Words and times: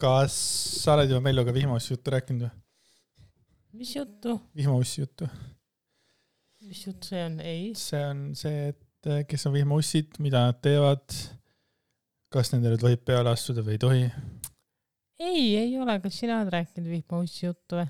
kas 0.00 0.36
sa 0.82 0.94
oled 0.96 1.10
juba 1.10 1.24
Melluga 1.24 1.54
vihmaussi 1.56 1.94
juttu 1.94 2.12
rääkinud 2.14 2.46
või? 2.46 2.54
mis 3.76 3.96
juttu? 3.96 4.40
vihmaussi 4.56 5.00
juttu. 5.00 5.28
mis 6.68 6.86
jutt 6.86 7.08
see 7.08 7.22
on? 7.24 7.40
ei. 7.40 7.72
see 7.78 8.02
on 8.04 8.22
see, 8.38 8.70
et 8.72 9.10
eh, 9.10 9.24
kes 9.28 9.46
on 9.48 9.56
vihmaussid, 9.56 10.20
mida 10.24 10.46
nad 10.48 10.60
teevad, 10.64 11.04
kas 12.32 12.52
nendele 12.54 12.80
tohib 12.80 13.04
peale 13.08 13.32
astuda 13.32 13.64
või 13.66 13.76
ei 13.76 13.82
tohi? 13.86 14.04
ei, 15.20 15.44
ei 15.62 15.76
ole, 15.80 15.98
kas 16.04 16.20
sina 16.22 16.40
oled 16.40 16.52
rääkinud 16.54 16.92
vihmaussi 16.92 17.46
juttu 17.48 17.80
või? 17.80 17.88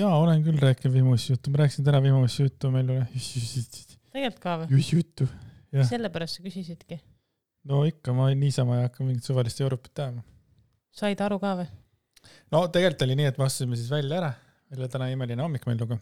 jaa, 0.00 0.12
olen 0.18 0.44
küll 0.46 0.60
rääkinud 0.62 0.98
vihmaussi 0.98 1.34
juttu, 1.34 1.54
ma 1.54 1.64
rääkisin 1.64 1.86
täna 1.86 2.02
vihmaussi 2.02 2.46
juttu 2.46 2.70
Mellule. 2.74 3.06
tegelikult 3.14 4.42
ka 4.42 4.60
või? 4.64 4.84
juttu, 4.98 5.30
jah. 5.74 5.86
sellepärast 5.90 6.40
sa 6.40 6.46
küsisidki? 6.46 7.00
no 7.70 7.84
ikka, 7.88 8.14
ma 8.16 8.30
niisama 8.34 8.80
ei 8.80 8.88
hakka 8.88 9.06
mingit 9.06 9.26
suvalist 9.26 9.62
Europit 9.64 9.98
ajama. 9.98 10.26
Said 10.94 11.20
aru 11.24 11.40
ka 11.42 11.54
või? 11.60 11.68
no 12.54 12.64
tegelikult 12.72 13.06
oli 13.06 13.18
nii, 13.20 13.30
et 13.32 13.40
me 13.40 13.48
astusime 13.48 13.78
siis 13.78 13.90
välja 13.92 14.20
ära, 14.20 14.32
meil 14.70 14.84
oli 14.84 14.92
täna 14.92 15.10
imeline 15.12 15.44
hommik 15.44 15.66
Melluga. 15.68 15.98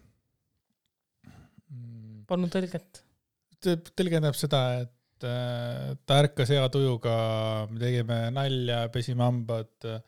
Polnud 2.29 2.53
tõlget? 2.53 3.03
tõlge 3.62 4.11
tähendab 4.11 4.39
seda, 4.39 4.61
et 4.83 5.27
äh, 5.27 5.93
ta 6.07 6.19
ärkas 6.23 6.51
hea 6.51 6.65
tujuga, 6.75 7.15
me 7.70 7.83
tegime 7.83 8.19
nalja, 8.34 8.84
pesime 8.95 9.23
hambad 9.27 9.87
äh,, 9.87 10.01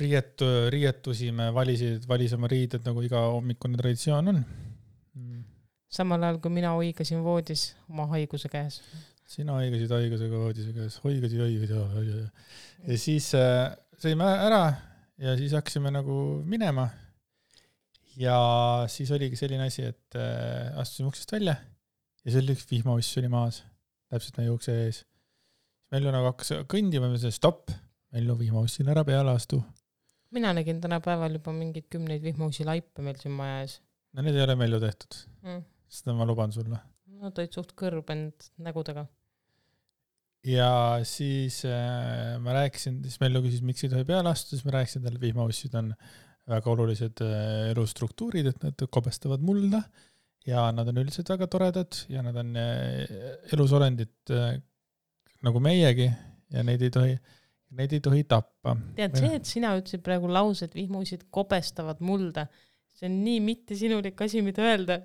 riiet-, 0.00 0.46
riietusime, 0.72 1.50
valisid, 1.54 2.06
valis 2.08 2.34
oma 2.36 2.50
riided, 2.50 2.82
nagu 2.86 3.04
iga 3.04 3.26
hommikune 3.34 3.78
traditsioon 3.78 4.32
on. 4.32 4.40
samal 5.96 6.24
ajal 6.26 6.40
kui 6.42 6.52
mina 6.52 6.74
oigasin 6.76 7.22
voodis 7.24 7.70
oma 7.88 8.08
haiguse 8.10 8.50
käes 8.52 8.82
sina 9.30 9.56
haigesid 9.58 9.90
haigusega 9.90 10.40
voodise 10.40 10.74
käes, 10.74 11.00
hoigasid 11.02 11.42
haigusega. 11.42 12.28
ja 12.86 12.98
siis 13.00 13.32
äh, 13.38 13.72
sõime 13.98 14.28
ära 14.28 14.62
ja 15.22 15.34
siis 15.38 15.54
hakkasime 15.56 15.90
nagu 15.94 16.18
minema. 16.46 16.88
ja 18.16 18.36
siis 18.92 19.10
oligi 19.10 19.38
selline 19.38 19.66
asi, 19.66 19.88
et 19.90 20.18
äh, 20.18 20.70
astusime 20.78 21.10
uksest 21.10 21.32
välja 21.34 21.56
ja 22.24 22.34
seal 22.34 22.54
üks 22.54 22.66
vihmauss 22.70 23.18
oli 23.20 23.30
maas, 23.32 23.62
täpselt 24.10 24.38
meie 24.40 24.50
ukse 24.54 24.74
ees. 24.86 25.04
Mellu 25.94 26.10
nagu 26.10 26.26
hakkas 26.32 26.52
kõndima, 26.70 27.06
me 27.06 27.14
ütlesime 27.14 27.34
stopp, 27.34 27.74
Mellu 28.16 28.36
vihmaussile 28.38 28.90
ära 28.94 29.02
peale 29.04 29.34
astu. 29.34 29.58
mina 30.30 30.52
nägin 30.54 30.80
tänapäeval 30.80 31.34
juba 31.38 31.52
mingeid 31.54 31.86
kümneid 31.90 32.22
vihmaussi 32.22 32.64
laipe 32.66 33.02
meil 33.02 33.18
siin 33.20 33.34
maja 33.34 33.62
ees. 33.64 33.80
no 34.14 34.22
need 34.22 34.38
ei 34.38 34.44
ole 34.46 34.54
Mellu 34.58 34.80
tehtud 34.82 35.18
mm., 35.42 35.64
seda 35.98 36.14
ma 36.14 36.26
luban 36.26 36.52
sulle 36.52 36.78
Nad 37.16 37.38
olid 37.40 37.54
suht 37.54 37.72
kõrbend 37.78 38.50
nägudega. 38.60 39.06
Ja 40.46 40.70
siis 41.06 41.62
äh, 41.66 42.36
ma 42.42 42.54
rääkisin, 42.60 43.00
siis 43.04 43.18
Mellu 43.22 43.42
küsis, 43.44 43.64
miks 43.66 43.84
ei 43.84 43.92
tohi 43.92 44.06
peale 44.08 44.30
astuda, 44.30 44.58
siis 44.58 44.68
ma 44.68 44.76
rääkisin 44.78 45.06
talle, 45.06 45.20
vihmaussid 45.22 45.74
on 45.78 45.92
väga 46.46 46.70
olulised 46.72 47.22
äh, 47.24 47.70
elustruktuurid, 47.72 48.52
et 48.52 48.62
nad 48.62 48.86
kobestavad 48.92 49.42
mulda 49.44 49.82
ja 50.46 50.68
nad 50.74 50.86
on 50.88 51.02
üldiselt 51.02 51.30
väga 51.32 51.48
toredad 51.50 51.98
ja 52.12 52.22
nad 52.22 52.36
on 52.38 52.54
äh, 52.60 53.02
elusolendid 53.54 54.34
äh, 54.34 54.54
nagu 55.46 55.62
meiegi 55.62 56.06
ja 56.54 56.62
neid 56.66 56.84
ei 56.86 56.92
tohi, 56.94 57.16
neid 57.76 57.96
ei 57.96 58.02
tohi 58.04 58.22
tappa. 58.30 58.76
tead, 58.96 59.18
see, 59.18 59.34
et 59.40 59.50
sina 59.50 59.74
ütlesid 59.78 60.04
praegu 60.06 60.30
lause, 60.30 60.68
et 60.68 60.78
vihmaussid 60.78 61.26
kobestavad 61.34 62.00
mulda, 62.06 62.46
see 62.96 63.10
on 63.10 63.18
nii 63.24 63.42
mittesinulik 63.44 64.22
asi, 64.22 64.42
mida 64.46 64.64
öelda 64.64 65.00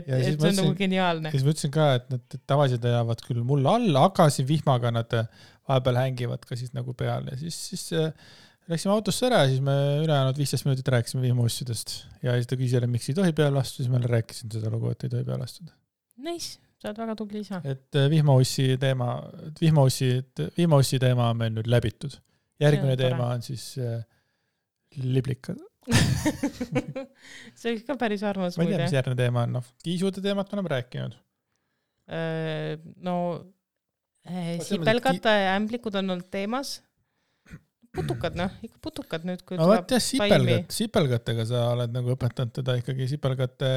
et, 0.00 0.08
et 0.08 0.40
see 0.40 0.50
on 0.50 0.58
nagu 0.60 0.72
geniaalne. 0.78 1.32
siis 1.34 1.44
ma 1.46 1.52
ütlesin 1.52 1.72
ka, 1.74 1.86
et 1.98 2.08
nad 2.12 2.38
tavaliselt 2.48 2.86
jäävad 2.90 3.22
küll 3.26 3.44
mulla 3.46 3.76
alla, 3.80 4.06
aga 4.10 4.28
siin 4.32 4.48
vihmaga 4.48 4.92
nad 4.94 5.14
äh, 5.16 5.28
vahepeal 5.68 6.00
hängivad 6.00 6.44
ka 6.48 6.58
siis 6.58 6.74
nagu 6.76 6.94
peal 6.98 7.28
ja 7.30 7.38
siis, 7.40 7.58
siis 7.70 7.86
äh, 7.96 8.12
läksime 8.70 8.94
autosse 8.94 9.28
ära 9.28 9.44
ja 9.44 9.50
siis 9.52 9.62
me 9.64 9.76
ülejäänud 10.02 10.38
viisteist 10.40 10.68
minutit 10.68 10.90
rääkisime 10.94 11.24
vihmaussidest 11.26 11.96
ja 12.26 12.36
siis 12.38 12.50
ta 12.50 12.58
küsis 12.58 12.76
jälle, 12.78 12.90
miks 12.90 13.10
ei 13.10 13.18
tohi 13.18 13.34
peale 13.36 13.60
astuda, 13.62 13.84
siis 13.84 13.92
ma 13.92 14.00
jälle 14.00 14.12
rääkisin 14.14 14.52
seda 14.56 14.72
lugu, 14.72 14.90
et 14.92 15.06
ei 15.06 15.12
tohi 15.12 15.26
peale 15.28 15.46
astuda. 15.46 15.74
Nice, 16.26 16.58
sa 16.80 16.90
oled 16.90 17.02
väga 17.04 17.16
tubli 17.20 17.44
isa. 17.44 17.62
et 17.64 18.00
äh, 18.00 18.10
vihmaussi 18.12 18.68
teema, 18.82 19.14
vihmaussi, 19.60 20.10
vihmaussi 20.58 21.02
teema 21.02 21.30
on 21.32 21.42
meil 21.44 21.54
nüüd 21.56 21.70
läbitud. 21.70 22.20
järgmine 22.60 22.96
teema 22.96 23.32
on 23.34 23.42
siis 23.44 23.74
liblikad 24.96 25.60
see 27.58 27.72
oleks 27.72 27.84
ka 27.86 27.96
päris 28.00 28.24
armas 28.26 28.56
ma 28.58 28.66
ei 28.66 28.72
tea, 28.72 28.80
mis 28.84 28.96
järgmine 28.96 29.20
teema 29.20 29.44
on, 29.46 29.58
noh, 29.58 29.68
kiisude 29.84 30.22
teemat 30.24 30.50
me 30.50 30.58
oleme 30.58 30.72
rääkinud. 30.72 31.14
no 33.06 33.14
sipelgad 34.66 35.22
ja 35.24 35.54
ämblikud 35.54 35.94
on 35.94 36.10
olnud 36.10 36.28
teemas. 36.30 36.80
putukad, 37.96 38.34
noh, 38.36 38.52
ikka 38.60 38.78
putukad 38.84 39.22
nüüd, 39.24 39.40
kui 39.46 39.56
no 39.56 39.70
vot 39.70 39.94
jah, 39.94 40.02
sipelgad, 40.02 40.66
sipelgatega 40.74 41.46
sa 41.48 41.62
oled 41.72 41.94
nagu 41.94 42.12
õpetanud 42.12 42.52
teda 42.58 42.74
ikkagi 42.82 43.06
sipelgate 43.14 43.70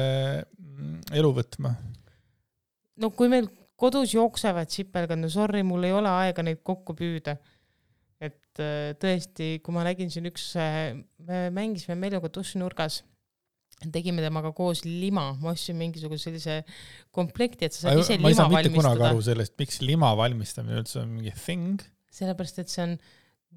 mm, 0.58 0.98
elu 1.16 1.30
võtma. 1.38 1.72
no 3.00 3.10
kui 3.16 3.30
meil 3.32 3.48
kodus 3.80 4.12
jooksevad 4.12 4.68
sipelgad, 4.68 5.22
no 5.22 5.30
sorry, 5.32 5.62
mul 5.64 5.88
ei 5.88 5.94
ole 5.96 6.10
aega 6.26 6.44
neid 6.44 6.60
kokku 6.66 6.92
püüda 6.98 7.38
et 8.50 8.62
äh, 8.64 8.90
tõesti, 8.98 9.52
kui 9.62 9.74
ma 9.74 9.84
nägin 9.86 10.10
siin 10.10 10.26
üks, 10.30 10.50
äh, 10.58 10.92
me 11.26 11.46
mängisime 11.54 11.96
Meljuga 11.98 12.30
dušinurgas, 12.34 13.00
tegime 13.94 14.20
temaga 14.20 14.50
koos 14.52 14.82
lima, 14.84 15.30
ma 15.40 15.54
ostsin 15.54 15.78
mingisuguse 15.78 16.28
sellise 16.28 16.58
komplekti, 17.14 17.68
et 17.68 17.76
sa 17.76 17.86
saad 17.86 18.02
ise 18.02 18.18
lima 18.18 18.26
valmistada. 18.28 18.50
ma 18.50 18.58
ei 18.58 18.58
saa 18.58 18.72
mitte 18.72 18.74
kunagi 18.76 19.06
aru 19.08 19.24
sellest, 19.30 19.56
miks 19.62 19.80
lima 19.84 20.10
valmistamine 20.18 20.82
üldse 20.82 21.00
on 21.00 21.14
mingi 21.14 21.32
thing. 21.38 21.80
sellepärast, 22.12 22.60
et 22.60 22.72
see 22.72 22.84
on 22.84 22.96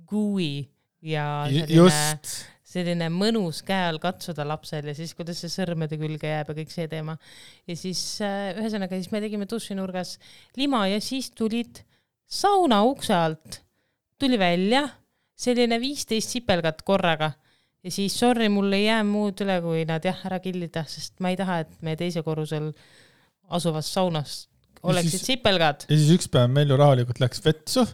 gooey 0.07 0.67
ja 1.03 1.25
selline, 1.49 2.35
selline 2.73 3.09
mõnus 3.11 3.59
käe 3.65 3.89
all 3.89 3.99
katsuda 4.03 4.45
lapsel 4.47 4.87
ja 4.87 4.95
siis, 4.95 5.11
kuidas 5.17 5.41
see 5.43 5.51
sõrmede 5.51 5.99
külge 5.99 6.29
jääb 6.29 6.53
ja 6.53 6.57
kõik 6.61 6.71
see 6.71 6.87
teema. 6.91 7.17
ja 7.67 7.75
siis 7.75 8.05
äh, 8.23 8.53
ühesõnaga, 8.61 8.95
siis 9.01 9.11
me 9.11 9.23
tegime 9.25 9.49
dušinurgas 9.49 10.15
lima 10.61 10.85
ja 10.93 11.01
siis 11.03 11.33
tulid 11.35 11.83
sauna 12.29 12.85
ukse 12.87 13.17
alt 13.17 13.62
tuli 14.23 14.39
välja 14.39 14.85
selline 15.39 15.79
viisteist 15.81 16.31
sipelgat 16.37 16.81
korraga 16.87 17.33
ja 17.83 17.91
siis 17.91 18.15
sorry, 18.19 18.47
mul 18.51 18.71
ei 18.75 18.85
jää 18.85 19.01
muud 19.07 19.43
üle, 19.43 19.57
kui 19.63 19.83
nad 19.89 20.05
jah 20.07 20.19
ära 20.29 20.39
killida, 20.43 20.85
sest 20.87 21.19
ma 21.23 21.33
ei 21.33 21.39
taha, 21.39 21.61
et 21.65 21.73
meie 21.85 21.99
teisel 21.99 22.23
korrusel 22.25 22.71
asuvas 23.53 23.89
saunas 23.93 24.37
oleksid 24.83 25.17
siis, 25.17 25.27
sipelgad. 25.33 25.85
ja 25.89 25.97
siis 25.99 26.13
üks 26.15 26.29
päev 26.31 26.51
Melju 26.53 26.79
rahulikult 26.79 27.19
läks 27.23 27.43
vetsu, 27.43 27.85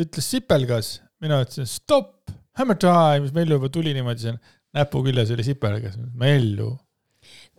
ütles 0.00 0.30
sipelgas, 0.34 0.94
mina 1.22 1.40
ütlesin 1.42 1.68
stopp, 1.70 2.30
hammer 2.58 2.78
time, 2.80 3.30
Melju 3.34 3.58
juba 3.58 3.72
tuli 3.74 3.94
niimoodi 3.96 4.28
seal, 4.28 4.40
näpu 4.76 5.02
küljes 5.06 5.34
oli 5.34 5.46
sipelgas, 5.46 5.98
Melju 6.18 6.72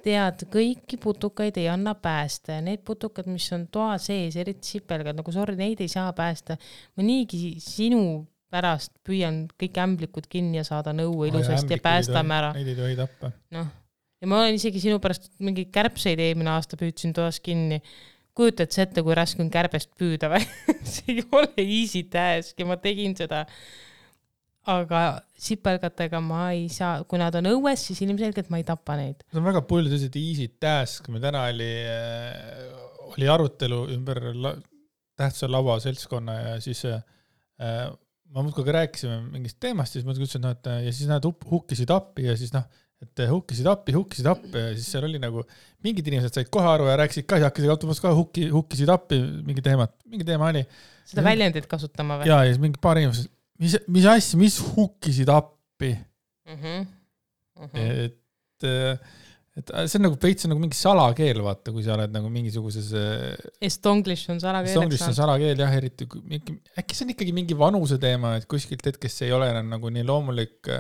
tead, 0.04 0.46
kõiki 0.52 1.00
putukaid 1.02 1.58
ei 1.62 1.70
anna 1.72 1.96
päästa 1.96 2.58
ja 2.58 2.64
need 2.66 2.84
putukad, 2.86 3.28
mis 3.32 3.48
on 3.56 3.68
toa 3.72 3.96
sees, 4.02 4.36
eriti 4.40 4.76
sipelgad, 4.76 5.18
nagu 5.20 5.34
sorry, 5.36 5.56
neid 5.60 5.82
ei 5.84 5.92
saa 5.92 6.12
päästa. 6.16 6.58
ma 6.98 7.06
niigi 7.06 7.56
sinu 7.64 8.26
pärast 8.54 8.94
püüan 9.08 9.46
kõik 9.60 9.78
ämblikud 9.82 10.28
kinni 10.30 10.60
ja 10.60 10.66
saada 10.68 10.94
nõu 10.96 11.24
ilusasti 11.28 11.78
ja 11.78 11.84
päästame 11.84 12.36
ära. 12.38 12.52
Neid 12.58 12.74
ei 12.74 12.78
tohi 12.78 12.98
tappa. 13.00 13.32
noh, 13.56 13.70
ja 14.22 14.30
ma 14.30 14.42
olen 14.42 14.60
isegi 14.60 14.82
sinu 14.84 15.00
pärast 15.04 15.32
mingeid 15.44 15.72
kärbseid 15.74 16.22
eelmine 16.22 16.54
aasta 16.54 16.80
püüdsin 16.80 17.16
toas 17.16 17.42
kinni. 17.44 17.82
kujutad 18.34 18.74
sa 18.74 18.82
ette, 18.86 19.04
kui 19.06 19.14
raske 19.14 19.44
on 19.44 19.50
kärbest 19.54 19.92
püüda 20.00 20.30
või 20.34 20.46
see 20.94 21.18
ei 21.18 21.26
ole 21.32 21.66
easy 21.66 22.04
task 22.10 22.60
ja 22.60 22.66
ma 22.70 22.80
tegin 22.82 23.16
seda 23.18 23.44
aga 24.72 25.00
sipelgatega 25.44 26.22
ma 26.24 26.46
ei 26.56 26.68
saa, 26.72 27.02
kui 27.08 27.20
nad 27.20 27.36
on 27.36 27.50
õues, 27.52 27.82
siis 27.90 28.00
ilmselgelt 28.06 28.52
ma 28.54 28.62
ei 28.62 28.68
tapa 28.68 28.96
neid. 29.00 29.26
see 29.28 29.42
on 29.42 29.48
väga 29.50 29.64
palju 29.68 29.92
selliseid 29.92 30.20
easy 30.22 30.48
task, 30.62 31.10
meil 31.12 31.24
täna 31.24 31.48
oli, 31.52 31.72
äh, 31.92 33.10
oli 33.12 33.28
arutelu 33.32 33.82
ümber 33.98 34.22
la, 34.38 34.54
tähtsa 35.20 35.50
laua 35.52 35.76
seltskonna 35.84 36.38
ja 36.38 36.54
siis 36.64 36.86
äh, 36.88 37.04
ma 38.34 38.46
muudkui 38.46 38.66
ka 38.66 38.78
rääkisime 38.80 39.20
mingist 39.34 39.60
teemast, 39.62 39.98
siis 39.98 40.08
ma 40.08 40.16
ütlesin, 40.16 40.40
et 40.40 40.48
noh, 40.48 40.56
et 40.56 40.88
ja 40.88 40.96
siis 40.96 41.12
nad 41.12 41.28
hukkisid 41.28 41.92
appi 41.94 42.30
ja 42.30 42.38
siis 42.40 42.56
noh, 42.56 42.66
et 43.04 43.26
hukkisid 43.28 43.68
appi, 43.68 43.94
hukkisid 43.98 44.32
appi 44.32 44.64
ja 44.64 44.72
siis 44.78 44.88
seal 44.96 45.06
oli 45.10 45.20
nagu, 45.20 45.44
mingid 45.84 46.08
inimesed 46.08 46.40
said 46.40 46.50
kohe 46.54 46.72
aru 46.72 46.88
ja 46.88 46.96
rääkisid 47.04 47.28
ka 47.28 47.42
ja 47.42 47.52
hakkasid 47.52 47.74
automaatselt 47.74 48.08
ka 48.08 48.16
hukki, 48.16 48.48
hukkisid 48.54 48.90
appi 48.94 49.20
mingi 49.44 49.64
teemat, 49.66 49.98
mingi 50.08 50.28
teema 50.28 50.54
oli. 50.54 50.64
seda 51.10 51.26
väljendit 51.28 51.68
kasutama 51.68 52.22
või? 52.22 52.32
ja, 52.32 52.40
ja 52.48 52.54
siis 52.54 52.64
mingi 52.64 52.80
paar 52.82 53.02
inimest 53.02 53.28
mis, 53.64 53.78
mis 53.96 54.08
asja, 54.10 54.40
mis 54.40 54.58
hukkisid 54.74 55.32
appi 55.32 55.94
mm? 55.96 56.58
-hmm. 56.58 56.88
Mm 57.60 57.70
-hmm. 57.70 57.92
et, 58.06 58.18
et 59.60 59.70
see 59.86 60.00
on 60.00 60.08
nagu 60.08 60.18
veits 60.22 60.48
nagu 60.50 60.62
mingi 60.62 60.78
salakeel, 60.78 61.44
vaata, 61.46 61.72
kui 61.72 61.84
sa 61.86 61.94
oled 61.94 62.14
nagu 62.16 62.30
mingisuguses. 62.34 62.88
Estonglish 63.62 64.32
on 64.34 64.42
salakeel. 64.42 64.74
Estonglish 64.74 65.06
on 65.08 65.18
salakeel 65.18 65.62
jah, 65.62 65.76
eriti 65.78 66.08
kui 66.10 66.40
äkki 66.80 66.98
see 66.98 67.06
on 67.06 67.14
ikkagi 67.14 67.36
mingi 67.38 67.58
vanuse 67.58 68.00
teema, 68.02 68.36
et 68.40 68.48
kuskilt 68.50 68.86
hetkest 68.90 69.22
see 69.22 69.30
ei 69.30 69.36
ole 69.38 69.52
enam 69.54 69.70
nagu 69.76 69.94
nii 69.94 70.08
loomulik. 70.10 70.72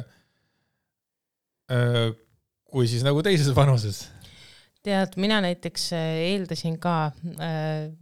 kui 2.73 2.89
siis 2.89 3.05
nagu 3.05 3.21
teises 3.21 3.53
vanuses. 3.61 4.07
tead, 4.83 5.13
mina 5.21 5.39
näiteks 5.41 5.91
eeldasin 5.93 6.79
ka, 6.81 7.13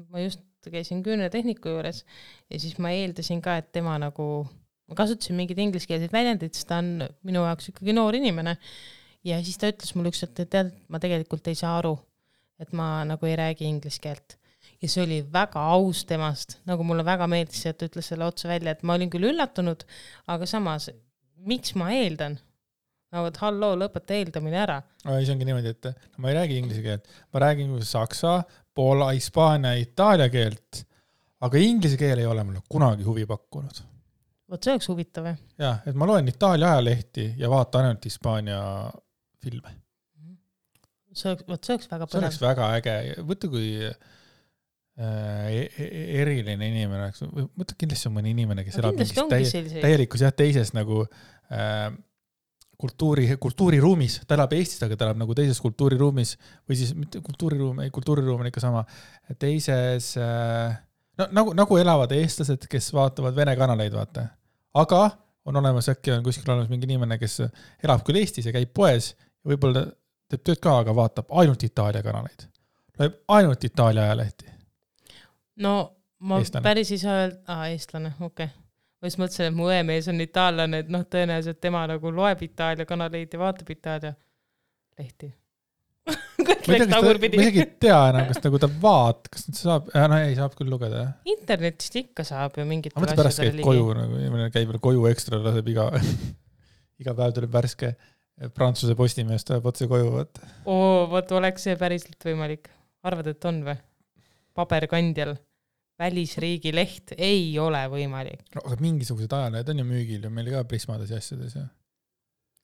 ma 0.10 0.24
just 0.24 0.42
käisin 0.72 1.04
küünetehniku 1.04 1.76
juures 1.76 2.04
ja 2.50 2.60
siis 2.60 2.78
ma 2.82 2.92
eeldasin 2.96 3.42
ka, 3.42 3.58
et 3.62 3.72
tema 3.72 3.98
nagu 4.02 4.48
ma 4.92 4.98
kasutasin 5.00 5.38
mingeid 5.40 5.62
ingliskeelseid 5.64 6.12
väljendeid, 6.14 6.54
sest 6.58 6.68
ta 6.70 6.82
on 6.84 7.08
minu 7.28 7.46
jaoks 7.48 7.72
ikkagi 7.72 7.96
noor 7.96 8.18
inimene. 8.20 8.58
ja 9.24 9.40
siis 9.46 9.58
ta 9.62 9.72
ütles 9.72 9.96
mulle 9.96 10.12
ükskord, 10.12 10.36
et 10.44 10.52
tead, 10.52 10.76
ma 10.92 11.00
tegelikult 11.00 11.48
ei 11.48 11.58
saa 11.58 11.78
aru, 11.80 11.96
et 12.62 12.72
ma 12.78 13.02
nagu 13.08 13.30
ei 13.30 13.38
räägi 13.40 13.68
inglise 13.70 14.02
keelt 14.04 14.38
ja 14.82 14.90
see 14.90 15.04
oli 15.04 15.20
väga 15.34 15.62
aus 15.76 16.04
temast, 16.10 16.58
nagu 16.70 16.86
mulle 16.86 17.06
väga 17.06 17.28
meeldis 17.30 17.62
see, 17.64 17.74
et 17.74 17.80
ta 17.80 17.90
ütles 17.90 18.08
selle 18.12 18.26
otse 18.26 18.50
välja, 18.50 18.74
et 18.74 18.82
ma 18.88 18.98
olin 18.98 19.12
küll 19.14 19.30
üllatunud, 19.30 19.84
aga 20.34 20.48
samas, 20.50 20.90
miks 21.48 21.76
ma 21.78 21.92
eeldan? 21.98 22.40
nagu, 23.12 23.28
et 23.28 23.38
halloo, 23.44 23.76
lõpeta 23.76 24.16
eeldamine 24.16 24.56
ära. 24.62 24.78
siis 25.04 25.30
ongi 25.34 25.44
niimoodi, 25.44 25.74
et 25.76 25.90
no 25.92 26.24
ma 26.24 26.32
ei 26.32 26.38
räägi 26.38 26.58
inglise 26.62 26.84
keelt, 26.86 27.10
ma 27.34 27.42
räägin 27.44 27.74
saksa, 27.84 28.38
poola, 28.74 29.10
hispaania, 29.12 29.74
itaalia 29.84 30.30
keelt, 30.32 30.86
aga 31.44 31.60
inglise 31.60 32.00
keel 32.00 32.24
ei 32.24 32.30
ole 32.30 32.46
mulle 32.48 32.64
kunagi 32.72 33.04
huvi 33.04 33.26
pakkunud. 33.28 33.82
Vot 34.52 34.64
see 34.64 34.76
oleks 34.76 34.90
huvitav, 34.92 35.30
jah. 35.32 35.44
jah, 35.62 35.84
et 35.88 35.98
ma 35.98 36.08
loen 36.10 36.28
Itaalia 36.32 36.76
ajalehti 36.76 37.32
ja 37.40 37.50
vaatan 37.52 37.90
ainult 37.90 38.08
Hispaania 38.08 38.62
filme. 39.44 39.76
see 41.14 41.32
oleks, 41.32 41.48
vot 41.48 41.64
see 41.64 41.78
oleks 41.78 41.92
väga 41.92 42.08
põnev. 42.08 42.18
see 42.18 42.26
oleks 42.28 42.42
väga 42.44 42.74
äge, 42.80 42.98
võta 43.28 43.52
kui 43.52 43.70
Äh, 45.02 45.48
e-, 45.56 45.72
e-, 45.78 46.08
eriline 46.22 46.68
inimene 46.68 47.08
oleks, 47.08 47.24
mõtle 47.56 47.78
kindlasti 47.80 48.10
on 48.10 48.14
mõni 48.18 48.34
inimene, 48.36 48.66
kes 48.68 48.76
no, 48.76 48.82
elab 48.84 49.00
mingis 49.00 49.16
täie, 49.32 49.62
täielikus 49.82 50.22
jah, 50.26 50.34
teises 50.36 50.74
nagu 50.76 51.06
äh, 51.48 51.88
kultuuri, 52.82 53.30
kultuuriruumis, 53.42 54.20
ta 54.28 54.36
elab 54.36 54.52
Eestis, 54.58 54.84
aga 54.84 54.98
ta 55.00 55.08
elab 55.08 55.22
nagu 55.24 55.38
teises 55.38 55.64
kultuuriruumis 55.64 56.36
või 56.68 56.78
siis 56.78 56.92
mitte 56.98 57.22
kultuuriruum, 57.24 57.80
ei 57.86 57.94
kultuuriruum 57.96 58.44
on 58.44 58.52
ikka 58.52 58.66
sama, 58.66 58.84
teises 59.42 60.12
äh, 60.20 60.76
no 61.18 61.30
nagu, 61.40 61.56
nagu 61.58 61.80
elavad 61.82 62.12
eestlased, 62.20 62.68
kes 62.70 62.92
vaatavad 62.94 63.38
vene 63.38 63.56
kanaleid, 63.58 63.96
vaata. 63.96 64.28
Aga 64.74 65.02
on 65.46 65.58
olemas, 65.58 65.90
äkki 65.90 66.14
on 66.14 66.24
kuskil 66.24 66.52
olemas 66.52 66.70
mingi 66.70 66.88
inimene, 66.90 67.18
kes 67.18 67.42
elab 67.84 68.06
küll 68.06 68.22
Eestis 68.22 68.46
ja 68.46 68.54
käib 68.56 68.74
poes 68.74 69.14
võib-olla 69.48 69.88
teeb 70.30 70.44
tööd 70.46 70.62
ka, 70.64 70.78
aga 70.84 70.96
vaatab 70.96 71.34
ainult 71.42 71.64
Itaalia 71.64 72.04
kanaleid. 72.06 72.48
loeb 73.00 73.20
ainult 73.28 73.64
Itaalia 73.64 74.04
ajalehti 74.10 74.52
no 75.62 75.76
ma 76.20 76.40
eestlane. 76.40 76.64
päris 76.64 76.92
ei 76.92 77.02
saa 77.02 77.18
öelda, 77.24 77.38
aa 77.48 77.68
eestlane, 77.68 78.14
okei 78.20 78.46
okay. 78.46 78.58
ma 79.02 79.10
just 79.10 79.22
mõtlesin, 79.22 79.50
et 79.50 79.58
mu 79.58 79.68
õemees 79.70 80.10
on 80.12 80.22
itaallane, 80.22 80.84
et 80.84 80.92
noh, 80.94 81.06
tõenäoliselt 81.16 81.62
tema 81.62 81.84
nagu 81.90 82.14
loeb 82.16 82.44
Itaalia 82.46 82.86
kanaleid 82.86 83.34
ja 83.34 83.42
vaatab 83.42 83.70
Itaalia 83.76 84.14
lehti 85.00 85.32
kõik 86.48 86.70
läks 86.72 86.92
tagurpidi. 86.92 87.40
ma 87.40 87.48
isegi 87.48 87.64
ei 87.64 87.70
tea 87.86 88.00
enam, 88.12 88.28
kas 88.30 88.42
nagu 88.46 88.62
ta 88.62 88.70
vaat-, 88.86 89.30
kas 89.34 89.48
ta 89.48 89.58
saab, 89.58 89.92
no 90.12 90.22
ei, 90.22 90.34
saab 90.38 90.56
küll 90.58 90.72
lugeda, 90.74 91.04
jah. 91.06 91.36
internetist 91.36 92.00
ikka 92.04 92.26
saab 92.28 92.58
ju 92.60 92.68
mingit 92.70 92.96
aga 92.96 93.06
mõtle, 93.06 93.20
pärast 93.24 93.44
käib 93.44 93.60
ligi. 93.60 93.68
koju 93.68 93.92
nagu, 93.98 94.18
inimene 94.22 94.50
käib 94.54 94.72
veel 94.72 94.82
koju 94.84 95.06
ekstra, 95.12 95.42
laseb 95.46 95.70
iga 95.74 95.90
iga 97.02 97.16
päev 97.18 97.38
tuleb 97.38 97.54
värske 97.54 97.96
Prantsuse 98.56 98.96
Postimees 98.98 99.46
tuleb 99.46 99.68
otse 99.70 99.86
koju, 99.90 100.10
vot. 100.16 100.44
oo, 100.66 101.06
vot 101.12 101.38
oleks 101.38 101.68
see 101.68 101.78
päriselt 101.78 102.26
võimalik. 102.26 102.72
arvad, 103.06 103.34
et 103.34 103.50
on 103.50 103.64
või? 103.68 103.78
paberkandjal 104.58 105.36
välisriigi 106.02 106.74
leht 106.74 107.14
ei 107.18 107.54
ole 107.62 107.84
võimalik. 107.92 108.48
no 108.56 108.66
aga 108.66 108.80
mingisugused 108.82 109.34
ajalehed 109.38 109.70
on 109.74 109.84
ju 109.84 109.88
müügil 109.88 110.26
ju 110.26 110.34
meil 110.34 110.50
ka 110.54 110.64
Prismades 110.68 111.14
ja 111.14 111.22
asjades 111.22 111.56
ju. 111.58 111.66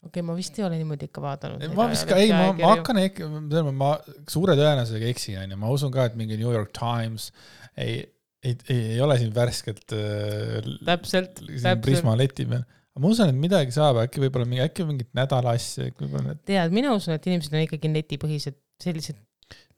Okei 0.08 0.22
okay,, 0.22 0.26
ma 0.26 0.36
vist 0.38 0.58
ei 0.60 0.66
ole 0.68 0.80
niimoodi 0.82 1.10
ikka 1.10 1.24
vaadanud. 1.24 1.66
ma 1.78 1.88
vist 1.92 2.08
ka, 2.10 2.20
ei, 2.20 2.32
ma, 2.34 2.52
ma 2.58 2.74
hakkan 2.76 3.02
ikka, 3.04 3.30
ma 3.72 3.92
suure 4.32 4.58
tõenäosusega 4.60 5.12
eksin, 5.14 5.42
onju, 5.44 5.60
ma 5.62 5.74
usun 5.74 5.94
ka, 5.94 6.08
et 6.10 6.18
mingi 6.20 6.40
New 6.40 6.54
York 6.54 6.74
Times 6.76 7.30
ei, 7.78 8.00
ei, 8.42 8.56
ei, 8.70 8.82
ei 8.96 9.04
ole 9.04 9.20
siin 9.22 9.36
värskelt 9.36 9.94
äh, 9.98 10.74
täpselt, 10.88 11.44
täpselt. 11.44 11.86
Prisma 11.86 12.18
leti 12.20 12.48
peal 12.50 12.66
ma 12.98 13.12
usun, 13.12 13.32
et 13.32 13.38
midagi 13.38 13.74
saab, 13.76 14.00
äkki 14.04 14.22
võib-olla 14.24 14.48
mingi, 14.50 14.64
äkki 14.66 14.86
mingit 14.88 15.10
nädala 15.18 15.54
asja, 15.58 15.90
võib-olla 16.00 16.32
need. 16.32 16.44
tead, 16.50 16.74
mina 16.76 16.94
usun, 16.98 17.16
et 17.18 17.28
inimesed 17.30 17.54
on 17.54 17.66
ikkagi 17.66 17.92
netipõhised, 17.94 18.58
sellised. 18.82 19.20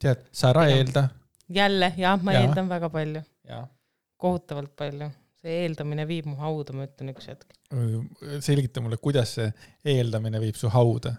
tead, 0.01 0.23
sa 0.35 0.53
ära 0.53 0.67
eelda, 0.71 1.09
jälle, 1.51 1.91
jah, 1.99 2.19
ma 2.23 2.35
ja. 2.35 2.45
eeldan 2.45 2.71
väga 2.71 2.91
palju. 2.93 3.23
kohutavalt 4.19 4.75
palju. 4.79 5.09
See 5.43 5.61
eeldamine 5.63 6.05
viib 6.09 6.27
mu 6.29 6.35
hauda, 6.39 6.75
ma 6.75 6.87
ütlen 6.89 7.13
üks 7.13 7.29
hetk. 7.31 7.55
selgita 8.45 8.83
mulle, 8.83 8.99
kuidas 9.01 9.37
see 9.37 9.49
eeldamine 9.95 10.41
viib 10.43 10.59
su 10.59 10.71
hauda? 10.73 11.15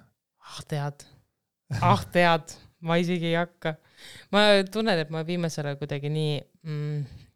ah 0.51 0.61
tead, 0.69 1.07
ah 1.81 2.05
tead, 2.13 2.55
ma 2.85 2.99
isegi 3.01 3.31
ei 3.31 3.39
hakka. 3.39 3.77
ma 4.35 4.47
tunnen, 4.73 5.01
et 5.05 5.11
ma 5.15 5.25
viimasel 5.27 5.71
ajal 5.71 5.81
kuidagi 5.81 6.13
nii 6.13 6.37
mm, 6.67 7.27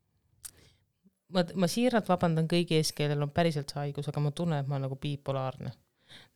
ma, 1.35 1.45
ma 1.61 1.71
siiralt 1.71 2.09
vabandan 2.11 2.49
kõigi 2.51 2.79
ees, 2.79 2.93
kellel 2.97 3.25
on 3.25 3.33
päriselt 3.35 3.73
see 3.73 3.81
haigus, 3.81 4.11
aga 4.11 4.23
ma 4.23 4.35
tunnen, 4.37 4.61
et 4.61 4.69
ma 4.69 4.79
olen 4.79 4.89
nagu 4.89 4.99
bipolaarne. 5.01 5.73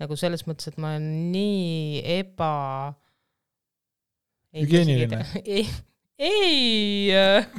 nagu 0.01 0.17
selles 0.19 0.47
mõttes, 0.49 0.71
et 0.71 0.79
ma 0.81 0.95
olen 0.97 1.09
nii 1.33 2.03
eba. 2.19 2.53
hügieeniline 4.57 5.25
ei, 5.59 5.67
ei 6.19 7.11
äh,, 7.13 7.51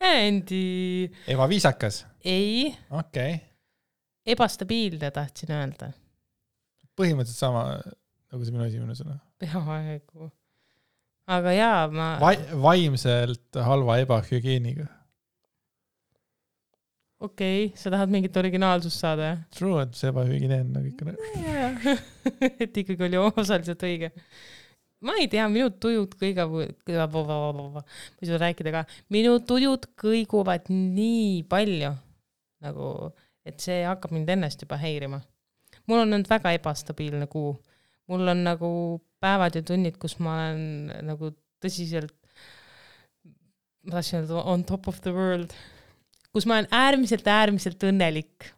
Andy. 0.00 1.10
ebaviisakas? 1.26 2.06
ei. 2.24 2.74
okei 2.90 3.34
okay.. 3.34 3.38
ebastabiilne 4.26 5.10
tahtsin 5.10 5.52
öelda. 5.54 5.90
põhimõtteliselt 6.98 7.40
sama 7.40 7.64
nagu 8.32 8.44
see 8.44 8.54
minu 8.54 8.66
esimene 8.68 8.94
sõna. 8.98 9.18
peaaegu. 9.42 10.30
aga 11.34 11.56
jaa, 11.56 11.80
ma 11.90 12.12
Va. 12.22 12.30
vaimselt 12.68 13.58
halva 13.68 13.98
ebahügieeniga. 14.04 14.86
okei 17.18 17.66
okay,, 17.66 17.74
sa 17.80 17.90
tahad 17.94 18.14
mingit 18.14 18.36
originaalsust 18.38 19.02
saada, 19.02 19.32
jah? 19.32 19.42
True, 19.58 19.82
et 19.82 19.98
see 19.98 20.12
ebahügieen 20.12 20.70
nagu 20.76 20.92
ikka. 20.92 21.16
et 22.62 22.82
ikkagi 22.84 23.08
oli 23.10 23.18
osaliselt 23.24 23.82
õige 23.88 24.12
ma 25.04 25.14
ei 25.20 25.28
tea, 25.30 25.46
minu 25.52 25.70
tujud 25.70 26.14
kõigavad, 26.18 26.74
ma 26.88 27.82
ei 28.18 28.26
suuda 28.26 28.40
rääkida 28.42 28.74
ka, 28.74 28.84
minu 29.14 29.36
tujud 29.46 29.86
kõiguvad 30.00 30.70
nii 30.72 31.44
palju 31.50 31.92
nagu, 32.64 32.92
et 33.46 33.62
see 33.62 33.84
hakkab 33.86 34.14
mind 34.16 34.30
ennast 34.34 34.62
juba 34.64 34.78
häirima. 34.80 35.20
mul 35.86 36.02
on 36.02 36.12
olnud 36.12 36.28
väga 36.30 36.52
ebastabiilne 36.58 37.28
kuu. 37.30 37.54
mul 38.10 38.28
on 38.34 38.44
nagu 38.44 38.70
päevad 39.22 39.54
ja 39.54 39.62
tunnid, 39.62 39.98
kus 39.98 40.18
ma 40.18 40.34
olen 40.34 40.92
nagu 41.06 41.32
tõsiselt, 41.62 42.14
ma 43.86 43.98
tahtsin 43.98 44.22
öelda 44.22 44.42
on 44.42 44.64
top 44.64 44.88
of 44.88 45.00
the 45.02 45.14
world, 45.14 45.54
kus 46.32 46.46
ma 46.46 46.58
olen 46.58 46.70
äärmiselt, 46.74 47.26
äärmiselt 47.26 47.82
õnnelik. 47.86 48.54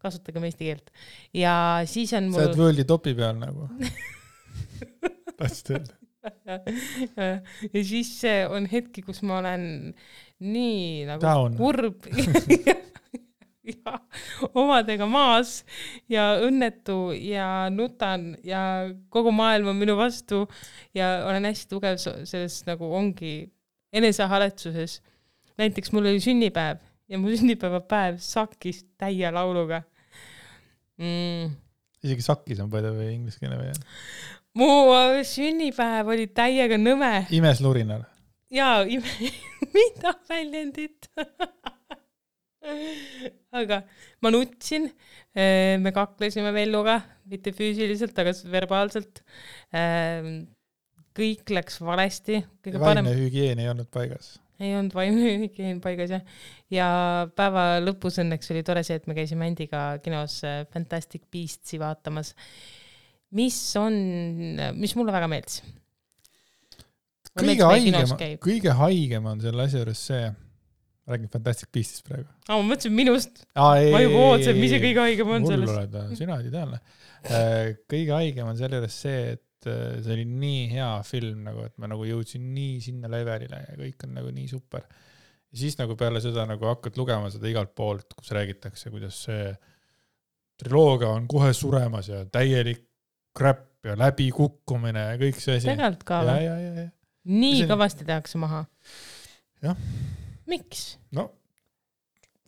kasutagem 0.00 0.46
eesti 0.46 0.70
keelt. 0.70 0.90
ja 1.34 1.82
siis 1.84 2.14
on 2.14 2.30
mul. 2.30 2.38
sa 2.38 2.46
oled 2.46 2.62
world'i 2.62 2.86
topi 2.86 3.14
peal 3.18 3.36
nagu 3.42 3.66
tahtsid 5.40 5.74
öelda? 5.76 5.96
ja 7.74 7.82
siis 7.84 8.12
on 8.52 8.68
hetki, 8.68 9.02
kus 9.06 9.22
ma 9.24 9.40
olen 9.40 9.64
nii 10.40 11.06
nagu 11.08 11.24
Down. 11.24 11.56
kurb 11.56 12.06
ja 13.70 13.96
omadega 14.56 15.06
maas 15.08 15.60
ja 16.10 16.32
õnnetu 16.44 17.12
ja 17.16 17.68
nutan 17.72 18.34
ja 18.46 18.88
kogu 19.12 19.32
maailm 19.34 19.72
on 19.72 19.80
minu 19.80 19.96
vastu 19.98 20.46
ja 20.96 21.26
olen 21.28 21.48
hästi 21.50 21.70
tugev 21.70 21.98
selles 22.00 22.60
nagu 22.68 22.88
ongi 22.96 23.50
enesehaletsuses. 23.92 25.00
näiteks 25.58 25.92
mul 25.92 26.08
oli 26.08 26.20
sünnipäev 26.20 26.80
ja 27.08 27.18
mu 27.18 27.32
sünnipäevapäev 27.36 28.20
sakkis 28.24 28.84
täie 28.98 29.30
lauluga 29.34 29.82
mm.. 30.98 31.56
isegi 32.04 32.24
sakkis 32.24 32.62
on 32.64 32.70
palju 32.72 32.94
või 32.96 33.12
inglise 33.18 33.42
keele 33.42 33.60
või? 33.60 33.74
Mu 34.58 34.68
sünnipäev 35.26 36.10
oli 36.14 36.28
täiega 36.34 36.78
nõme. 36.80 37.12
imes 37.34 37.62
lurinal. 37.64 38.04
jaa, 38.50 38.82
ime, 38.88 39.30
mida 39.76 40.14
väljendit 40.28 41.10
aga 43.60 43.82
ma 44.22 44.32
nutsin, 44.34 44.90
me 45.34 45.94
kaklesime 45.96 46.52
Velluga, 46.54 47.00
mitte 47.30 47.54
füüsiliselt, 47.56 48.18
aga 48.20 48.34
verbaalselt. 48.52 49.22
kõik 51.16 51.54
läks 51.54 51.80
valesti. 51.82 52.44
vaimne 52.66 52.84
parem... 52.84 53.10
hügieen 53.24 53.62
ei 53.62 53.72
olnud 53.72 53.90
paigas 53.92 54.36
ei 54.60 54.74
olnud 54.76 54.92
vaimne 54.92 55.36
hügieen 55.46 55.78
paigas 55.80 56.12
jah. 56.12 56.26
ja 56.72 56.88
päeva 57.36 57.80
lõpus 57.80 58.20
õnneks 58.20 58.52
oli 58.52 58.64
tore 58.66 58.84
see, 58.84 58.98
et 59.00 59.08
me 59.08 59.16
käisime 59.16 59.48
Andiga 59.48 59.86
kinos 60.04 60.42
Fantastic 60.74 61.24
Beastsi 61.32 61.80
vaatamas 61.80 62.34
mis 63.36 63.58
on, 63.78 63.96
mis 64.78 64.94
mulle 64.98 65.14
väga 65.14 65.28
meeldis. 65.30 65.60
kõige 67.40 67.66
haigem, 67.70 68.14
kõige 68.42 68.78
haigem 68.80 69.28
on 69.30 69.42
selle 69.42 69.66
asja 69.66 69.82
juures 69.82 70.00
see, 70.10 70.30
räägin 71.10 71.30
Fantastic 71.32 71.70
Beastist 71.74 72.08
praegu. 72.08 72.26
aa, 72.48 72.56
ma 72.56 72.64
mõtlesin 72.72 72.96
minust. 72.96 73.44
ma 73.54 74.02
juba 74.02 74.24
ootasin, 74.32 74.58
mis 74.58 74.74
see 74.74 74.82
kõige 74.82 75.04
haigem 75.04 75.30
on 75.36 75.46
selles. 75.46 75.70
mul 75.70 75.78
oled, 75.84 76.18
sina 76.18 76.36
oled 76.36 76.50
ideaalne. 76.50 76.82
Äh, 77.28 77.60
kõige 77.90 78.16
haigem 78.16 78.50
on 78.50 78.58
selle 78.58 78.80
juures 78.80 78.98
see, 79.06 79.22
et 79.36 79.70
äh, 79.70 80.00
see 80.02 80.16
oli 80.16 80.26
nii 80.26 80.66
hea 80.74 80.90
film 81.06 81.46
nagu, 81.46 81.64
et 81.68 81.76
ma 81.82 81.90
nagu 81.90 82.06
jõudsin 82.08 82.50
nii 82.56 82.78
sinna 82.84 83.10
levelile 83.12 83.62
ja 83.68 83.78
kõik 83.78 84.06
on 84.08 84.14
nagu 84.18 84.34
nii 84.34 84.50
super. 84.50 84.86
ja 85.50 85.62
siis 85.62 85.78
nagu 85.78 85.96
peale 85.98 86.22
seda 86.24 86.46
nagu 86.50 86.66
hakkad 86.70 86.98
lugema 86.98 87.30
seda 87.30 87.50
igalt 87.50 87.74
poolt, 87.78 88.14
kus 88.18 88.34
räägitakse, 88.34 88.90
kuidas 88.90 89.22
see 89.28 89.50
triloogia 90.60 91.08
on 91.14 91.26
kohe 91.30 91.52
suremas 91.56 92.10
ja 92.10 92.24
täielik 92.28 92.89
crap 93.40 93.66
ja 93.86 93.96
läbikukkumine 93.96 95.06
ja 95.12 95.18
kõik 95.20 95.40
see 95.40 95.56
asi. 95.56 95.70
tegelikult 95.70 96.06
ka 96.08 96.22
või? 96.28 96.86
nii 97.40 97.60
see... 97.62 97.68
kõvasti 97.70 98.08
tehakse 98.08 98.40
maha. 98.40 98.64
jah. 99.64 99.84
miks? 100.50 100.92
no 101.16 101.30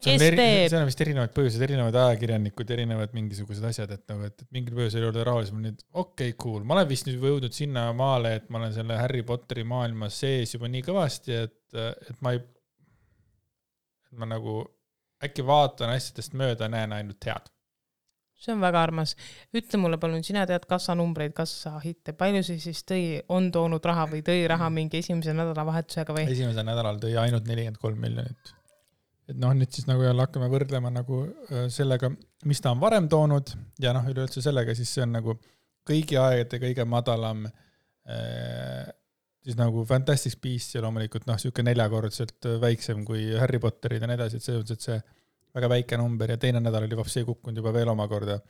on, 0.02 0.24
eri, 0.26 0.46
seal 0.66 0.80
on 0.80 0.88
vist 0.88 1.02
erinevaid 1.04 1.32
põhjuseid, 1.36 1.62
erinevad 1.68 1.96
ajakirjanikud, 2.00 2.70
erinevad 2.74 3.12
mingisugused 3.14 3.64
asjad, 3.68 3.92
et 3.94 4.02
nagu, 4.10 4.26
et, 4.26 4.34
et 4.42 4.48
mingil 4.54 4.74
põhjusel 4.78 5.04
ei 5.04 5.08
ole 5.12 5.26
rahulis, 5.26 5.52
ma 5.54 5.62
nüüd 5.62 5.78
okei 5.92 6.32
okay,, 6.32 6.36
cool, 6.42 6.64
ma 6.66 6.76
olen 6.76 6.88
vist 6.90 7.06
nüüd 7.06 7.22
jõudnud 7.22 7.54
sinnamaale, 7.54 8.34
et 8.40 8.48
ma 8.50 8.58
olen 8.60 8.74
selle 8.74 8.98
Harry 8.98 9.22
Potteri 9.26 9.64
maailma 9.68 10.10
sees 10.12 10.56
juba 10.56 10.70
nii 10.72 10.82
kõvasti, 10.88 11.38
et, 11.46 11.78
et 11.78 12.18
ma 12.24 12.34
ei, 12.34 12.42
et 14.08 14.18
ma 14.18 14.28
nagu 14.32 14.58
äkki 15.22 15.46
vaatan 15.46 15.94
asjadest 15.94 16.34
mööda, 16.38 16.66
näen 16.72 16.94
ainult 16.96 17.30
head. 17.30 17.46
See 18.42 18.54
on 18.54 18.62
väga 18.62 18.82
armas. 18.82 19.14
ütle 19.54 19.80
mulle 19.80 19.98
palun, 20.02 20.24
sina 20.26 20.46
tead 20.48 20.66
kassanumbreid, 20.70 21.34
kassahitte, 21.36 22.16
palju 22.18 22.42
see 22.46 22.62
siis 22.62 22.82
tõi, 22.88 23.04
on 23.32 23.50
toonud 23.54 23.84
raha 23.92 24.08
või 24.10 24.24
tõi 24.26 24.46
raha 24.50 24.70
mingi 24.74 25.02
esimese 25.02 25.34
nädalavahetusega 25.36 26.16
või? 26.16 26.26
esimesel 26.32 26.66
nädalal 26.68 27.00
tõi 27.02 27.14
ainult 27.22 27.48
nelikümmend 27.48 27.80
kolm 27.82 28.02
miljonit 28.02 28.54
et 29.30 29.38
noh, 29.38 29.52
nüüd 29.56 29.70
siis 29.72 29.86
nagu 29.88 30.02
jälle 30.04 30.24
hakkame 30.24 30.48
võrdlema 30.52 30.90
nagu 30.92 31.24
sellega, 31.72 32.10
mis 32.50 32.60
ta 32.60 32.72
on 32.74 32.80
varem 32.82 33.08
toonud 33.10 33.54
ja 33.82 33.94
noh, 33.96 34.06
üleüldse 34.10 34.42
sellega 34.44 34.74
siis 34.76 34.90
see 34.92 35.04
on 35.06 35.14
nagu 35.20 35.36
kõigi 35.88 36.18
aegade 36.20 36.58
kõige 36.62 36.86
madalam 36.88 37.46
äh, 37.46 38.90
siis 39.42 39.58
nagu 39.58 39.84
Fantastic 39.88 40.38
Beasts 40.42 40.76
ja 40.76 40.82
loomulikult 40.84 41.26
noh, 41.26 41.38
niisugune 41.38 41.70
neljakordselt 41.70 42.50
väiksem 42.62 43.02
kui 43.06 43.30
Harry 43.38 43.60
Potterid 43.62 44.02
ja 44.02 44.10
nii 44.10 44.18
edasi, 44.18 44.38
et 44.38 44.46
selles 44.46 44.62
mõttes, 44.62 44.78
et 44.78 44.88
see 44.88 45.00
väga 45.54 45.68
väike 45.68 46.00
number 46.00 46.34
ja 46.34 46.40
teine 46.40 46.60
nädal 46.64 46.86
oli 46.86 46.98
Vapsee 46.98 47.24
kukkunud 47.28 47.60
juba 47.60 47.72
veel 47.74 47.92
omakorda 47.92 48.40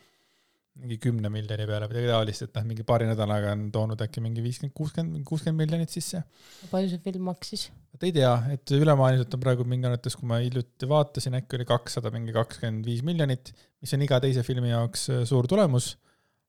mingi 0.80 0.96
kümne 1.02 1.28
miljoni 1.28 1.66
peale 1.68 1.86
või 1.88 1.98
midagi 1.98 2.08
taolist, 2.08 2.44
et 2.46 2.54
noh, 2.56 2.64
mingi 2.64 2.84
paari 2.88 3.04
nädalaga 3.04 3.50
on 3.52 3.66
toonud 3.74 4.00
äkki 4.06 4.22
mingi 4.24 4.44
viiskümmend, 4.44 4.72
kuuskümmend, 4.76 5.24
kuuskümmend 5.28 5.60
miljonit 5.60 5.92
sisse. 5.92 6.22
palju 6.70 6.88
see 6.88 7.02
film 7.04 7.26
maksis? 7.28 7.66
vot 7.92 8.06
ei 8.08 8.14
tea, 8.16 8.30
et 8.54 8.72
ülemaailmselt 8.78 9.36
on 9.36 9.42
praegu 9.42 9.66
mingi 9.68 9.88
arvates, 9.88 10.16
kui 10.16 10.30
ma 10.30 10.40
hiljuti 10.40 10.88
vaatasin, 10.88 11.36
äkki 11.42 11.58
oli 11.58 11.66
kakssada, 11.68 12.12
mingi 12.14 12.32
kakskümmend 12.32 12.88
viis 12.88 13.02
miljonit, 13.04 13.52
mis 13.84 13.92
on 13.92 14.06
iga 14.06 14.20
teise 14.24 14.46
filmi 14.46 14.72
jaoks 14.72 15.04
äh, 15.12 15.22
suur 15.28 15.48
tulemus. 15.50 15.92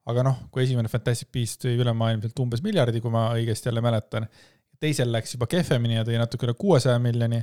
aga 0.07 0.23
noh, 0.27 0.39
kui 0.51 0.63
esimene 0.65 0.89
Fantastic 0.91 1.29
Beast 1.31 1.61
tõi 1.63 1.77
ülemaailmselt 1.79 2.39
umbes 2.43 2.63
miljardi, 2.63 2.99
kui 3.03 3.11
ma 3.11 3.29
õigesti 3.35 3.69
jälle 3.69 3.83
mäletan, 3.83 4.27
teisel 4.83 5.11
läks 5.11 5.35
juba 5.35 5.47
kehvemini 5.51 5.99
ja 5.99 6.07
tõi 6.07 6.17
natuke 6.19 6.47
üle 6.47 6.55
kuuesaja 6.59 6.99
miljoni, 6.99 7.39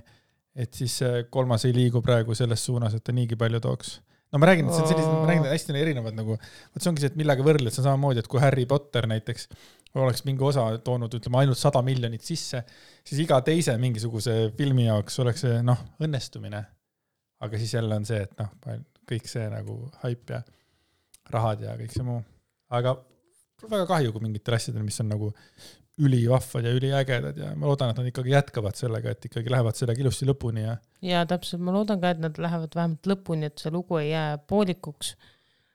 et 0.55 0.75
siis 0.75 0.99
kolmas 1.31 1.65
ei 1.69 1.75
liigu 1.77 2.03
praegu 2.03 2.35
selles 2.35 2.65
suunas, 2.65 2.95
et 2.97 3.05
ta 3.05 3.15
niigi 3.15 3.39
palju 3.39 3.61
tooks 3.63 3.99
no 4.31 4.39
ma 4.39 4.47
räägin, 4.51 4.69
et 4.69 4.75
see 4.75 4.85
on 4.85 4.91
sellised, 4.91 5.11
ma 5.11 5.29
räägin 5.29 5.47
hästi 5.51 5.77
erinevad 5.81 6.17
nagu, 6.19 6.37
vot 6.39 6.83
see 6.83 6.91
ongi 6.91 7.03
see, 7.03 7.11
et 7.13 7.19
millega 7.19 7.45
võrdled, 7.47 7.75
see 7.75 7.83
on 7.83 7.89
samamoodi, 7.89 8.23
et 8.23 8.31
kui 8.31 8.43
Harry 8.43 8.67
Potter 8.71 9.09
näiteks 9.11 9.49
oleks 9.99 10.23
mingi 10.27 10.45
osa 10.47 10.69
toonud, 10.87 11.15
ütleme 11.19 11.41
ainult 11.41 11.59
sada 11.59 11.83
miljonit 11.83 12.23
sisse, 12.23 12.63
siis 13.07 13.25
iga 13.25 13.41
teise 13.47 13.75
mingisuguse 13.83 14.37
filmi 14.59 14.87
jaoks 14.87 15.19
oleks 15.25 15.45
see 15.47 15.59
noh, 15.67 15.83
õnnestumine. 16.03 16.63
aga 17.41 17.59
siis 17.59 17.75
jälle 17.75 17.97
on 17.97 18.05
see, 18.07 18.21
et 18.23 18.35
noh, 18.39 18.51
kõik 19.09 19.29
see 19.31 19.47
nagu 19.51 19.81
haip 20.05 20.31
ja 20.31 20.43
rahad 21.33 21.63
ja 21.65 21.75
kõik 21.79 21.95
see 21.95 22.07
muu, 22.07 22.21
aga 22.71 22.95
väga 23.67 23.87
kahju, 23.89 24.13
kui 24.13 24.25
mingitel 24.25 24.57
asjadel, 24.57 24.85
mis 24.87 25.01
on 25.03 25.11
nagu 25.11 25.33
ülivahvad 26.01 26.67
ja 26.67 26.73
üliägedad 26.77 27.39
ja 27.39 27.51
ma 27.59 27.69
loodan, 27.69 27.93
et 27.93 27.99
nad 28.01 28.09
ikkagi 28.09 28.33
jätkavad 28.33 28.79
sellega, 28.79 29.13
et 29.13 29.27
ikkagi 29.29 29.53
lähevad 29.53 29.77
sellega 29.79 30.03
ilusti 30.03 30.29
lõpuni 30.29 30.65
ja. 30.65 30.77
ja 31.05 31.25
täpselt, 31.29 31.63
ma 31.65 31.75
loodan 31.75 32.01
ka, 32.03 32.15
et 32.15 32.23
nad 32.23 32.39
lähevad 32.41 32.77
vähemalt 32.77 33.11
lõpuni, 33.11 33.51
et 33.51 33.61
see 33.61 33.73
lugu 33.75 33.99
ei 34.01 34.11
jää 34.11 34.39
poolikuks. 34.51 35.15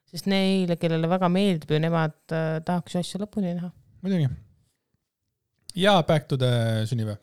sest 0.09 0.29
neile, 0.31 0.77
kellele 0.81 1.09
väga 1.11 1.29
meeldib 1.29 1.75
ju, 1.75 1.79
nemad 1.83 2.17
äh, 2.33 2.57
tahaks 2.65 2.95
ju 2.95 3.03
asju 3.03 3.21
lõpuni 3.25 3.53
näha. 3.53 3.69
muidugi. 4.01 4.29
ja 5.75 6.01
Back 6.07 6.27
to 6.27 6.37
the 6.41 6.85
sünnipäev. 6.89 7.21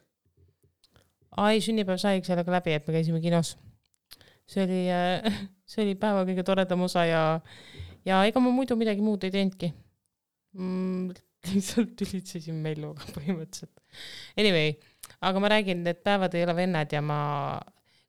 ai, 1.36 1.60
sünnipäev 1.60 1.98
saigi 1.98 2.26
sellega 2.30 2.58
läbi, 2.58 2.78
et 2.78 2.86
me 2.86 2.98
käisime 2.98 3.20
kinos. 3.24 3.56
see 4.46 4.64
oli 4.64 4.82
äh,, 4.90 5.42
see 5.70 5.84
oli 5.86 5.98
päeva 5.98 6.26
kõige 6.28 6.46
toredam 6.46 6.86
osa 6.86 7.04
ja, 7.08 7.24
ja 8.04 8.24
ega 8.28 8.40
ma 8.40 8.54
muidu 8.54 8.78
midagi 8.78 9.02
muud 9.02 9.24
ei 9.24 9.34
teinudki 9.34 9.74
mm, 10.52 11.22
lihtsalt 11.50 11.94
tülitsesin 11.98 12.58
Melluga 12.62 13.04
põhimõtteliselt. 13.16 13.80
Anyway, 14.38 14.76
aga 15.26 15.42
ma 15.42 15.50
räägin, 15.52 15.82
need 15.86 16.02
päevad 16.06 16.34
ei 16.38 16.44
ole 16.46 16.54
vennad 16.56 16.92
ja 16.94 17.02
ma, 17.04 17.20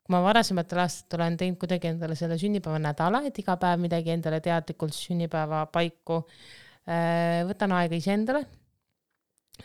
kui 0.03 0.13
ma 0.13 0.21
varasematel 0.25 0.83
aastatel 0.83 1.23
olen 1.23 1.37
teinud 1.39 1.59
kuidagi 1.61 1.89
endale 1.89 2.17
selle 2.19 2.37
sünnipäevanädala, 2.41 3.23
et 3.29 3.39
iga 3.41 3.57
päev 3.61 3.81
midagi 3.81 4.13
endale 4.13 4.41
teadlikult 4.43 4.95
sünnipäeva 4.97 5.65
paiku 5.73 6.21
äh, 6.23 7.41
võtan 7.49 7.73
aega 7.79 7.97
iseendale, 7.97 8.45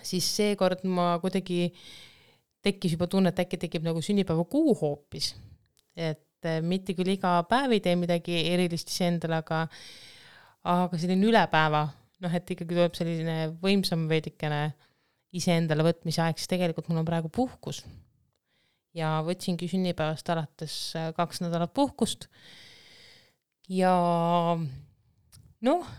siis 0.00 0.28
seekord 0.38 0.86
ma 0.88 1.14
kuidagi 1.22 1.66
tekkis 2.64 2.96
juba 2.96 3.06
tunne, 3.10 3.32
et 3.32 3.44
äkki 3.44 3.60
tekib 3.60 3.84
nagu 3.86 4.00
sünnipäevakuu 4.04 4.74
hoopis. 4.80 5.34
et 5.98 6.46
äh, 6.46 6.60
mitte 6.62 6.96
küll 6.96 7.12
iga 7.18 7.36
päev 7.50 7.76
ei 7.76 7.84
tee 7.84 7.96
midagi 8.00 8.42
erilist 8.48 8.88
iseendale, 8.88 9.42
aga, 9.44 9.64
aga 10.64 10.98
selline 10.98 11.26
üle 11.28 11.44
päeva 11.52 11.88
noh, 12.24 12.34
et 12.34 12.52
ikkagi 12.54 12.74
tuleb 12.74 12.96
selline 12.98 13.36
võimsam 13.62 14.06
veidikene 14.10 14.62
iseendale 15.36 15.84
võtmise 15.86 16.22
aeg, 16.24 16.40
siis 16.40 16.50
tegelikult 16.50 16.88
mul 16.88 17.02
on 17.02 17.08
praegu 17.08 17.30
puhkus. 17.32 17.84
ja 18.96 19.18
võtsingi 19.22 19.68
sünnipäevast 19.70 20.30
alates 20.32 20.74
äh, 20.96 21.10
kaks 21.14 21.42
nädalat 21.44 21.74
puhkust. 21.76 22.26
ja 23.68 23.92
noh, 25.60 25.90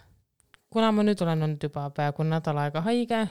kuna 0.73 0.91
ma 0.91 1.05
nüüd 1.05 1.21
olen 1.23 1.45
olnud 1.47 1.63
juba 1.63 1.88
peaaegu 1.95 2.25
nädal 2.25 2.57
aega 2.65 2.81
haige, 2.88 3.21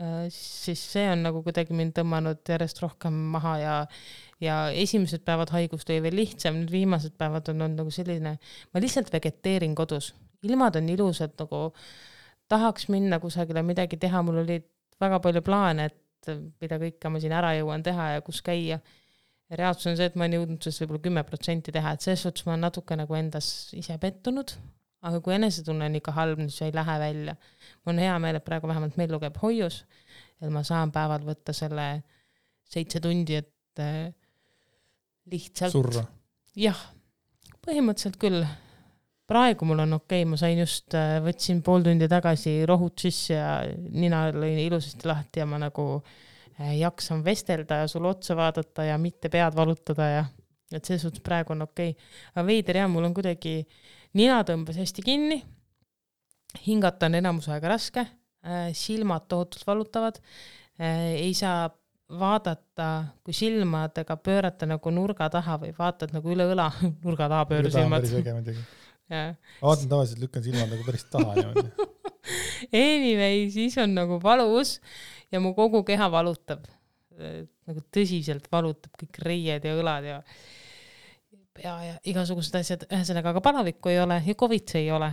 äh, 0.00 0.24
siis 0.32 0.82
see 0.94 1.04
on 1.12 1.26
nagu 1.28 1.44
kuidagi 1.44 1.76
mind 1.76 1.94
tõmmanud 1.98 2.42
järjest 2.48 2.82
rohkem 2.82 3.18
maha 3.36 3.56
ja 3.60 3.74
ja 4.42 4.56
esimesed 4.74 5.22
päevad 5.22 5.52
haigust 5.54 5.90
oli 5.92 6.02
veel 6.02 6.16
lihtsam, 6.18 6.56
nüüd 6.58 6.72
viimased 6.72 7.14
päevad 7.14 7.52
on 7.52 7.60
olnud 7.68 7.84
nagu 7.84 7.92
selline, 7.94 8.38
ma 8.72 8.82
lihtsalt 8.82 9.12
vegeteerin 9.12 9.76
kodus, 9.78 10.14
ilmad 10.42 10.80
on 10.80 10.88
ilusad 10.90 11.36
nagu 11.38 11.68
äh, 11.68 11.84
tahaks 12.52 12.88
minna 12.92 13.18
kusagile 13.22 13.62
midagi 13.66 13.98
teha, 14.00 14.22
mul 14.26 14.42
oli 14.44 14.58
väga 15.02 15.20
palju 15.24 15.42
plaane, 15.46 15.88
et 15.90 16.32
mida 16.62 16.78
kõike 16.80 17.10
ma 17.10 17.20
siin 17.22 17.34
ära 17.34 17.54
jõuan 17.58 17.82
teha 17.84 18.12
ja 18.16 18.20
kus 18.24 18.42
käia. 18.44 18.80
reaalsus 19.52 19.90
on 19.90 19.96
see, 19.98 20.06
et 20.08 20.14
ma 20.16 20.24
olen 20.24 20.38
jõudnud 20.38 20.64
sellest 20.64 20.80
võib-olla 20.84 21.02
kümme 21.04 21.22
protsenti 21.28 21.72
teha, 21.74 21.90
et 21.92 22.04
selles 22.04 22.22
suhtes 22.24 22.46
ma 22.46 22.54
olen 22.54 22.64
natuke 22.68 22.96
nagu 22.96 23.16
endas 23.18 23.48
ise 23.76 23.98
pettunud, 24.00 24.54
aga 25.04 25.20
kui 25.20 25.34
enesetunne 25.34 25.90
on 25.90 25.98
ikka 25.98 26.14
halb, 26.16 26.40
siis 26.46 26.62
ei 26.68 26.72
lähe 26.72 26.94
välja. 27.02 27.36
mul 27.84 27.94
on 27.94 28.00
hea 28.00 28.14
meel, 28.22 28.38
et 28.38 28.46
praegu 28.46 28.70
vähemalt 28.70 28.96
Mellu 28.96 29.20
käib 29.20 29.36
hoius, 29.42 29.82
et 30.40 30.48
ma 30.54 30.62
saan 30.64 30.94
päeval 30.94 31.26
võtta 31.26 31.52
selle 31.56 31.86
seitse 32.64 33.02
tundi, 33.04 33.36
et 33.42 33.82
äh, 33.82 34.14
lihtsalt. 35.28 36.00
jah, 36.56 36.80
põhimõtteliselt 37.66 38.16
küll 38.22 38.46
praegu 39.32 39.66
mul 39.68 39.82
on 39.84 39.96
okei 39.98 40.22
okay,, 40.22 40.28
ma 40.28 40.38
sain 40.40 40.60
just, 40.60 40.92
äh, 40.98 41.16
võtsin 41.24 41.62
pool 41.64 41.84
tundi 41.86 42.08
tagasi 42.10 42.60
rohud 42.68 42.94
sisse 43.00 43.34
ja 43.34 43.48
nina 43.90 44.26
lõin 44.34 44.60
ilusasti 44.66 45.08
lahti 45.08 45.42
ja 45.42 45.48
ma 45.48 45.60
nagu 45.62 45.86
äh, 45.98 46.74
jaksan 46.78 47.24
vestelda 47.24 47.82
ja 47.82 47.90
sulle 47.90 48.12
otsa 48.12 48.36
vaadata 48.38 48.86
ja 48.90 48.98
mitte 49.00 49.32
pead 49.32 49.56
valutada 49.56 50.08
ja 50.10 50.24
et 50.72 50.84
selles 50.84 51.04
suhtes 51.04 51.24
praegu 51.24 51.52
on 51.52 51.66
okei. 51.66 51.92
Okay.. 51.92 52.08
aga 52.34 52.46
veider 52.48 52.80
jah, 52.82 52.88
mul 52.92 53.08
on 53.08 53.16
kuidagi, 53.16 53.58
nina 54.16 54.40
tõmbas 54.48 54.78
hästi 54.80 55.04
kinni, 55.04 55.42
hingata 56.66 57.08
on 57.08 57.20
enamus 57.20 57.50
aega 57.52 57.74
raske, 57.74 58.06
äh, 58.46 58.70
silmad 58.76 59.28
tohutult 59.28 59.66
valutavad, 59.68 60.20
ei 60.82 61.30
saa 61.36 61.68
vaadata, 62.18 62.86
kui 63.24 63.34
silmadega 63.36 64.16
pöörata 64.16 64.66
nagu 64.66 64.90
nurga 64.90 65.28
taha 65.32 65.58
või 65.62 65.72
vaatad 65.76 66.12
nagu 66.16 66.32
üle 66.32 66.48
õla 66.52 66.68
nurga 67.04 67.28
taha 67.32 67.48
pööra 67.50 67.72
silmad 67.72 68.08
ma 69.12 69.70
vaatan 69.70 69.90
tavaliselt, 69.90 70.22
lükkan 70.22 70.44
silmad 70.44 70.70
nagu 70.72 70.86
päris 70.86 71.04
taha 71.12 71.34
niimoodi. 71.38 71.88
Anyway, 72.72 73.48
siis 73.52 73.76
on 73.82 73.96
nagu 73.96 74.18
valus 74.22 74.76
ja 75.32 75.40
mu 75.42 75.54
kogu 75.58 75.82
keha 75.86 76.08
valutab, 76.12 76.66
nagu 77.18 77.82
tõsiselt 77.94 78.46
valutab 78.52 78.94
kõik 79.00 79.22
reied 79.26 79.66
ja 79.66 79.74
õlad 79.78 80.06
ja 80.08 80.20
pea 81.52 81.72
ja 81.84 81.96
igasugused 82.08 82.54
asjad, 82.60 82.86
ühesõnaga, 82.88 83.32
aga 83.34 83.42
palavikku 83.44 83.92
ei 83.92 84.00
ole 84.02 84.20
ja 84.24 84.36
Covid 84.38 84.76
ei 84.78 84.88
ole. 84.94 85.10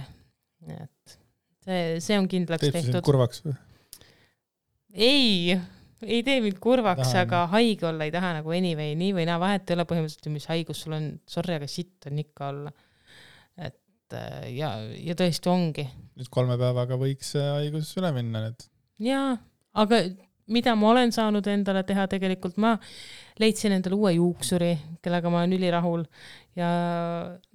et 0.69 1.17
see, 1.65 1.81
see 2.03 2.19
on 2.19 2.27
kindlaks 2.31 2.63
Teed 2.63 2.77
tehtud. 2.77 3.03
kurvaks 3.05 3.43
või? 3.45 3.55
ei, 4.93 5.57
ei 6.03 6.21
tee 6.25 6.39
mind 6.43 6.59
kurvaks, 6.63 7.13
aga 7.19 7.45
haige 7.53 7.89
olla 7.89 8.07
ei 8.07 8.13
taha 8.15 8.33
nagu 8.39 8.53
anyway, 8.55 8.95
nii 8.99 9.15
või 9.17 9.27
naa, 9.29 9.39
vahet 9.41 9.69
ei 9.69 9.77
ole 9.77 9.87
põhimõtteliselt, 9.89 10.31
mis 10.33 10.47
haigus 10.51 10.83
sul 10.85 10.95
on, 10.97 11.09
sorry, 11.29 11.57
aga 11.59 11.69
sitt 11.69 12.09
on 12.09 12.21
ikka 12.23 12.51
olla 12.53 12.73
et 14.09 14.17
äh, 14.17 14.49
ja, 14.57 14.73
ja 14.97 15.15
tõesti 15.17 15.51
ongi. 15.51 15.85
nüüd 16.19 16.29
kolme 16.33 16.57
päevaga 16.59 16.97
võiks 16.99 17.35
see 17.35 17.45
haigus 17.45 17.93
üle 17.99 18.11
minna 18.15 18.47
nüüd. 18.47 18.65
jaa, 19.05 19.37
aga 19.77 20.01
mida 20.49 20.73
ma 20.75 20.89
olen 20.93 21.13
saanud 21.13 21.45
endale 21.47 21.83
teha, 21.87 22.07
tegelikult 22.09 22.57
ma 22.57 22.75
leidsin 23.39 23.75
endale 23.77 23.95
uue 23.95 24.15
juuksuri, 24.17 24.73
kellega 25.03 25.29
ma 25.29 25.43
olen 25.43 25.55
ülirahul 25.59 26.05
ja 26.57 26.69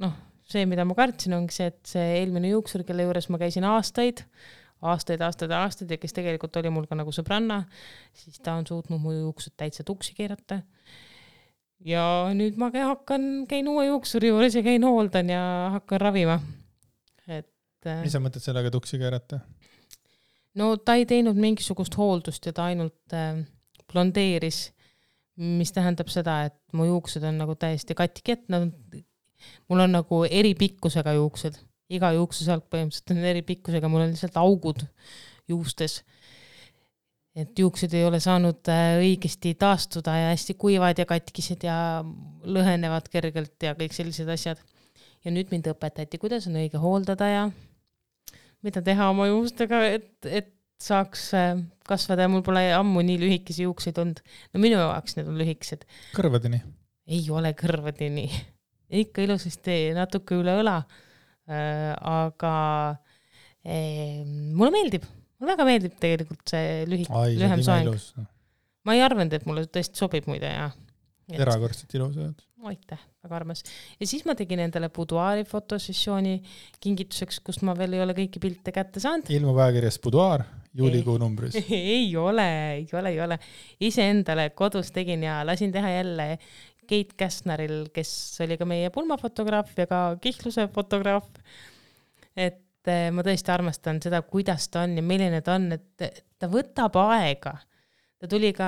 noh, 0.02 0.14
see, 0.48 0.66
mida 0.70 0.86
ma 0.86 0.96
kartsin, 0.96 1.34
ongi 1.36 1.56
see, 1.56 1.70
et 1.72 1.80
see 1.94 2.04
eelmine 2.20 2.52
juuksur, 2.52 2.84
kelle 2.86 3.06
juures 3.06 3.28
ma 3.32 3.40
käisin 3.42 3.66
aastaid, 3.68 4.22
aastaid, 4.84 5.24
aastaid, 5.24 5.54
aastaid 5.56 5.90
ja 5.90 5.98
kes 6.00 6.14
tegelikult 6.16 6.56
oli 6.60 6.72
mul 6.72 6.86
ka 6.90 6.98
nagu 6.98 7.12
sõbranna, 7.14 7.64
siis 8.14 8.38
ta 8.44 8.56
on 8.58 8.68
suutnud 8.68 9.02
mu 9.02 9.14
juuksed 9.16 9.56
täitsa 9.58 9.86
tuksi 9.86 10.14
keerata. 10.16 10.62
Ja 11.84 12.04
nüüd 12.36 12.58
ma 12.60 12.70
hakkan, 12.74 13.44
käin 13.50 13.68
uue 13.70 13.86
juuksuri 13.88 14.30
juures 14.32 14.56
ja 14.56 14.62
käin 14.66 14.84
hooldan 14.86 15.32
ja 15.32 15.42
hakkan 15.78 16.00
ravima. 16.00 16.38
et. 17.28 17.50
Äh, 17.86 18.02
mis 18.02 18.14
sa 18.14 18.22
mõtled 18.24 18.44
sellega 18.44 18.72
tuksi 18.72 18.98
keerata? 19.00 19.40
no 20.54 20.76
ta 20.76 20.96
ei 21.00 21.06
teinud 21.06 21.36
mingisugust 21.36 21.96
hooldust 21.98 22.46
ja 22.46 22.54
ta 22.56 22.70
ainult 22.70 23.16
äh, 23.16 23.42
blondeeris, 23.92 24.70
mis 25.36 25.72
tähendab 25.74 26.08
seda, 26.12 26.44
et 26.48 26.56
mu 26.72 26.86
juuksed 26.88 27.24
on 27.26 27.38
nagu 27.42 27.56
täiesti 27.58 27.96
katki, 27.98 28.38
et 28.38 28.48
nad 28.48 28.68
on, 28.68 29.04
mul 29.68 29.86
on 29.86 29.96
nagu 29.98 30.24
eri 30.30 30.54
pikkusega 30.58 31.16
juuksed 31.18 31.58
iga 31.92 32.10
juuksesalk 32.16 32.66
põhimõtteliselt 32.72 33.12
on 33.14 33.28
eri 33.28 33.42
pikkusega, 33.46 33.90
mul 33.90 34.06
on 34.06 34.14
lihtsalt 34.14 34.36
augud 34.40 34.84
juustes. 35.50 36.00
Et 37.34 37.58
juuksed 37.58 37.94
ei 37.96 38.04
ole 38.06 38.20
saanud 38.22 38.70
äh, 38.70 38.96
õigesti 39.02 39.54
taastuda 39.58 40.14
ja 40.18 40.30
hästi 40.32 40.56
kuivad 40.60 40.98
ja 41.00 41.06
katkised 41.08 41.66
ja 41.66 41.76
lõhenevad 42.44 43.10
kergelt 43.12 43.66
ja 43.66 43.74
kõik 43.78 43.96
sellised 43.96 44.28
asjad. 44.30 44.60
ja 45.24 45.32
nüüd 45.32 45.50
mind 45.50 45.70
õpetati, 45.72 46.20
kuidas 46.20 46.48
on 46.50 46.58
õige 46.60 46.80
hooldada 46.80 47.28
ja 47.30 47.44
mida 48.64 48.82
teha 48.84 49.08
oma 49.10 49.28
juustega, 49.30 49.80
et, 49.96 50.12
et 50.24 50.52
saaks 50.80 51.30
äh, 51.38 51.54
kasvada 51.88 52.26
ja 52.26 52.32
mul 52.32 52.44
pole 52.44 52.66
ammu 52.74 53.02
nii 53.04 53.18
lühikesi 53.22 53.64
juukseid 53.64 53.98
olnud. 53.98 54.20
no 54.52 54.60
minu 54.60 54.78
jaoks 54.78 55.18
need 55.18 55.30
on 55.30 55.40
lühikesed. 55.40 55.86
kõrvadeni? 56.16 56.62
ei 57.06 57.24
ole 57.30 57.54
kõrvadeni 57.58 58.28
ikka 59.04 59.26
ilusasti 59.26 59.90
natuke 59.96 60.38
üle 60.38 60.60
õla 60.62 60.82
Äh, 61.44 61.92
aga 62.00 62.96
eh, 63.60 64.24
mulle 64.24 64.70
meeldib, 64.72 65.04
mulle 65.38 65.52
väga 65.54 65.66
meeldib 65.68 65.98
tegelikult 66.00 66.54
see 66.54 66.80
lühik-, 66.90 67.12
lühem 67.40 67.62
soeng. 67.64 67.92
Ma 68.84 68.96
ei 68.96 69.04
arvanud, 69.04 69.32
et 69.32 69.46
mulle 69.48 69.64
tõesti 69.72 69.96
sobib 69.96 70.26
muide 70.28 70.50
ja. 70.50 70.66
erakordselt 71.32 71.94
ilus 71.96 72.18
oled. 72.20 72.42
aitäh, 72.64 73.00
väga 73.24 73.36
armas. 73.36 73.62
ja 74.00 74.08
siis 74.08 74.24
ma 74.28 74.36
tegin 74.36 74.62
endale 74.64 74.90
buduaari 74.92 75.44
fotosessiooni 75.48 76.36
kingituseks, 76.84 77.40
kust 77.44 77.64
ma 77.64 77.76
veel 77.76 77.96
ei 77.96 78.04
ole 78.04 78.16
kõiki 78.16 78.40
pilte 78.40 78.72
kätte 78.72 79.02
saanud. 79.04 79.32
ilmub 79.32 79.60
ajakirjas 79.64 80.00
Buduaar 80.04 80.46
juulikuu 80.74 81.16
numbris 81.20 81.56
ei 81.70 82.08
ole, 82.16 82.48
ei 82.80 82.88
ole, 82.92 83.14
ei 83.14 83.20
ole. 83.24 83.38
iseendale 83.88 84.50
kodus 84.56 84.92
tegin 84.92 85.24
ja 85.28 85.40
lasin 85.46 85.72
teha 85.72 85.96
jälle 85.98 86.28
Keit 86.84 87.14
Käsneril, 87.16 87.86
kes 87.94 88.10
oli 88.44 88.58
ka 88.60 88.66
meie 88.68 88.90
pulmafotograaf 88.92 89.72
ja 89.78 89.86
ka 89.88 90.00
kihluse 90.20 90.68
fotograaf. 90.74 91.28
et 92.36 92.63
ma 92.88 93.24
tõesti 93.24 93.52
armastan 93.54 94.00
seda, 94.04 94.22
kuidas 94.28 94.68
ta 94.72 94.84
on 94.84 94.98
ja 94.98 95.04
milline 95.04 95.40
ta 95.44 95.56
on, 95.58 95.70
et 95.76 96.24
ta 96.38 96.50
võtab 96.50 96.98
aega. 97.00 97.54
ta 98.20 98.28
tuli 98.30 98.52
ka 98.56 98.66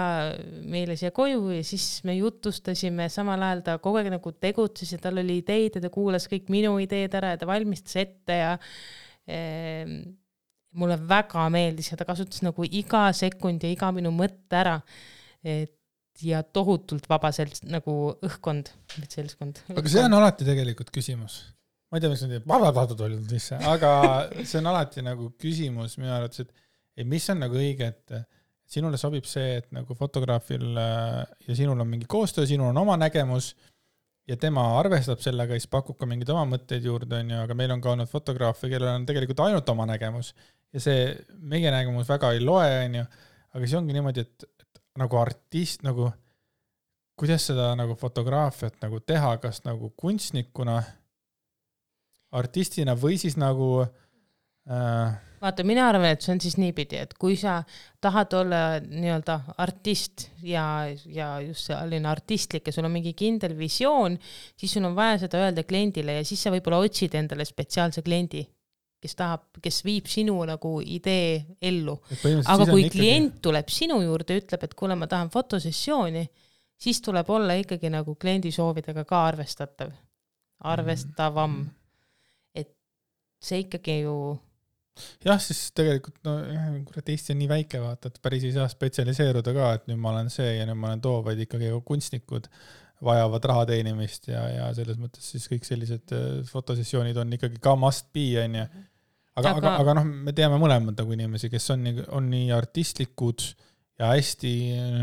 meile 0.69 0.97
siia 1.01 1.13
koju 1.17 1.55
ja 1.55 1.63
siis 1.65 2.03
me 2.05 2.17
jutustasime, 2.19 3.09
samal 3.13 3.43
ajal 3.47 3.63
ta 3.65 3.79
kogu 3.81 4.01
aeg 4.01 4.11
nagu 4.13 4.33
tegutses 4.33 4.93
ja 4.93 4.99
tal 5.01 5.23
oli 5.23 5.39
ideid 5.41 5.79
ja 5.79 5.85
ta 5.85 5.91
kuulas 5.93 6.29
kõik 6.29 6.51
minu 6.53 6.75
ideed 6.83 7.15
ära 7.17 7.35
ja 7.35 7.41
ta 7.41 7.49
valmistas 7.49 7.97
ette 8.03 8.37
ja 8.37 8.53
eh, 9.29 9.97
mulle 10.77 10.99
väga 11.09 11.47
meeldis 11.53 11.93
ja 11.93 11.97
ta 11.97 12.05
kasutas 12.09 12.45
nagu 12.45 12.67
iga 12.69 13.09
sekund 13.17 13.65
ja 13.65 13.73
iga 13.73 13.91
minu 13.97 14.13
mõtte 14.13 14.61
ära. 14.61 14.81
et 15.47 15.73
ja 16.25 16.43
tohutult 16.43 17.09
vaba 17.11 17.31
sel-, 17.35 17.53
nagu 17.69 17.95
õhkkond, 18.25 18.71
mitte 18.97 19.19
seltskond. 19.19 19.61
aga 19.75 19.93
see 19.93 20.05
on 20.05 20.17
alati 20.17 20.47
tegelikult 20.49 20.93
küsimus. 20.95 21.43
Ma 21.91 21.99
ei 21.99 22.03
tea, 22.03 22.11
miks 22.13 22.25
nad 22.25 22.35
nii 22.35 22.43
vabatahtlikult 22.49 23.05
olid 23.07 23.31
sisse, 23.31 23.59
aga 23.73 23.93
see 24.49 24.59
on 24.63 24.73
alati 24.73 25.05
nagu 25.07 25.31
küsimus 25.41 25.99
minu 26.01 26.15
arvates, 26.17 26.47
et, 26.47 26.67
et 27.03 27.09
mis 27.09 27.31
on 27.33 27.43
nagu 27.45 27.59
õige, 27.61 27.93
et 27.93 28.19
sinule 28.67 28.99
sobib 28.99 29.27
see, 29.31 29.61
et 29.61 29.71
nagu 29.75 29.95
fotograafil 29.99 30.67
äh, 30.83 31.23
ja 31.47 31.57
sinul 31.59 31.81
on 31.81 31.89
mingi 31.89 32.09
koostöö, 32.11 32.47
sinul 32.49 32.73
on 32.73 32.83
oma 32.83 32.97
nägemus 32.99 33.53
ja 34.27 34.37
tema 34.41 34.65
arvestab 34.81 35.23
sellega, 35.23 35.55
siis 35.55 35.71
pakub 35.71 35.99
ka 36.01 36.09
mingeid 36.11 36.33
oma 36.35 36.45
mõtteid 36.57 36.87
juurde, 36.87 37.21
onju, 37.23 37.39
aga 37.45 37.57
meil 37.59 37.75
on 37.77 37.83
ka 37.83 37.93
olnud 37.93 38.11
fotograafe, 38.11 38.71
kellel 38.73 38.97
on 38.97 39.07
tegelikult 39.07 39.45
ainult 39.47 39.71
oma 39.71 39.87
nägemus 39.87 40.33
ja 40.75 40.83
see 40.83 41.09
meie 41.39 41.71
nägemus 41.73 42.11
väga 42.11 42.33
ei 42.35 42.43
loe, 42.43 42.69
onju, 42.89 43.07
aga 43.55 43.63
siis 43.65 43.79
ongi 43.79 43.95
niimoodi, 43.97 44.27
et 44.27 44.73
nagu 44.99 45.19
artist 45.21 45.87
nagu, 45.87 46.11
kuidas 47.17 47.47
seda 47.53 47.71
nagu 47.79 47.95
fotograafiat 48.01 48.81
nagu 48.83 49.01
teha, 49.01 49.37
kas 49.43 49.63
nagu 49.69 49.93
kunstnikuna, 49.97 50.81
artistina 52.37 52.97
või 52.99 53.19
siis 53.21 53.39
nagu 53.41 53.71
äh, 53.83 55.17
vaata, 55.41 55.65
mina 55.67 55.87
arvan, 55.91 56.11
et 56.15 56.25
see 56.25 56.33
on 56.35 56.41
siis 56.43 56.57
niipidi, 56.61 56.99
et 57.05 57.15
kui 57.21 57.37
sa 57.39 57.59
tahad 58.03 58.35
olla 58.39 58.63
nii-öelda 58.83 59.39
artist 59.63 60.29
ja, 60.45 60.87
ja 61.05 61.37
just 61.45 61.71
selline 61.71 62.09
artistlik 62.11 62.67
ja 62.69 62.75
sul 62.75 62.89
on 62.89 62.95
mingi 62.97 63.15
kindel 63.19 63.57
visioon, 63.59 64.19
siis 64.57 64.77
sul 64.77 64.89
on 64.89 64.97
vaja 64.97 65.23
seda 65.27 65.45
öelda 65.45 65.67
kliendile 65.69 66.19
ja 66.21 66.27
siis 66.27 66.43
sa 66.43 66.53
võib-olla 66.55 66.83
otsid 66.85 67.17
endale 67.19 67.47
spetsiaalse 67.49 68.05
kliendi 68.07 68.45
kes 69.07 69.15
tahab, 69.19 69.45
kes 69.63 69.83
viib 69.87 70.09
sinu 70.11 70.39
nagu 70.49 70.79
idee 70.81 71.57
ellu. 71.63 71.95
aga 72.49 72.67
kui 72.71 72.89
klient 72.91 73.37
ikkagi... 73.37 73.43
tuleb 73.45 73.71
sinu 73.71 74.01
juurde, 74.03 74.39
ütleb, 74.41 74.65
et 74.67 74.75
kuule, 74.75 74.97
ma 74.99 75.07
tahan 75.11 75.31
fotosessiooni, 75.31 76.25
siis 76.81 77.03
tuleb 77.05 77.31
olla 77.31 77.59
ikkagi 77.61 77.93
nagu 77.93 78.17
kliendi 78.21 78.51
soovidega 78.55 79.05
ka 79.07 79.27
arvestatav, 79.29 79.93
arvestavam 80.73 81.51
mm. 81.51 81.63
-hmm. 81.63 81.75
See 83.47 83.65
ikkagi 83.65 84.01
ju 84.05 84.17
jah, 85.27 85.39
siis 85.43 85.69
tegelikult 85.77 86.19
no 86.27 86.39
kurat, 86.89 87.13
Eesti 87.13 87.35
on 87.35 87.41
nii 87.43 87.51
väike, 87.51 87.83
vaata, 87.83 88.11
et 88.11 88.19
päris 88.25 88.47
ei 88.49 88.55
saa 88.57 88.67
spetsialiseeruda 88.73 89.55
ka, 89.57 89.71
et 89.79 89.87
nüüd 89.91 90.01
ma 90.03 90.15
olen 90.15 90.33
see 90.33 90.57
ja 90.57 90.67
nüüd 90.69 90.81
ma 90.81 90.93
olen 90.93 91.05
too, 91.05 91.21
vaid 91.27 91.41
ikkagi 91.47 91.71
kunstnikud 91.87 92.51
vajavad 93.05 93.45
raha 93.51 93.65
teenimist 93.69 94.31
ja, 94.31 94.43
ja 94.49 94.67
selles 94.77 94.97
mõttes 95.01 95.27
siis 95.35 95.45
kõik 95.51 95.67
sellised 95.69 96.13
äh, 96.17 96.29
fotosessioonid 96.49 97.19
on 97.21 97.35
ikkagi 97.37 97.61
ka 97.63 97.75
must 97.79 98.09
be, 98.17 98.31
onju. 98.41 98.65
aga, 99.37 99.53
aga, 99.53 99.73
aga 99.83 99.97
noh, 99.99 100.07
me 100.29 100.33
teame 100.37 100.61
mõlemad 100.63 100.97
nagu 100.97 101.17
inimesi, 101.17 101.53
kes 101.53 101.69
on 101.75 101.85
nii, 101.85 102.07
on 102.17 102.31
nii 102.33 102.49
artistlikud 102.57 103.45
ja 104.01 104.13
hästi 104.13 104.55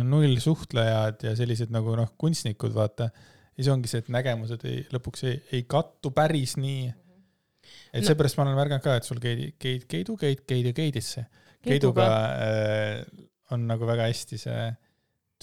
nullsuhtlejad 0.09 1.27
ja 1.27 1.35
sellised 1.37 1.73
nagu 1.73 1.95
noh, 1.97 2.09
kunstnikud, 2.17 2.73
vaata. 2.73 3.09
ja 3.53 3.61
siis 3.61 3.71
ongi 3.73 3.89
see, 3.89 4.01
et 4.03 4.11
nägemused 4.13 4.65
ei, 4.69 4.83
lõpuks 4.93 5.25
ei, 5.29 5.39
ei 5.53 5.63
kattu 5.69 6.13
päris 6.15 6.57
nii. 6.57 6.91
Et 7.91 8.01
no. 8.01 8.07
seepärast 8.07 8.39
ma 8.39 8.47
olen 8.47 8.59
märganud 8.59 8.85
ka, 8.85 8.97
et 8.99 9.07
sul 9.07 9.21
Keidi, 9.23 9.53
Keit, 9.59 9.87
Keidu, 9.89 10.17
Keit, 10.19 10.45
Keit 10.49 10.71
ja 10.71 10.73
Keidisse. 10.77 11.25
Keiduga 11.63 12.07
äh, 12.43 13.03
on 13.55 13.67
nagu 13.69 13.87
väga 13.87 14.09
hästi 14.09 14.39
see 14.41 14.63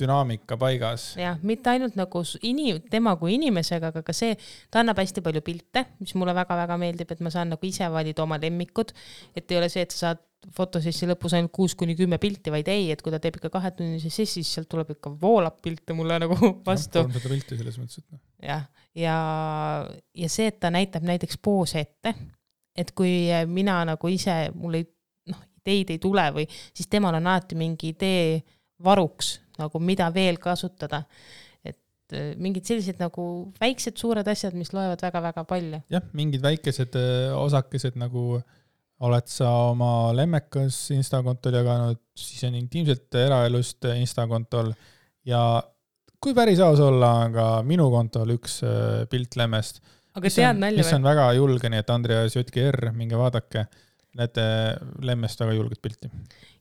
dünaamika 0.01 0.57
paigas. 0.61 1.15
jah, 1.21 1.39
mitte 1.43 1.71
ainult 1.73 1.97
nagu 1.99 2.23
inim-, 2.47 2.81
tema 2.91 3.15
kui 3.21 3.35
inimesega, 3.37 3.93
aga 3.93 4.03
ka 4.07 4.15
see, 4.17 4.37
ta 4.73 4.83
annab 4.83 5.01
hästi 5.03 5.25
palju 5.25 5.43
pilte, 5.45 5.85
mis 6.01 6.15
mulle 6.19 6.35
väga-väga 6.37 6.79
meeldib, 6.81 7.13
et 7.13 7.23
ma 7.25 7.33
saan 7.33 7.53
nagu 7.55 7.69
ise 7.69 7.89
valida 7.93 8.25
oma 8.25 8.41
lemmikud. 8.41 8.95
et 9.37 9.51
ei 9.51 9.61
ole 9.61 9.69
see, 9.73 9.85
et 9.85 9.97
sa 9.97 10.11
saad 10.11 10.25
fotosessi 10.57 11.09
lõpus 11.11 11.35
ainult 11.37 11.53
kuus 11.55 11.75
kuni 11.79 11.95
kümme 11.99 12.19
pilti, 12.23 12.53
vaid 12.53 12.69
ei, 12.73 12.89
et 12.95 13.03
kui 13.05 13.13
ta 13.13 13.21
teeb 13.23 13.37
ikka 13.39 13.51
kahetunnise 13.53 14.09
sessi, 14.09 14.41
siis 14.41 14.55
sealt 14.57 14.71
tuleb 14.73 14.95
ikka 14.97 15.13
voolab 15.21 15.59
pilte 15.63 15.97
mulle 15.97 16.17
nagu 16.23 16.39
vastu. 16.69 17.03
kolmsada 17.03 17.33
pilti 17.33 17.59
selles 17.61 17.81
mõttes, 17.81 18.01
et 18.01 18.07
noh. 18.09 18.23
jah, 18.47 18.65
ja, 18.95 19.03
ja, 19.05 19.19
ja 20.25 20.31
see, 20.33 20.49
et 20.51 20.61
ta 20.63 20.73
näitab 20.73 21.05
näiteks 21.07 21.41
poose 21.45 21.85
ette, 21.85 22.15
et 22.77 22.95
kui 22.97 23.29
mina 23.51 23.83
nagu 23.93 24.13
ise, 24.13 24.39
mul 24.57 24.81
ei, 24.81 24.89
noh, 25.31 25.45
ideid 25.61 25.93
ei 25.93 26.01
tule 26.03 26.25
või 26.39 26.49
siis 26.49 26.89
temal 26.91 27.19
on 27.19 27.29
alati 27.29 27.59
mingi 27.59 27.93
idee 27.93 28.41
varuks 28.85 29.37
nagu 29.61 29.81
mida 29.83 30.09
veel 30.15 30.41
kasutada. 30.41 31.05
äh, 31.67 32.33
mingid 32.37 32.67
sellised 32.67 32.99
nagu 32.99 33.25
väiksed 33.61 34.01
suured 34.01 34.27
asjad, 34.27 34.57
mis 34.59 34.73
loevad 34.75 35.03
väga-väga 35.05 35.45
palju. 35.45 35.83
jah, 35.91 36.03
mingid 36.13 36.43
väikesed 36.43 36.97
äh, 36.99 37.37
osakesed 37.37 37.99
nagu 38.01 38.41
oled 39.07 39.29
sa 39.33 39.51
oma 39.71 40.11
lemmekas 40.17 40.79
Insta 40.95 41.23
kontol 41.25 41.57
jaganud, 41.57 42.01
siis 42.19 42.45
on 42.49 42.57
intiimselt 42.59 43.17
eraelust 43.21 43.89
Insta 43.95 44.27
kontol 44.29 44.73
ja 45.29 45.43
kui 46.21 46.37
päris 46.37 46.61
aus 46.65 46.83
olla, 46.85 47.15
on 47.25 47.37
ka 47.37 47.47
minu 47.67 47.89
kontol 47.93 48.37
üks 48.37 48.61
äh, 48.67 49.07
pilt 49.11 49.39
lemmest. 49.41 49.81
aga 50.15 50.29
tead 50.29 50.61
nalja 50.61 50.77
või? 50.77 50.85
mis 50.85 50.97
on 50.99 51.09
väga 51.09 51.31
julge, 51.39 51.73
nii 51.73 51.85
et 51.85 51.95
Andreas 51.95 52.37
JGR, 52.37 52.91
minge 52.97 53.19
vaadake, 53.21 53.67
näete 54.19 54.45
lemmest 55.07 55.41
väga 55.41 55.57
julget 55.57 55.81
pilti 55.83 56.13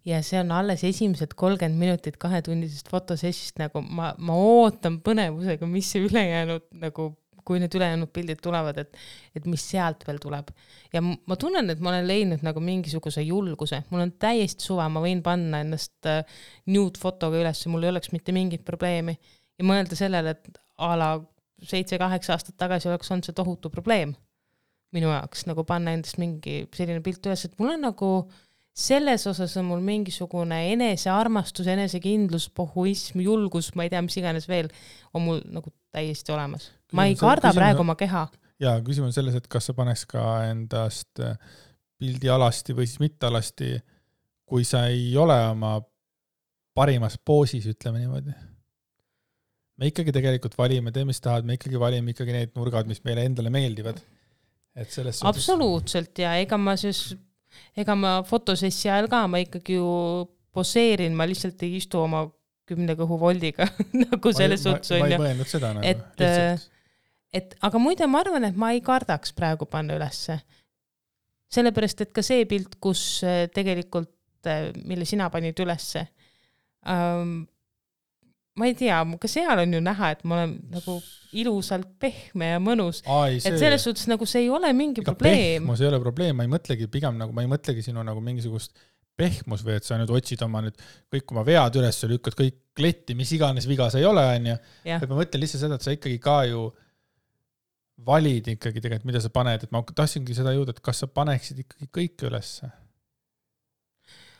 ja 0.07 0.21
see 0.25 0.39
on 0.39 0.51
alles 0.55 0.83
esimesed 0.87 1.33
kolmkümmend 1.37 1.79
minutit 1.79 2.17
kahetunnisest 2.21 2.87
fotosessist, 2.91 3.57
nagu 3.59 3.81
ma, 3.83 4.13
ma 4.17 4.35
ootan 4.39 4.99
põnevusega, 5.05 5.67
mis 5.69 5.89
see 5.91 6.05
ülejäänud 6.07 6.65
nagu, 6.81 7.11
kui 7.45 7.59
need 7.61 7.75
ülejäänud 7.75 8.11
pildid 8.13 8.41
tulevad, 8.43 8.77
et, 8.81 8.97
et 9.35 9.47
mis 9.49 9.63
sealt 9.71 10.05
veel 10.07 10.21
tuleb. 10.21 10.51
ja 10.93 11.01
ma 11.01 11.37
tunnen, 11.39 11.69
et 11.69 11.81
ma 11.83 11.93
olen 11.93 12.07
leidnud 12.07 12.45
nagu 12.45 12.63
mingisuguse 12.63 13.23
julguse, 13.25 13.83
mul 13.89 14.05
on 14.05 14.13
täiesti 14.21 14.65
suva, 14.65 14.87
ma 14.89 15.03
võin 15.03 15.23
panna 15.25 15.63
ennast 15.65 16.09
äh, 16.09 16.23
nude 16.73 17.01
fotoga 17.01 17.41
ülesse, 17.41 17.69
mul 17.69 17.87
ei 17.87 17.93
oleks 17.93 18.13
mitte 18.15 18.35
mingit 18.35 18.65
probleemi 18.67 19.17
ja 19.59 19.67
mõelda 19.67 19.97
sellele, 19.99 20.35
et 20.37 20.63
a 20.79 20.95
la 20.97 21.13
seitse-kaheksa 21.69 22.35
aastat 22.35 22.55
tagasi 22.57 22.87
oleks 22.87 23.11
olnud 23.11 23.27
see 23.27 23.35
tohutu 23.35 23.71
probleem 23.73 24.15
minu 24.95 25.11
jaoks 25.11 25.45
nagu 25.49 25.65
panna 25.67 25.93
endast 25.93 26.17
mingi 26.21 26.63
selline 26.75 27.01
pilt 27.05 27.25
üles, 27.29 27.45
et 27.45 27.57
mul 27.59 27.75
on 27.75 27.83
nagu 27.89 28.11
selles 28.79 29.25
osas 29.27 29.55
on 29.59 29.67
mul 29.67 29.83
mingisugune 29.83 30.59
enesearmastus, 30.73 31.67
enesekindlus, 31.67 32.47
pohhuism, 32.55 33.21
julgus, 33.25 33.73
ma 33.75 33.85
ei 33.85 33.93
tea, 33.93 34.01
mis 34.05 34.17
iganes 34.21 34.47
veel, 34.49 34.69
on 35.13 35.25
mul 35.25 35.41
nagu 35.51 35.73
täiesti 35.93 36.33
olemas. 36.35 36.69
Ma 36.95 37.05
ei 37.09 37.15
karda 37.19 37.49
küsimus, 37.49 37.59
praegu 37.59 37.83
oma 37.85 37.95
keha. 37.99 38.25
ja 38.59 38.75
küsimus 38.85 39.11
on 39.11 39.17
selles, 39.17 39.37
et 39.39 39.47
kas 39.51 39.69
sa 39.69 39.75
paneks 39.77 40.05
ka 40.09 40.25
endast 40.49 41.21
äh, 41.23 41.37
pildi 41.99 42.31
alasti 42.31 42.75
või 42.75 42.87
siis 42.87 43.01
mitte 43.03 43.29
alasti, 43.29 43.75
kui 44.49 44.65
sa 44.67 44.85
ei 44.91 45.11
ole 45.19 45.37
oma 45.51 45.77
parimas 46.77 47.17
poosis, 47.25 47.67
ütleme 47.73 48.03
niimoodi. 48.03 48.35
me 49.79 49.89
ikkagi 49.91 50.13
tegelikult 50.15 50.57
valime, 50.57 50.91
teeme, 50.95 51.11
mis 51.13 51.21
tahad, 51.23 51.47
me 51.47 51.59
ikkagi 51.59 51.79
valime 51.79 52.15
ikkagi 52.15 52.35
need 52.35 52.55
nurgad, 52.57 52.87
mis 52.89 53.03
meile 53.03 53.25
endale 53.27 53.51
meeldivad. 53.53 53.99
et 54.75 54.91
selles 54.91 55.19
suhtes. 55.19 55.35
absoluutselt 55.35 56.19
ja 56.19 56.35
ega 56.39 56.57
ma 56.57 56.77
siis 56.79 57.13
ega 57.77 57.95
ma 57.97 58.19
fotosessi 58.27 58.89
ajal 58.89 59.09
ka, 59.11 59.25
ma 59.27 59.41
ikkagi 59.43 59.79
ju 59.79 59.87
poseerin, 60.55 61.15
ma 61.17 61.27
lihtsalt 61.29 61.61
ei 61.65 61.77
istu 61.79 62.01
oma 62.01 62.25
kümne 62.69 62.95
kõhu 62.97 63.17
voldiga 63.21 63.67
nagu 64.05 64.33
selles 64.35 64.63
suhtes 64.65 64.93
on 64.93 65.01
ju. 65.01 65.05
ma 65.05 65.13
ei 65.15 65.23
mõelnud 65.23 65.49
seda 65.49 65.73
nagu 65.75 65.85
lihtsalt. 65.85 66.67
Et 67.33 67.53
aga 67.65 67.81
muide, 67.81 68.07
ma 68.09 68.23
arvan, 68.23 68.47
et 68.47 68.57
ma 68.57 68.71
ei 68.73 68.81
kardaks 68.85 69.35
praegu 69.37 69.67
panna 69.69 69.97
ülesse. 69.99 70.39
sellepärast, 71.49 72.01
et 72.05 72.11
ka 72.13 72.21
see 72.25 72.45
pilt, 72.45 72.75
kus 72.81 73.23
äh, 73.25 73.47
tegelikult, 73.53 74.13
äh, 74.45 74.69
mille 74.85 75.05
sina 75.09 75.29
panid 75.33 75.57
ülesse 75.59 76.05
ähm,, 76.85 77.47
ma 78.59 78.67
ei 78.67 78.75
tea, 78.77 78.99
ka 79.21 79.29
seal 79.31 79.63
on 79.63 79.73
ju 79.73 79.79
näha, 79.83 80.11
et 80.13 80.21
ma 80.27 80.39
olen 80.39 80.53
nagu 80.73 80.99
ilusalt 81.39 81.89
pehme 82.01 82.53
ja 82.53 82.61
mõnus. 82.63 83.01
et 83.05 83.57
selles 83.61 83.83
suhtes 83.85 84.07
nagu 84.11 84.27
see 84.29 84.45
ei 84.45 84.51
ole 84.53 84.71
mingi 84.75 85.03
Iga 85.03 85.13
probleem. 85.13 85.63
pehmus 85.63 85.83
ei 85.83 85.89
ole 85.89 85.99
probleem, 86.03 86.37
ma 86.37 86.45
ei 86.45 86.51
mõtlegi 86.51 86.89
pigem 86.91 87.19
nagu, 87.19 87.35
ma 87.35 87.45
ei 87.45 87.51
mõtlegi 87.51 87.85
sinu 87.85 88.03
nagu 88.05 88.23
mingisugust 88.25 88.75
pehmus 89.19 89.63
või 89.67 89.75
et 89.79 89.87
sa 89.87 89.97
nüüd 89.99 90.11
otsid 90.15 90.41
oma 90.45 90.61
nüüd 90.63 90.77
kõik 91.11 91.33
oma 91.33 91.43
vead 91.47 91.79
üles, 91.79 91.97
lükkad 92.07 92.37
kõik 92.39 92.59
kletti, 92.77 93.15
mis 93.19 93.31
iganes 93.35 93.67
viga 93.67 93.89
see 93.91 94.03
ei 94.03 94.07
ole, 94.07 94.23
onju. 94.37 94.59
et 94.95 95.09
ma 95.09 95.19
mõtlen 95.19 95.43
lihtsalt 95.43 95.65
seda, 95.65 95.79
et 95.79 95.87
sa 95.87 95.95
ikkagi 95.95 96.21
ka 96.23 96.37
ju 96.47 96.69
valid 98.05 98.47
ikkagi 98.55 98.81
tegelikult, 98.81 99.07
mida 99.09 99.21
sa 99.23 99.31
paned, 99.33 99.65
et 99.65 99.73
ma 99.75 99.81
tahtsingi 99.83 100.35
seda 100.37 100.53
jõuda, 100.55 100.75
et 100.75 100.83
kas 100.83 101.03
sa 101.03 101.09
paneksid 101.11 101.63
ikkagi 101.65 101.89
kõike 101.95 102.29
ülesse? 102.29 102.69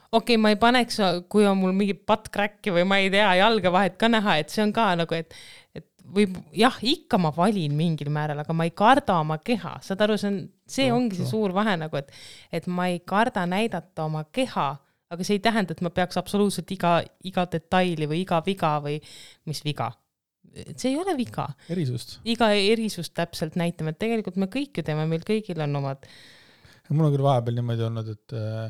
Okei 0.10 0.36
okay,, 0.36 0.41
ma 0.41 0.54
ei 0.54 0.58
paneks, 0.58 0.98
kui 1.30 1.45
on 1.45 1.60
mul 1.60 1.76
mingi 1.78 1.93
pattkräkki 1.93 2.74
või 2.74 2.86
ma 2.89 2.98
ei 3.02 3.12
tea, 3.13 3.28
jalgevahet 3.43 4.00
ka 4.02 4.10
näha, 4.10 4.39
et 4.41 4.50
see 4.54 4.63
on 4.63 4.74
ka 4.74 4.88
nagu, 4.98 5.13
et, 5.17 5.36
et 5.78 5.86
võib 6.15 6.39
jah, 6.58 6.80
ikka 6.82 7.19
ma 7.22 7.30
valin 7.36 7.76
mingil 7.78 8.10
määral, 8.13 8.41
aga 8.41 8.56
ma 8.58 8.65
ei 8.65 8.74
karda 8.74 9.19
oma 9.22 9.38
keha, 9.45 9.76
saad 9.86 10.02
aru, 10.06 10.17
see 10.17 10.32
on, 10.32 10.41
see 10.69 10.89
ongi 10.95 11.19
see 11.19 11.30
suur 11.30 11.54
vahe 11.54 11.78
nagu, 11.84 12.02
et, 12.02 12.10
et 12.50 12.65
ma 12.74 12.89
ei 12.89 13.04
karda 13.06 13.45
näidata 13.50 14.08
oma 14.10 14.26
keha, 14.34 14.72
aga 15.13 15.26
see 15.26 15.38
ei 15.38 15.45
tähenda, 15.45 15.78
et 15.78 15.86
ma 15.86 15.93
peaks 15.93 16.17
absoluutselt 16.22 16.74
iga, 16.74 17.00
iga 17.30 17.45
detaili 17.52 18.10
või 18.10 18.24
iga 18.24 18.41
viga 18.45 18.78
või 18.82 18.98
mis 19.50 19.62
viga 19.65 19.91
see 20.75 20.91
ei 20.91 20.99
ole 20.99 21.15
viga. 21.17 21.47
erisust. 21.69 22.19
iga 22.27 22.51
erisust 22.57 23.13
täpselt 23.17 23.57
näitame, 23.59 23.95
et 23.95 24.01
tegelikult 24.01 24.39
me 24.41 24.49
kõik 24.51 24.81
ju 24.81 24.85
teeme, 24.85 25.07
meil 25.09 25.25
kõigil 25.27 25.65
on 25.65 25.81
omad. 25.81 26.05
mul 26.89 27.09
on 27.09 27.15
küll 27.15 27.25
vahepeal 27.25 27.59
niimoodi 27.59 27.85
olnud, 27.88 28.13
et 28.15 28.38
äh, 28.38 28.69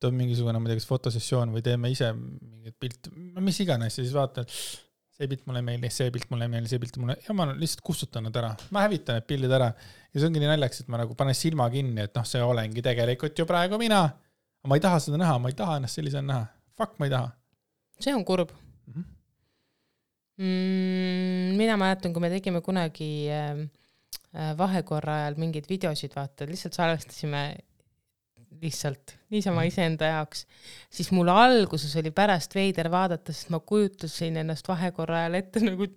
et 0.00 0.06
on 0.08 0.16
mingisugune, 0.16 0.56
ma 0.56 0.68
ei 0.68 0.72
tea, 0.72 0.80
kas 0.80 0.88
fotosessioon 0.88 1.50
või 1.52 1.64
teeme 1.64 1.90
ise 1.92 2.08
mingit 2.16 2.76
pilti, 2.80 3.10
mis 3.44 3.58
iganes 3.60 3.98
ja 3.98 4.04
siis 4.04 4.14
vaatan, 4.16 4.46
see 4.48 5.28
pilt 5.28 5.44
mulle 5.44 5.60
ei 5.60 5.66
meeldi, 5.66 5.90
see 5.92 6.08
pilt 6.14 6.30
mulle 6.32 6.46
ei 6.48 6.52
meeldi, 6.54 6.70
see 6.72 6.80
pilt 6.80 6.96
mulle, 7.02 7.18
ja 7.26 7.36
ma 7.36 7.50
lihtsalt 7.50 7.84
kustutan 7.84 8.24
nad 8.24 8.38
ära, 8.40 8.54
ma 8.72 8.86
hävitan 8.86 9.18
need 9.18 9.28
pildid 9.28 9.52
ära. 9.52 9.68
ja 10.08 10.16
see 10.16 10.30
ongi 10.30 10.40
nii 10.40 10.48
naljakas, 10.48 10.80
et 10.80 10.88
ma 10.92 11.02
nagu 11.02 11.16
panen 11.18 11.36
silma 11.36 11.68
kinni, 11.72 12.06
et 12.08 12.16
noh, 12.16 12.24
see 12.24 12.40
olengi 12.40 12.84
tegelikult 12.86 13.36
ju 13.36 13.44
praegu 13.48 13.80
mina. 13.82 14.06
ma 14.64 14.80
ei 14.80 14.84
taha 14.88 15.04
seda 15.04 15.20
näha, 15.20 15.36
ma 15.36 15.52
ei 15.52 15.58
taha 15.58 15.76
ennast 15.80 16.00
sellisena 16.00 16.26
näha. 16.32 16.48
Fuck, 16.80 16.96
ma 16.96 17.08
ei 17.08 17.12
taha. 17.12 17.30
see 18.00 18.16
on 18.16 18.24
kurb 18.24 18.56
mm. 18.56 18.94
-hmm. 18.94 19.04
Mm, 20.40 21.56
mina 21.60 21.76
mäletan, 21.76 22.14
kui 22.16 22.22
me 22.24 22.30
tegime 22.32 22.62
kunagi 22.64 23.10
äh, 23.28 23.58
äh 24.32 24.52
vahekorra 24.56 25.18
ajal 25.22 25.36
mingeid 25.42 25.66
videosid, 25.68 26.14
vaata, 26.16 26.46
lihtsalt 26.48 26.78
salvestasime 26.78 27.42
lihtsalt 28.60 29.14
niisama 29.30 29.60
mhm. 29.60 29.68
iseenda 29.68 30.10
jaoks, 30.10 30.44
siis 30.92 31.10
mul 31.16 31.28
alguses 31.32 31.94
oli 32.00 32.10
pärast 32.14 32.54
veider 32.54 32.90
vaadata, 32.92 33.32
sest 33.32 33.52
ma 33.54 33.60
kujutasin 33.64 34.40
ennast 34.42 34.68
vahekorra 34.68 35.24
ajal 35.24 35.38
ette 35.40 35.62
nagu, 35.70 35.88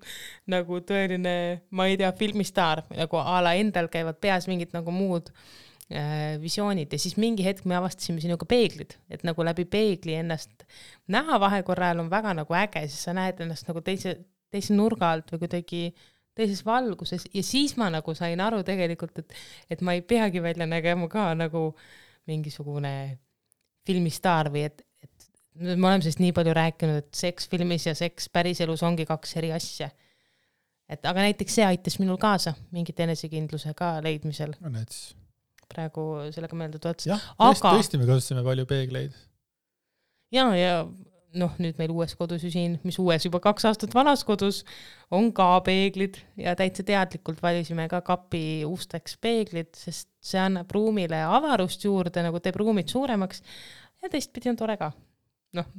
nagu 0.53 0.79
tõeline, 0.88 1.36
ma 1.71 1.89
ei 1.89 1.99
tea, 1.99 2.12
filmistaar, 2.19 2.86
nagu 2.93 3.19
a 3.19 3.41
la 3.43 3.56
endal 3.60 3.89
käivad 3.93 4.19
peas 4.23 4.47
mingid 4.51 4.75
nagu 4.75 4.93
muud 4.95 5.32
äh, 5.34 6.38
visioonid 6.43 6.93
ja 6.93 7.01
siis 7.01 7.17
mingi 7.21 7.45
hetk 7.45 7.67
me 7.69 7.79
avastasime 7.79 8.23
sinuga 8.23 8.47
peeglid, 8.49 8.95
et 9.12 9.25
nagu 9.27 9.45
läbi 9.45 9.65
peegli 9.65 10.15
ennast 10.19 10.67
näha 11.12 11.41
vahekorra 11.43 11.89
ajal 11.89 12.06
on 12.06 12.13
väga 12.13 12.36
nagu 12.43 12.60
äge, 12.63 12.86
siis 12.88 13.10
sa 13.10 13.17
näed 13.17 13.43
ennast 13.43 13.67
nagu 13.71 13.84
teise, 13.84 14.19
teise 14.53 14.75
nurga 14.77 15.11
alt 15.15 15.33
või 15.33 15.43
kuidagi 15.45 15.83
teises 16.37 16.63
valguses 16.65 17.27
ja 17.33 17.43
siis 17.45 17.75
ma 17.77 17.89
nagu 17.93 18.15
sain 18.17 18.41
aru 18.41 18.63
tegelikult, 18.65 19.19
et, 19.21 19.35
et 19.69 19.83
ma 19.85 19.95
ei 19.97 20.01
peagi 20.05 20.41
välja 20.43 20.67
nägema 20.69 21.09
ka 21.11 21.31
nagu 21.37 21.71
mingisugune 22.29 22.93
filmistaar 23.87 24.49
või 24.53 24.65
et, 24.69 24.81
et 25.03 25.27
me 25.59 25.87
oleme 25.87 26.01
sellest 26.01 26.21
nii 26.23 26.33
palju 26.35 26.55
rääkinud, 26.57 27.03
et 27.03 27.17
seks 27.17 27.49
filmis 27.51 27.85
ja 27.89 27.93
seks 27.97 28.29
päriselus 28.33 28.83
ongi 28.85 29.05
kaks 29.09 29.37
eri 29.41 29.51
asja. 29.53 29.89
et 30.89 31.05
aga 31.09 31.27
näiteks 31.27 31.59
see 31.59 31.65
aitas 31.65 31.99
minul 32.01 32.17
kaasa 32.21 32.55
mingit 32.71 32.99
enesekindluse 32.99 33.73
ka 33.77 33.97
leidmisel. 34.03 34.55
no 34.61 34.73
näed 34.73 34.89
siis. 34.89 35.13
praegu 35.69 36.07
sellega 36.33 36.57
meelde 36.57 36.81
tuletas. 36.81 37.11
jah 37.11 37.29
aga..., 37.37 37.77
tõesti, 37.77 38.01
me 38.01 38.09
kasutasime 38.09 38.45
palju 38.45 38.65
peegleid. 38.69 39.13
ja, 40.33 40.49
ja 40.57 40.77
noh, 41.39 41.54
nüüd 41.62 41.78
meil 41.82 41.91
uues 41.93 42.13
kodus 42.17 42.43
ju 42.46 42.52
siin, 42.54 42.78
mis 42.86 42.98
uues, 43.02 43.26
juba 43.26 43.39
kaks 43.43 43.65
aastat 43.69 43.93
vanas 43.96 44.24
kodus, 44.28 44.62
on 45.13 45.32
ka 45.36 45.48
peeglid 45.65 46.19
ja 46.39 46.56
täitsa 46.58 46.86
teadlikult 46.88 47.41
valisime 47.43 47.88
ka 47.91 48.04
kapi 48.06 48.63
usteks 48.67 49.17
peeglid, 49.24 49.72
sest 49.78 50.10
see 50.24 50.41
annab 50.41 50.72
ruumile 50.74 51.24
avarust 51.26 51.86
juurde, 51.86 52.24
nagu 52.26 52.41
teeb 52.43 52.58
ruumid 52.62 52.91
suuremaks 52.93 53.43
ja 54.04 54.12
teistpidi 54.13 54.52
on 54.54 54.60
tore 54.60 54.78
ka. 54.80 54.91
noh, 55.58 55.69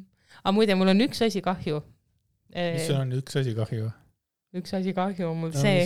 aga 0.43 0.55
muide, 0.55 0.79
mul 0.79 0.95
on 0.95 1.07
üks 1.07 1.23
asi 1.27 1.43
kahju. 1.45 1.83
mis 2.55 2.88
sul 2.88 3.01
on 3.01 3.14
üks 3.19 3.40
asi 3.40 3.55
kahju? 3.57 3.90
üks 4.55 4.75
asi 4.79 4.95
kahju 4.95 5.33
on 5.33 5.40
mul 5.43 5.51
no, 5.51 5.59
see, 5.59 5.83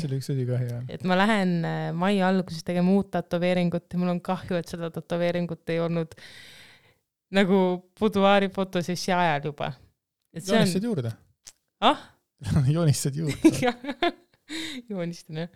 et 0.93 1.05
ma 1.09 1.17
lähen 1.17 1.59
äh, 1.65 1.89
mai 1.97 2.19
alguses 2.25 2.65
tegema 2.65 2.93
uut 2.97 3.09
tätoveeringut 3.15 3.89
ja 3.93 4.01
mul 4.01 4.13
on 4.13 4.21
kahju, 4.25 4.61
et 4.61 4.69
seda 4.69 4.91
tätoveeringut 4.93 5.73
ei 5.73 5.81
olnud 5.81 6.13
äh, 6.13 6.31
nagu 7.35 7.59
buduaari 7.99 8.49
fotosessi 8.53 9.13
ajal 9.13 9.51
juba. 9.51 9.73
joonistad 10.35 10.83
on... 10.83 10.89
juurde. 10.89 11.13
ah 11.81 12.01
joonistad 12.77 13.17
juurde 13.17 13.53
joonistan 14.91 15.45
jah. 15.45 15.49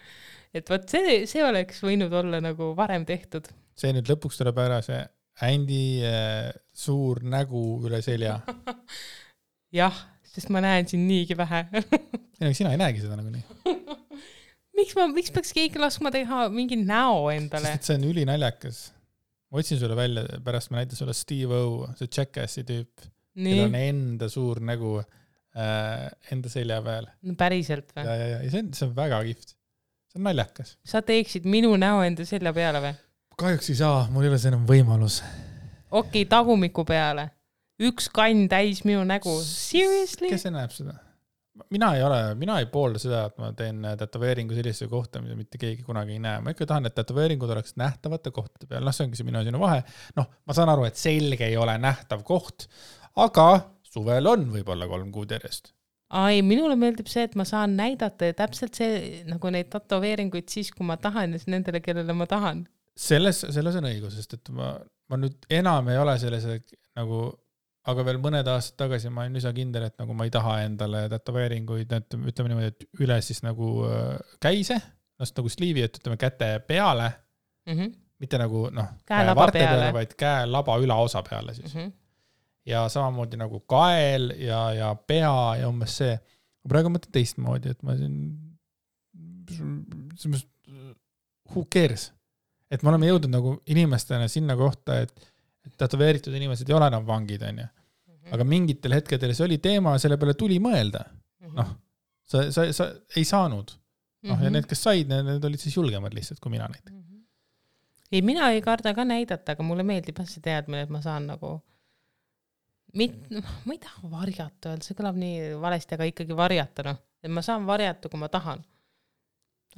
et 0.54 0.70
vot 0.70 0.87
see, 0.88 1.22
see 1.30 1.44
oleks 1.44 1.82
võinud 1.85 2.12
olla 2.12 2.42
nagu 2.44 2.72
varem 2.76 3.06
tehtud. 3.08 3.48
see 3.78 3.92
nüüd 3.96 4.11
lõpuks 4.12 4.40
tuleb 4.40 4.62
ära, 4.62 4.80
see 4.85 5.00
Andy 5.42 6.02
äh, 6.04 6.50
suur 6.76 7.22
nägu 7.24 7.62
üle 7.87 8.02
selja 8.04 8.40
jah, 9.80 10.02
sest 10.35 10.52
ma 10.52 10.61
näen 10.64 10.88
siin 10.90 11.06
niigi 11.08 11.37
vähe 11.38 11.64
ei 11.72 12.48
no 12.48 12.52
sina 12.56 12.74
ei 12.74 12.80
näegi 12.80 13.04
seda 13.04 13.16
nagunii 13.16 13.44
miks 14.76 14.96
ma, 14.98 15.06
miks 15.08 15.32
peaks 15.32 15.54
keegi 15.56 15.80
laskma 15.80 16.12
teha 16.12 16.48
mingi 16.52 16.76
näo 16.80 17.30
endale? 17.32 17.72
sest 17.72 17.80
et 17.80 17.88
see 17.88 18.00
on 18.00 18.11
ülinaljakas 18.12 18.85
ma 19.52 19.60
otsin 19.60 19.80
sulle 19.80 19.96
välja, 19.96 20.24
pärast 20.44 20.72
ma 20.72 20.80
näitan 20.80 20.96
sulle 20.96 21.14
Steve 21.16 21.58
O, 21.60 21.88
see 21.98 22.08
Jackassi 22.08 22.64
tüüp, 22.68 23.04
kellel 23.36 23.66
on 23.66 23.76
enda 23.76 24.28
suur 24.32 24.62
nägu 24.64 24.94
äh, 24.98 26.06
enda 26.32 26.52
selja 26.52 26.80
peal. 26.84 27.10
no 27.28 27.36
päriselt 27.38 27.92
või? 27.92 28.06
ja, 28.06 28.16
ja, 28.16 28.38
ja 28.38 28.52
see 28.52 28.64
on, 28.64 28.72
see 28.76 28.88
on 28.88 28.96
väga 28.96 29.20
kihvt. 29.28 29.54
see 30.12 30.20
on 30.20 30.28
naljakas. 30.30 30.76
sa 30.88 31.04
teeksid 31.04 31.48
minu 31.48 31.74
näo 31.80 32.00
enda 32.06 32.26
selja 32.28 32.54
peale 32.56 32.82
või? 32.84 32.94
kahjuks 33.42 33.72
ei 33.72 33.78
saa, 33.82 34.02
mul 34.12 34.26
ei 34.26 34.32
ole 34.32 34.40
see 34.40 34.52
enam 34.54 34.64
võimalus. 34.68 35.20
okei 35.90 36.22
okay,, 36.24 36.28
tagumiku 36.32 36.86
peale. 36.88 37.28
üks 37.82 38.08
kann 38.14 38.46
täis 38.48 38.84
minu 38.88 39.04
nägu. 39.08 39.36
Seriously? 39.44 40.32
kes 40.32 40.48
see 40.48 40.54
näeb 40.54 40.72
seda? 40.72 40.96
Mina 41.70 41.94
ei 41.96 42.02
ole, 42.02 42.20
mina 42.38 42.56
ei 42.60 42.66
poolda 42.72 43.00
seda, 43.00 43.26
et 43.28 43.36
ma 43.40 43.50
teen 43.56 43.84
tätoveeringu 43.98 44.56
sellisesse 44.56 44.88
kohta, 44.90 45.20
mida 45.24 45.36
mitte 45.36 45.60
keegi 45.60 45.84
kunagi 45.86 46.16
ei 46.16 46.22
näe, 46.22 46.40
ma 46.44 46.54
ikka 46.54 46.68
tahan, 46.68 46.88
et 46.88 46.96
tätoveeringud 46.96 47.52
oleks 47.52 47.76
nähtavate 47.80 48.32
kohtade 48.34 48.68
peal, 48.70 48.84
noh, 48.86 48.96
see 48.96 49.06
ongi 49.06 49.20
see 49.20 49.28
minu 49.28 49.42
ja 49.42 49.48
sinu 49.48 49.60
vahe. 49.62 49.82
noh, 50.16 50.30
ma 50.48 50.56
saan 50.56 50.72
aru, 50.72 50.86
et 50.88 51.00
selge 51.00 51.46
ei 51.48 51.58
ole 51.60 51.76
nähtav 51.82 52.24
koht, 52.28 52.68
aga 53.20 53.48
suvel 53.92 54.30
on 54.32 54.48
võib-olla 54.54 54.88
kolm 54.88 55.12
kuud 55.14 55.34
järjest. 55.36 55.74
ei, 56.22 56.42
minule 56.46 56.76
meeldib 56.80 57.10
see, 57.12 57.26
et 57.28 57.36
ma 57.38 57.44
saan 57.48 57.76
näidata 57.76 58.32
täpselt 58.38 58.80
see 58.80 59.22
nagu 59.28 59.52
neid 59.52 59.68
tätoveeringuid 59.72 60.48
siis, 60.52 60.72
kui 60.72 60.88
ma 60.88 60.96
tahan 61.00 61.36
ja 61.36 61.44
nendele, 61.52 61.84
kellele 61.84 62.16
ma 62.16 62.28
tahan. 62.30 62.64
selles, 62.96 63.44
selles 63.50 63.76
on 63.80 63.92
õigus, 63.92 64.16
sest 64.16 64.40
et 64.40 64.52
ma, 64.56 64.74
ma 65.12 65.20
nüüd 65.20 65.48
enam 65.52 65.92
ei 65.92 66.00
ole 66.00 66.16
selles 66.20 66.48
nagu 66.96 67.26
aga 67.90 68.04
veel 68.06 68.18
mõned 68.22 68.48
aastad 68.50 68.78
tagasi 68.84 69.10
ma 69.10 69.24
olin 69.24 69.40
üsna 69.40 69.52
kindel, 69.56 69.88
et 69.88 69.96
nagu 70.00 70.14
ma 70.14 70.26
ei 70.26 70.34
taha 70.34 70.58
endale 70.66 71.06
tätoveeringuid, 71.10 71.94
et 71.96 72.14
ütleme 72.18 72.52
niimoodi, 72.52 72.70
et 72.70 73.02
üle 73.02 73.16
siis 73.24 73.42
nagu 73.42 73.72
äh, 73.88 74.36
käise, 74.42 74.78
noh 75.18 75.32
nagu 75.38 75.50
sliivi, 75.52 75.82
et 75.86 75.98
ütleme 75.98 76.18
käte 76.20 76.52
peale, 76.66 77.10
mm. 77.66 77.74
-hmm. 77.74 77.96
mitte 78.22 78.38
nagu 78.38 78.68
noh, 78.74 78.92
käelaba 79.08 79.48
peale, 79.50 79.66
peale, 79.66 79.90
vaid 79.98 80.14
käelaba 80.18 80.78
ülaosa 80.82 81.24
peale 81.26 81.54
siis 81.54 81.74
mm. 81.74 81.80
-hmm. 81.80 81.92
ja 82.70 82.86
samamoodi 82.88 83.40
nagu 83.40 83.60
kael 83.60 84.30
ja, 84.38 84.62
ja 84.72 84.94
pea 84.94 85.56
ja 85.60 85.68
umbes 85.68 85.96
see. 85.96 86.18
praegu 86.68 86.88
mõtlen 86.94 87.10
teistmoodi, 87.12 87.70
et 87.74 87.82
ma 87.82 87.96
siin, 87.98 88.18
selles 89.50 90.28
mõttes 90.30 90.52
who 91.50 91.64
cares, 91.66 92.12
et 92.70 92.82
me 92.82 92.92
oleme 92.92 93.08
jõudnud 93.10 93.32
nagu 93.32 93.56
inimestena 93.66 94.28
sinna 94.28 94.56
kohta, 94.56 95.00
et 95.02 95.31
tätoveeritud 95.79 96.35
inimesed 96.35 96.68
ei 96.68 96.77
ole 96.77 96.88
enam 96.92 97.07
vangid, 97.07 97.42
onju. 97.48 97.68
Mhm. 98.12 98.35
aga 98.35 98.44
mingitel 98.46 98.94
hetkedel 98.96 99.35
see 99.35 99.46
oli 99.46 99.59
teema, 99.62 99.96
selle 99.98 100.16
peale 100.20 100.35
tuli 100.38 100.59
mõelda, 100.62 101.05
mhm. 101.42 101.55
noh, 101.59 101.72
sa, 102.29 102.48
sa, 102.55 102.68
sa 102.72 102.90
ei 103.16 103.25
saanud 103.29 103.72
noh 104.22 104.31
mm 104.31 104.38
-hmm., 104.38 104.44
ja 104.44 104.51
mhm. 104.51 104.53
need, 104.53 104.66
kes 104.70 104.83
said, 104.83 105.09
need 105.11 105.44
olid 105.44 105.61
siis 105.61 105.77
julgemad 105.77 106.14
lihtsalt 106.14 106.40
kui 106.40 106.51
mina 106.51 106.68
näiteks 106.70 106.92
mm. 106.92 107.03
-hmm. 107.03 107.22
ei, 108.12 108.22
mina 108.22 108.51
ei 108.51 108.62
karda 108.62 108.94
ka 108.94 109.05
näidata, 109.05 109.53
aga 109.53 109.62
mulle 109.62 109.83
meeldib 109.83 110.18
jah 110.18 110.29
see 110.31 110.42
teadmine, 110.42 110.83
et 110.87 110.90
ma 110.90 111.01
saan 111.03 111.27
nagu 111.27 111.57
mit-, 112.98 113.31
noh, 113.31 113.55
ma 113.64 113.77
ei 113.77 113.81
taha 113.83 114.11
varjata 114.11 114.72
öelda, 114.72 114.87
see 114.87 114.98
kõlab 114.98 115.18
nii 115.18 115.57
valesti, 115.64 115.96
aga 115.96 116.09
ikkagi 116.11 116.37
varjata, 116.37 116.87
noh, 116.90 117.01
et 117.25 117.33
ma 117.33 117.42
saan 117.42 117.66
varjata, 117.66 118.12
kui 118.12 118.20
ma 118.20 118.29
tahan. 118.29 118.64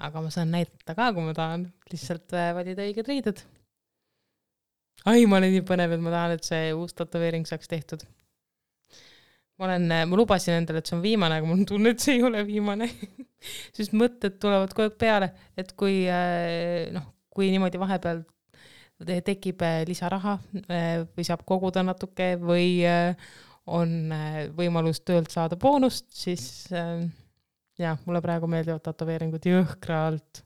aga 0.05 0.21
ma 0.21 0.31
saan 0.35 0.51
näidata 0.51 0.95
ka, 0.99 1.13
kui 1.15 1.23
ma 1.23 1.35
tahan, 1.35 1.69
lihtsalt 1.93 2.33
äh, 2.35 2.49
valida 2.57 2.83
õiged 2.83 3.11
riided. 3.11 3.45
Ai, 5.05 5.25
ma 5.29 5.39
olen 5.41 5.53
nii 5.53 5.65
põnev, 5.69 5.95
et 5.97 6.03
ma 6.03 6.13
tahan, 6.15 6.37
et 6.37 6.47
see 6.47 6.71
uus 6.77 6.95
tätoveering 6.97 7.47
saaks 7.49 7.71
tehtud. 7.71 8.05
Ma 9.59 9.69
olen, 9.69 9.87
ma 10.11 10.19
lubasin 10.19 10.57
endale, 10.57 10.81
et 10.83 10.91
see 10.91 10.97
on 10.97 11.03
viimane, 11.05 11.39
aga 11.39 11.47
mul 11.47 11.61
on 11.61 11.67
tunne, 11.69 11.93
et 11.95 12.03
see 12.03 12.17
ei 12.17 12.25
ole 12.27 12.43
viimane. 12.47 12.89
Sest 13.77 13.95
mõtted 13.95 14.41
tulevad 14.43 14.73
kogu 14.75 14.89
aeg 14.89 14.97
peale, 14.99 15.31
et 15.61 15.75
kui 15.79 16.03
äh, 16.11 16.89
noh, 16.95 17.07
kui 17.35 17.51
niimoodi 17.53 17.81
vahepeal 17.83 18.25
tekib 19.27 19.63
äh, 19.67 19.83
lisaraha 19.87 20.39
äh, 20.65 21.05
või 21.15 21.27
saab 21.27 21.45
koguda 21.47 21.85
natuke 21.87 22.35
või 22.41 22.83
on 23.65 24.13
võimalus 24.57 25.01
töölt 25.09 25.33
saada 25.33 25.57
boonust, 25.57 26.11
siis 26.13 26.67
jah, 26.69 28.01
mulle 28.05 28.21
praegu 28.21 28.49
meeldivad 28.51 28.83
tätoveeringud 28.85 29.47
jõhkralt 29.49 30.43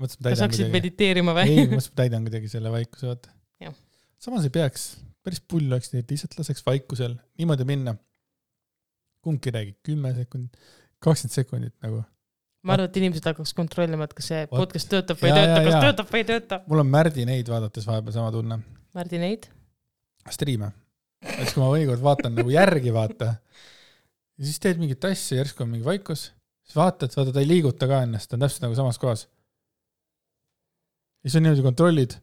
mõtlesin, 0.00 0.20
et 0.20 0.34
sa 0.34 0.42
saaksid 0.42 0.66
kuidagi... 0.66 0.74
mediteerima 0.78 1.34
või? 1.36 1.50
ei, 1.50 1.66
ma 1.66 1.76
mõtlesin, 1.76 1.92
et 1.92 1.98
täidan 2.00 2.26
kuidagi 2.26 2.50
selle 2.52 2.72
vaikuse, 2.74 3.10
vaata. 3.10 3.74
samas 4.22 4.46
ei 4.46 4.54
peaks, 4.54 4.86
päris 5.24 5.42
pull 5.48 5.70
oleks 5.70 5.92
et 5.94 6.10
lihtsalt 6.10 6.36
laseks 6.38 6.64
vaikusel 6.66 7.16
niimoodi 7.38 7.66
minna. 7.68 7.96
kumbki 9.24 9.48
ei 9.48 9.56
räägi, 9.58 9.76
kümme 9.86 10.12
sekundit, 10.16 10.58
kakskümmend 11.04 11.36
sekundit 11.38 11.74
nagu. 11.84 12.02
ma 12.64 12.76
arvan, 12.76 12.90
et 12.90 12.96
inimesed 13.02 13.28
hakkaks 13.30 13.54
kontrollima, 13.56 14.08
et 14.08 14.16
kas 14.16 14.30
see 14.32 14.40
What? 14.44 14.54
podcast 14.58 14.90
töötab 14.92 15.20
või 15.20 15.30
ei 15.30 15.36
tööta, 15.38 15.60
kas 15.66 15.76
ja. 15.76 15.82
töötab 15.88 16.10
või 16.12 16.22
ei 16.22 16.30
tööta. 16.32 16.62
mul 16.70 16.84
on 16.84 16.90
Märdi 16.92 17.28
neid 17.28 17.52
vaadates 17.52 17.86
vahepeal 17.88 18.18
sama 18.18 18.32
tunne. 18.34 18.60
Märdi 18.94 19.20
neid? 19.22 19.50
Striime. 20.32 20.72
siis 21.24 21.54
kui 21.54 21.62
ma 21.62 21.70
mõnikord 21.70 22.02
vaatan 22.04 22.34
nagu 22.36 22.52
järgi, 22.52 22.92
vaata. 22.92 23.36
ja 24.34 24.48
siis 24.48 24.58
teed 24.60 24.82
mingit 24.82 25.04
asja, 25.08 25.38
järsku 25.40 25.64
on 25.64 25.72
mingi 25.76 25.86
vaikus, 25.86 26.32
siis 26.64 26.76
vaatad, 26.76 27.12
vaata 27.16 27.32
ta 27.32 27.44
ei 27.44 27.48
liiguta 27.48 27.88
ka 27.88 28.02
ennast, 28.04 28.28
ta 28.28 28.36
on 28.36 28.44
täpselt 28.44 28.66
nagu 28.66 28.76
samas 28.76 29.00
kohas 29.00 29.28
ja 31.24 31.30
siis 31.30 31.40
on 31.40 31.46
niimoodi 31.46 31.64
kontrollid 31.64 32.16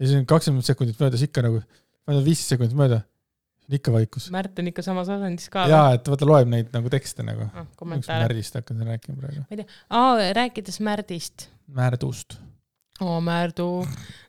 ja 0.00 0.06
siis 0.06 0.18
on 0.18 0.26
kakskümmend 0.28 0.66
sekundit 0.66 1.00
möödas 1.02 1.22
ikka 1.26 1.44
nagu, 1.44 1.60
ma 1.60 2.14
ei 2.14 2.18
tea, 2.18 2.26
viisteist 2.28 2.54
sekundit 2.54 2.76
mööda, 2.78 3.00
ikka 3.70 3.94
vaikus. 3.94 4.28
Märt 4.34 4.58
on 4.58 4.70
ikka 4.70 4.84
samas 4.86 5.10
asendis 5.12 5.50
ka. 5.52 5.66
jaa, 5.70 5.96
et 5.98 6.08
vaata, 6.10 6.28
loeb 6.28 6.50
neid 6.50 6.70
nagu 6.74 6.92
tekste 6.92 7.26
nagu 7.26 7.48
ah,. 7.50 7.66
Märdist 8.08 8.56
hakkan 8.58 8.86
rääkima 8.86 9.18
praegu. 9.18 9.42
ma 9.44 9.56
ei 9.56 9.62
tea, 9.62 9.82
aa, 9.98 10.30
rääkides 10.38 10.80
Märdist. 10.86 11.48
Märdust. 11.76 12.38
oo, 13.00 13.18
Märdu 13.24 13.68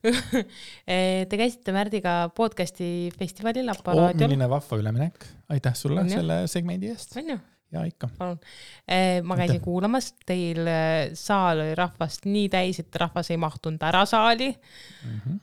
eh, 0.87 1.27
Te 1.29 1.39
käisite 1.39 1.73
Märdiga 1.75 2.17
podcast'i 2.35 3.11
festivalil 3.17 3.71
oh,. 3.71 4.03
milline 4.17 4.49
vahva 4.49 4.83
üleminek, 4.83 5.25
aitäh 5.49 5.77
sulle 5.77 6.05
on 6.05 6.11
selle 6.11 6.43
segmendi 6.51 6.91
eest. 6.93 7.17
on 7.21 7.35
ju 7.35 7.41
ja 7.71 7.83
ikka. 7.87 8.09
palun. 8.17 8.39
Eh, 8.87 9.21
ma 9.23 9.37
käisin 9.39 9.59
Mitte. 9.59 9.65
kuulamas, 9.65 10.11
teil 10.27 10.67
eh, 10.67 11.13
saal 11.17 11.63
oli 11.63 11.77
rahvast 11.77 12.27
nii 12.29 12.49
täis, 12.51 12.81
et 12.83 12.99
rahvas 12.99 13.31
ei 13.31 13.39
mahtunud 13.41 13.81
ära 13.87 14.03
saali 14.09 14.51
mm. 14.51 15.15
-hmm. 15.15 15.39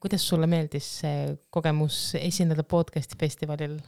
kuidas 0.00 0.28
sulle 0.28 0.46
meeldis 0.50 0.88
see 1.00 1.34
kogemus 1.50 2.14
esineda 2.20 2.62
podcast'i 2.62 3.18
festivalil 3.20 3.78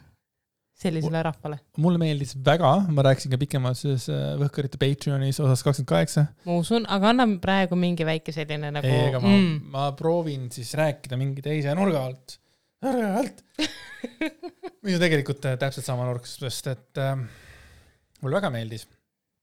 sellisele 0.77 1.23
rahvale? 1.23 1.59
mulle 1.81 1.99
meeldis 1.99 2.37
väga, 2.45 2.73
ma 2.93 3.05
rääkisin 3.07 3.33
ka 3.33 3.39
pikemalt 3.41 3.79
selles 3.79 4.09
eh, 4.13 4.35
Võhkarite 4.41 4.81
Patreonis 4.81 5.41
osas 5.41 5.63
kakskümmend 5.65 5.93
kaheksa. 5.93 6.27
ma 6.45 6.59
usun, 6.61 6.89
aga 6.89 7.13
anna 7.15 7.29
praegu 7.41 7.79
mingi 7.81 8.05
väike 8.05 8.35
selline 8.35 8.73
nagu. 8.75 8.87
ei, 8.87 9.09
aga 9.13 9.23
ma 9.23 9.33
mm., 9.33 9.63
ma 9.73 9.87
proovin 9.97 10.51
siis 10.53 10.75
rääkida 10.75 11.17
mingi 11.21 11.45
teise 11.45 11.75
nurga 11.79 12.05
alt, 12.11 12.39
nurga 12.85 13.15
alt 13.23 13.43
mis 14.85 14.95
on 14.95 15.03
tegelikult 15.03 15.41
täpselt 15.47 15.87
sama 15.87 16.05
nurk, 16.09 16.27
sest 16.29 16.73
et 16.75 17.01
äh, 17.01 17.25
mulle 18.23 18.41
väga 18.41 18.51
meeldis. 18.55 18.87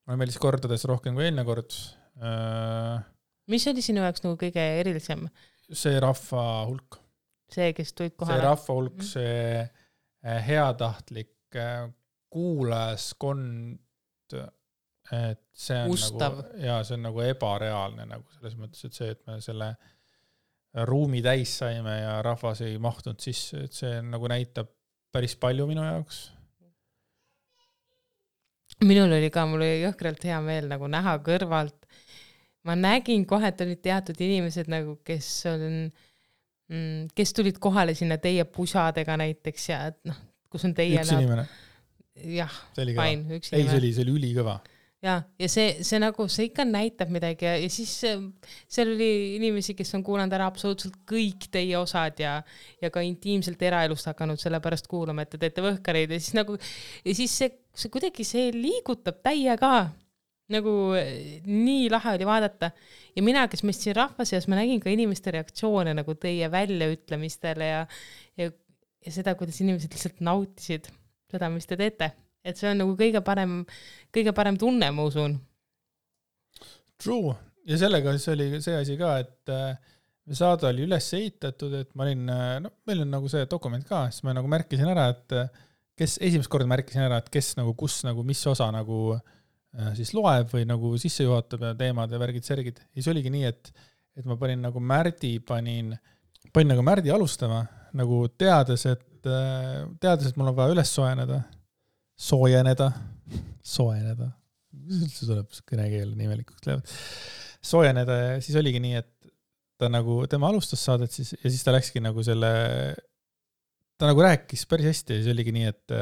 mulle 0.08 0.20
meeldis 0.22 0.40
kordades 0.42 0.86
rohkem 0.90 1.18
kui 1.18 1.28
eelmine 1.28 1.46
kord 1.48 1.76
äh,. 2.20 3.04
mis 3.52 3.68
oli 3.72 3.84
sinu 3.86 4.04
jaoks 4.06 4.26
nagu 4.26 4.38
kõige 4.40 4.64
erilisem? 4.82 5.28
see 5.72 6.00
rahva 6.04 6.46
hulk. 6.70 7.00
see, 7.54 7.72
kes 7.78 7.94
tulid 7.94 8.18
kohale? 8.18 8.40
see 8.40 8.48
rahva 8.48 8.78
hulk 8.80 8.98
mm, 8.98 9.06
-hmm. 9.06 9.12
see 9.14 9.62
äh, 10.26 10.48
heatahtlik 10.48 11.60
äh, 11.60 11.88
kuulajaskond, 12.34 13.80
et 15.14 15.42
see 15.54 15.82
on 15.84 15.92
Ustav. 15.94 16.40
nagu, 16.40 16.62
jaa, 16.66 16.80
see 16.84 16.96
on 16.98 17.04
nagu 17.06 17.26
ebareaalne 17.28 18.08
nagu 18.10 18.26
selles 18.34 18.56
mõttes, 18.58 18.88
et 18.88 18.98
see, 18.98 19.12
et 19.14 19.22
me 19.30 19.38
selle 19.44 19.68
ruumi 20.90 21.22
täis 21.22 21.52
saime 21.60 22.00
ja 22.00 22.16
rahvas 22.26 22.64
ei 22.66 22.80
mahtunud 22.82 23.22
sisse, 23.22 23.68
et 23.68 23.78
see 23.78 24.00
nagu 24.08 24.30
näitab 24.32 24.72
päris 25.14 25.36
palju 25.38 25.68
minu 25.70 25.86
jaoks 25.86 26.24
minul 28.88 29.16
oli 29.18 29.30
ka, 29.34 29.46
mul 29.50 29.64
oli 29.64 29.84
jõhkralt 29.84 30.24
hea 30.28 30.40
meel 30.46 30.70
nagu 30.72 30.90
näha 30.92 31.18
kõrvalt. 31.26 31.88
ma 32.64 32.76
nägin 32.80 33.26
kohe, 33.28 33.50
et 33.52 33.62
olid 33.62 33.82
teatud 33.84 34.20
inimesed 34.24 34.70
nagu, 34.72 34.98
kes 35.04 35.30
on 35.52 35.64
mm,, 36.72 37.10
kes 37.16 37.36
tulid 37.36 37.60
kohale 37.64 37.96
sinna 37.98 38.18
teie 38.24 38.46
pusadega 38.46 39.18
näiteks 39.20 39.70
ja 39.70 39.82
et 39.92 40.00
noh, 40.08 40.20
kus 40.52 40.66
on 40.68 40.76
teie. 40.78 41.02
üks 41.02 41.12
inimene. 41.16 41.48
jah, 42.38 42.62
fine, 42.78 43.40
üks 43.40 43.52
inimene. 43.52 43.64
ei, 43.64 43.70
see 43.70 43.82
oli, 43.82 43.94
see 43.98 44.06
oli 44.08 44.18
ülikõva 44.22 44.60
ja, 45.04 45.18
ja 45.40 45.50
see, 45.52 45.84
see 45.84 46.00
nagu, 46.02 46.26
see 46.32 46.48
ikka 46.50 46.66
näitab 46.68 47.12
midagi 47.14 47.48
ja, 47.48 47.56
ja 47.60 47.72
siis 47.72 47.92
seal 48.02 48.94
oli 48.94 49.10
inimesi, 49.38 49.76
kes 49.78 49.94
on 49.98 50.06
kuulanud 50.06 50.34
ära 50.36 50.48
absoluutselt 50.52 51.02
kõik 51.10 51.50
teie 51.54 51.76
osad 51.80 52.22
ja, 52.24 52.38
ja 52.82 52.92
ka 52.94 53.04
intiimselt 53.06 53.62
eraelust 53.68 54.08
hakanud 54.12 54.42
sellepärast 54.42 54.88
kuulama, 54.92 55.26
et 55.26 55.34
te 55.34 55.42
teete 55.42 55.66
võhkareid 55.66 56.16
ja 56.16 56.22
siis 56.22 56.38
nagu, 56.40 56.56
ja 57.04 57.18
siis 57.18 57.36
see, 57.42 57.52
see 57.76 57.94
kuidagi, 57.94 58.26
see 58.28 58.50
liigutab 58.56 59.20
täiega 59.26 59.74
nagu 60.54 60.72
nii 61.48 61.86
lahe 61.90 62.18
oli 62.18 62.26
vaadata. 62.28 62.74
Ja 63.16 63.24
mina, 63.24 63.46
kes 63.50 63.64
ma 63.64 63.72
istusin 63.74 63.96
rahva 63.98 64.26
seas, 64.28 64.48
ma 64.52 64.60
nägin 64.60 64.82
ka 64.84 64.92
inimeste 64.92 65.32
reaktsioone 65.34 65.94
nagu 65.96 66.16
teie 66.20 66.50
väljaütlemistele 66.52 67.70
ja, 67.70 67.86
ja, 68.40 68.52
ja 69.06 69.16
seda, 69.16 69.38
kuidas 69.40 69.62
inimesed 69.64 69.96
lihtsalt 69.96 70.20
nautisid 70.26 70.92
seda, 71.32 71.50
mis 71.50 71.66
te 71.70 71.80
teete 71.80 72.12
et 72.44 72.60
see 72.60 72.70
on 72.70 72.84
nagu 72.84 72.94
kõige 73.00 73.24
parem, 73.26 73.62
kõige 74.14 74.36
parem 74.36 74.60
tunne, 74.60 74.92
ma 74.92 75.08
usun. 75.08 75.40
True 77.02 77.34
ja 77.70 77.80
sellega 77.80 78.14
siis 78.16 78.32
oli 78.34 78.48
see 78.64 78.76
asi 78.78 78.96
ka, 79.00 79.16
et 79.24 79.52
äh, 79.54 79.92
saade 80.36 80.68
oli 80.70 80.86
üles 80.88 81.08
ehitatud, 81.18 81.76
et 81.80 81.92
ma 81.98 82.08
olin, 82.08 82.26
äh, 82.32 82.58
no 82.64 82.74
meil 82.90 83.04
on 83.06 83.14
nagu 83.18 83.32
see 83.32 83.46
dokument 83.50 83.86
ka, 83.88 84.06
siis 84.12 84.26
ma 84.28 84.36
nagu 84.36 84.50
märkisin 84.52 84.92
ära, 84.92 85.10
et 85.14 85.38
äh, 85.38 85.64
kes, 86.00 86.18
esimest 86.26 86.52
korda 86.52 86.68
märkisin 86.70 87.06
ära, 87.06 87.22
et 87.22 87.32
kes 87.34 87.54
nagu, 87.60 87.76
kus 87.80 88.02
nagu, 88.08 88.26
mis 88.28 88.42
osa 88.50 88.72
nagu 88.74 89.16
siis 89.98 90.12
loeb 90.14 90.52
või 90.52 90.68
nagu 90.70 90.92
sisse 91.02 91.26
juhatab 91.26 91.64
ja 91.66 91.72
teemad 91.74 92.12
ja 92.14 92.20
värgid-särgid. 92.22 92.78
ja 92.78 93.00
siis 93.00 93.08
oligi 93.10 93.32
nii, 93.34 93.48
et, 93.50 93.72
et 94.14 94.28
ma 94.30 94.36
panin 94.38 94.62
nagu 94.62 94.78
Märdi, 94.78 95.40
panin, 95.42 95.96
panin 96.54 96.70
nagu 96.70 96.84
Märdi 96.86 97.10
alustama 97.10 97.64
nagu 97.98 98.20
teades, 98.38 98.86
et, 98.92 99.02
teades, 99.24 100.28
et 100.28 100.38
mul 100.38 100.52
on 100.52 100.58
vaja 100.60 100.76
üles 100.76 100.94
soojeneda 100.94 101.40
soojeneda, 102.20 102.90
soojeneda, 103.66 104.30
mis 104.84 105.04
üldse 105.06 105.28
tuleb 105.30 105.62
kõnekeel 105.70 106.14
nii 106.14 106.28
imelikuks 106.30 106.68
läheb, 106.68 106.94
soojeneda 107.64 108.18
ja 108.20 108.36
siis 108.44 108.58
oligi 108.60 108.82
nii, 108.84 109.00
et 109.02 109.12
ta 109.82 109.90
nagu, 109.92 110.22
tema 110.32 110.52
alustas 110.52 110.84
saadet 110.86 111.14
siis 111.14 111.34
ja 111.36 111.50
siis 111.50 111.64
ta 111.66 111.74
läkski 111.76 112.04
nagu 112.04 112.24
selle, 112.26 112.52
ta 113.98 114.10
nagu 114.10 114.24
rääkis 114.24 114.68
päris 114.70 114.92
hästi 114.92 115.18
ja 115.18 115.24
siis 115.24 115.34
oligi 115.34 115.56
nii, 115.56 115.72
et 115.72 115.98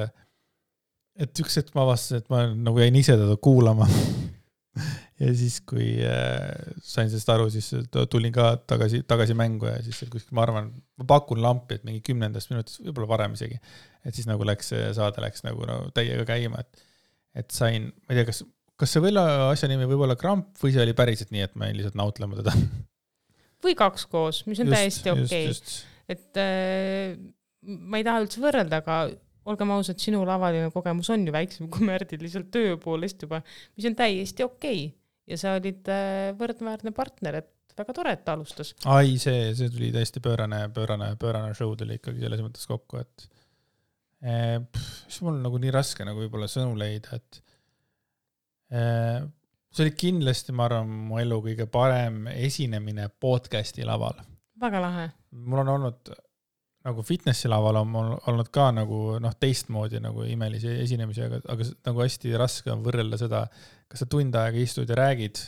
et 1.22 1.42
üks 1.44 1.58
hetk 1.60 1.74
ma 1.76 1.86
avastasin, 1.86 2.22
et 2.22 2.30
ma 2.32 2.46
nagu 2.50 2.82
jäin 2.82 2.96
ise 2.98 3.18
teda 3.20 3.36
kuulama 3.44 3.88
ja 5.22 5.32
siis, 5.38 5.60
kui 5.68 5.94
äh, 6.02 6.50
sain 6.82 7.12
sellest 7.12 7.30
aru, 7.30 7.48
siis 7.54 7.70
tulin 8.10 8.34
ka 8.34 8.56
tagasi, 8.68 9.04
tagasi 9.08 9.38
mängu 9.38 9.70
ja 9.70 9.78
siis 9.86 10.02
kuskil, 10.10 10.34
ma 10.38 10.48
arvan, 10.48 10.72
ma 10.98 11.08
pakun 11.10 11.44
lampi, 11.44 11.78
et 11.78 11.88
mingi 11.88 12.02
kümnendast 12.06 12.50
minutist, 12.54 12.82
võib-olla 12.88 13.16
varem 13.16 13.38
isegi 13.38 13.60
et 14.08 14.18
siis 14.18 14.28
nagu 14.30 14.46
läks 14.48 14.72
see 14.74 14.90
saade 14.98 15.22
läks 15.24 15.46
nagu 15.46 15.66
no, 15.70 15.78
täiega 15.96 16.26
käima, 16.28 16.64
et, 16.64 16.86
et 17.44 17.56
sain, 17.56 17.90
ma 18.06 18.14
ei 18.14 18.22
tea, 18.22 18.30
kas, 18.32 18.44
kas 18.80 18.96
see 18.96 19.04
võlla 19.04 19.26
asja 19.52 19.70
nimi 19.72 19.90
võib 19.90 20.06
olla 20.08 20.18
kramp 20.20 20.56
või 20.62 20.74
see 20.74 20.84
oli 20.84 20.96
päriselt 20.98 21.34
nii, 21.34 21.46
et 21.48 21.58
me 21.60 21.72
lihtsalt 21.76 21.98
nautleme 22.00 22.40
teda? 22.42 22.56
või 23.66 23.76
kaks 23.78 24.08
koos, 24.10 24.44
mis 24.50 24.62
on 24.64 24.72
just, 24.72 24.78
täiesti 24.78 25.14
okei 25.14 25.52
okay.. 25.52 25.76
et 26.16 26.42
äh, 26.42 27.20
ma 27.62 28.02
ei 28.02 28.08
taha 28.08 28.24
üldse 28.26 28.42
võrrelda, 28.42 28.82
aga 28.82 29.04
olgem 29.52 29.74
ausad, 29.74 30.02
sinu 30.02 30.22
lavaline 30.26 30.70
kogemus 30.74 31.10
on 31.14 31.26
ju 31.26 31.34
väiksem 31.34 31.70
kui 31.74 31.86
Märdil 31.86 32.22
lihtsalt 32.22 32.50
töö 32.54 32.76
poolest 32.82 33.22
juba, 33.26 33.42
mis 33.78 33.90
on 33.90 33.98
täiesti 33.98 34.46
okei 34.48 34.88
okay. 34.88 34.98
Ja 35.32 35.40
sa 35.40 35.56
olid 35.58 35.90
äh, 35.92 36.32
võrdväärne 36.38 36.94
partner, 36.96 37.40
et 37.42 37.76
väga 37.78 37.96
tore, 37.96 38.16
et 38.16 38.24
ta 38.26 38.36
alustas. 38.36 38.74
ai, 38.92 39.16
see, 39.22 39.52
see 39.58 39.72
tuli 39.72 39.92
täiesti 39.96 40.24
pöörane, 40.24 40.64
pöörane, 40.76 41.14
pöörane 41.20 41.54
show 41.58 41.74
tuli 41.80 42.00
ikkagi 42.00 42.24
selles 42.24 42.44
mõttes 42.44 42.68
kokku, 42.70 43.02
et 43.02 43.28
eh, 44.28 44.58
siis 45.08 45.22
mul 45.26 45.40
nagu 45.44 45.62
nii 45.62 45.74
raske 45.74 46.08
nagu 46.08 46.24
võib-olla 46.24 46.50
sõnu 46.52 46.76
leida, 46.80 47.20
et 47.20 47.42
eh, 48.76 49.22
see 49.72 49.86
oli 49.86 49.96
kindlasti, 50.04 50.56
ma 50.56 50.68
arvan, 50.68 50.92
mu 51.12 51.22
elu 51.22 51.40
kõige 51.48 51.70
parem 51.72 52.26
esinemine 52.34 53.08
podcast'i 53.24 53.88
laval. 53.88 54.20
väga 54.62 54.84
lahe. 54.84 55.08
mul 55.32 55.64
on 55.64 55.76
olnud 55.78 56.14
nagu 56.88 57.04
fitnessi 57.06 57.50
laval 57.52 57.82
on 57.82 57.90
mul 57.94 58.12
olnud 58.30 58.50
ka 58.54 58.70
nagu 58.74 59.00
noh, 59.22 59.34
teistmoodi 59.40 60.02
nagu 60.02 60.26
imelisi 60.26 60.72
esinemisi, 60.82 61.24
aga, 61.28 61.42
aga 61.54 61.68
nagu 61.88 62.04
hästi 62.04 62.34
raske 62.42 62.72
on 62.74 62.82
võrrelda 62.86 63.20
seda, 63.22 63.44
kas 63.92 64.04
sa 64.04 64.10
tund 64.10 64.36
aega 64.38 64.62
istud 64.62 64.90
ja 64.90 64.98
räägid 64.98 65.42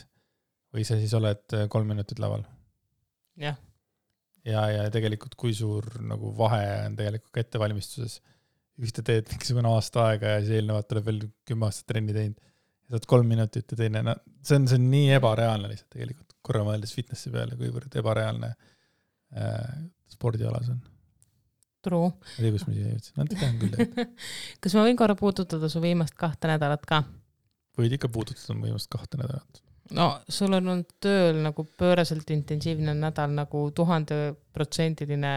või 0.74 0.86
sa 0.86 0.98
siis 1.00 1.14
oled 1.18 1.56
äh, 1.56 1.66
kolm 1.70 1.90
minutit 1.90 2.22
laval. 2.22 2.44
jah. 3.40 3.58
ja, 4.46 4.62
ja, 4.70 4.86
ja 4.86 4.94
tegelikult, 4.94 5.34
kui 5.38 5.54
suur 5.56 5.88
nagu 6.06 6.30
vahe 6.38 6.62
on 6.86 6.96
tegelikult 7.00 7.34
ka 7.34 7.42
ettevalmistuses. 7.42 8.20
ühte 8.82 9.02
teed 9.06 9.28
mingisugune 9.30 9.70
aasta 9.70 10.08
aega 10.10 10.36
ja 10.36 10.40
siis 10.42 10.60
eelnevalt 10.60 10.92
oled 10.94 11.06
veel 11.08 11.20
kümme 11.46 11.66
aastat 11.66 11.90
trenni 11.90 12.14
teinud. 12.14 12.38
ja 12.86 12.96
saad 12.96 13.10
kolm 13.10 13.26
minutit 13.34 13.74
ja 13.74 13.82
teine, 13.82 14.06
no 14.06 14.14
see 14.42 14.60
on, 14.60 14.70
see 14.70 14.78
on 14.78 14.90
nii 14.94 15.12
ebareaalne 15.18 15.70
lihtsalt 15.72 15.98
tegelikult, 15.98 16.38
korra 16.46 16.62
mõeldes 16.66 16.94
fitnessi 16.94 17.34
peale, 17.34 17.58
kuivõrd 17.58 17.94
ebareaalne 17.98 18.54
äh, 19.34 19.70
spordiala 20.14 20.62
see 20.62 20.76
on 20.78 20.82
True. 21.84 22.14
ma 22.16 22.38
ei 22.38 22.46
tea, 22.46 22.54
kus 22.54 22.64
ma 22.66 22.74
siia 22.74 22.92
jõudsin, 22.94 23.18
no 23.18 23.26
tean 23.28 23.58
küll. 23.60 24.06
kas 24.64 24.76
ma 24.76 24.86
võin 24.86 24.98
korra 24.98 25.16
puudutada 25.18 25.68
su 25.72 25.82
viimast 25.84 26.16
kahte 26.20 26.48
nädalat 26.48 26.86
ka? 26.88 27.02
võid 27.78 27.96
ikka 27.96 28.08
puudutada 28.14 28.56
mu 28.56 28.68
viimast 28.68 28.88
kahte 28.92 29.20
nädalat. 29.20 29.60
no 29.98 30.08
sul 30.28 30.56
on 30.56 30.72
olnud 30.74 30.94
tööl 31.04 31.42
nagu 31.44 31.66
pööraselt 31.80 32.30
intensiivne 32.32 32.94
nädal 32.96 33.34
nagu 33.36 33.66
tuhandeprotsendiline 33.76 35.34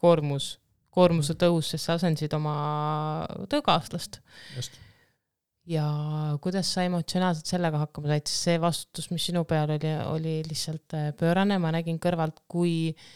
koormus, 0.00 0.54
koormuse 0.94 1.36
tõus, 1.40 1.74
sest 1.74 1.90
sa 1.90 1.98
asendasid 1.98 2.32
oma 2.38 2.56
töökaaslast. 3.52 4.22
just 4.56 4.80
ja 5.68 5.84
kuidas 6.44 6.72
sa 6.76 6.82
emotsionaalselt 6.84 7.48
sellega 7.48 7.78
hakkama 7.84 8.10
said, 8.10 8.26
sest 8.28 8.48
see 8.48 8.56
vastutus, 8.60 9.10
mis 9.12 9.28
sinu 9.28 9.44
peal 9.48 9.70
oli, 9.76 9.92
oli 10.08 10.34
lihtsalt 10.48 10.96
pöörane, 11.20 11.56
ma 11.60 11.70
nägin 11.72 11.96
kõrvalt, 12.00 12.42
kui 12.52 12.74
äh, 12.92 13.06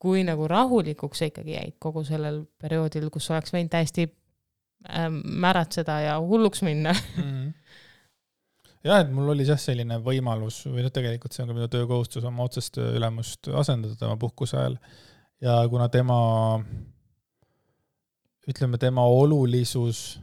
kui 0.00 0.24
nagu 0.24 0.48
rahulikuks 0.48 1.20
sa 1.20 1.28
ikkagi 1.28 1.54
jäid 1.58 1.76
kogu 1.82 2.02
sellel 2.08 2.42
perioodil, 2.60 3.10
kus 3.12 3.28
oleks 3.30 3.52
võinud 3.54 3.72
täiesti 3.72 4.06
äh, 4.08 5.08
märatseda 5.44 6.00
ja 6.06 6.18
hulluks 6.24 6.64
minna 6.66 6.94
mm. 6.96 7.22
-hmm. 7.22 7.52
jah, 8.88 9.02
et 9.04 9.12
mul 9.12 9.34
oli 9.34 9.46
jah 9.48 9.60
selline 9.60 10.00
võimalus 10.04 10.62
või 10.70 10.86
noh, 10.86 10.94
tegelikult 10.94 11.36
see 11.36 11.44
on 11.44 11.52
ka 11.52 11.58
minu 11.58 11.68
töökohustus 11.68 12.24
oma 12.24 12.48
otsest 12.48 12.80
ülemust 12.80 13.52
asendada 13.52 13.96
tema 14.00 14.16
puhkuse 14.16 14.56
ajal 14.56 14.80
ja 15.40 15.60
kuna 15.68 15.88
tema, 15.88 16.18
ütleme, 18.48 18.78
tema 18.78 19.04
olulisus 19.04 20.20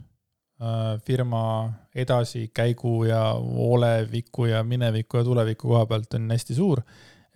äh, 0.62 0.98
firma 1.06 1.72
edasikäigu 1.94 3.04
ja 3.04 3.22
oleviku 3.70 4.46
ja 4.46 4.64
mineviku 4.64 5.16
ja 5.16 5.24
tuleviku 5.24 5.68
koha 5.68 5.86
pealt 5.86 6.14
on 6.14 6.30
hästi 6.30 6.54
suur 6.54 6.82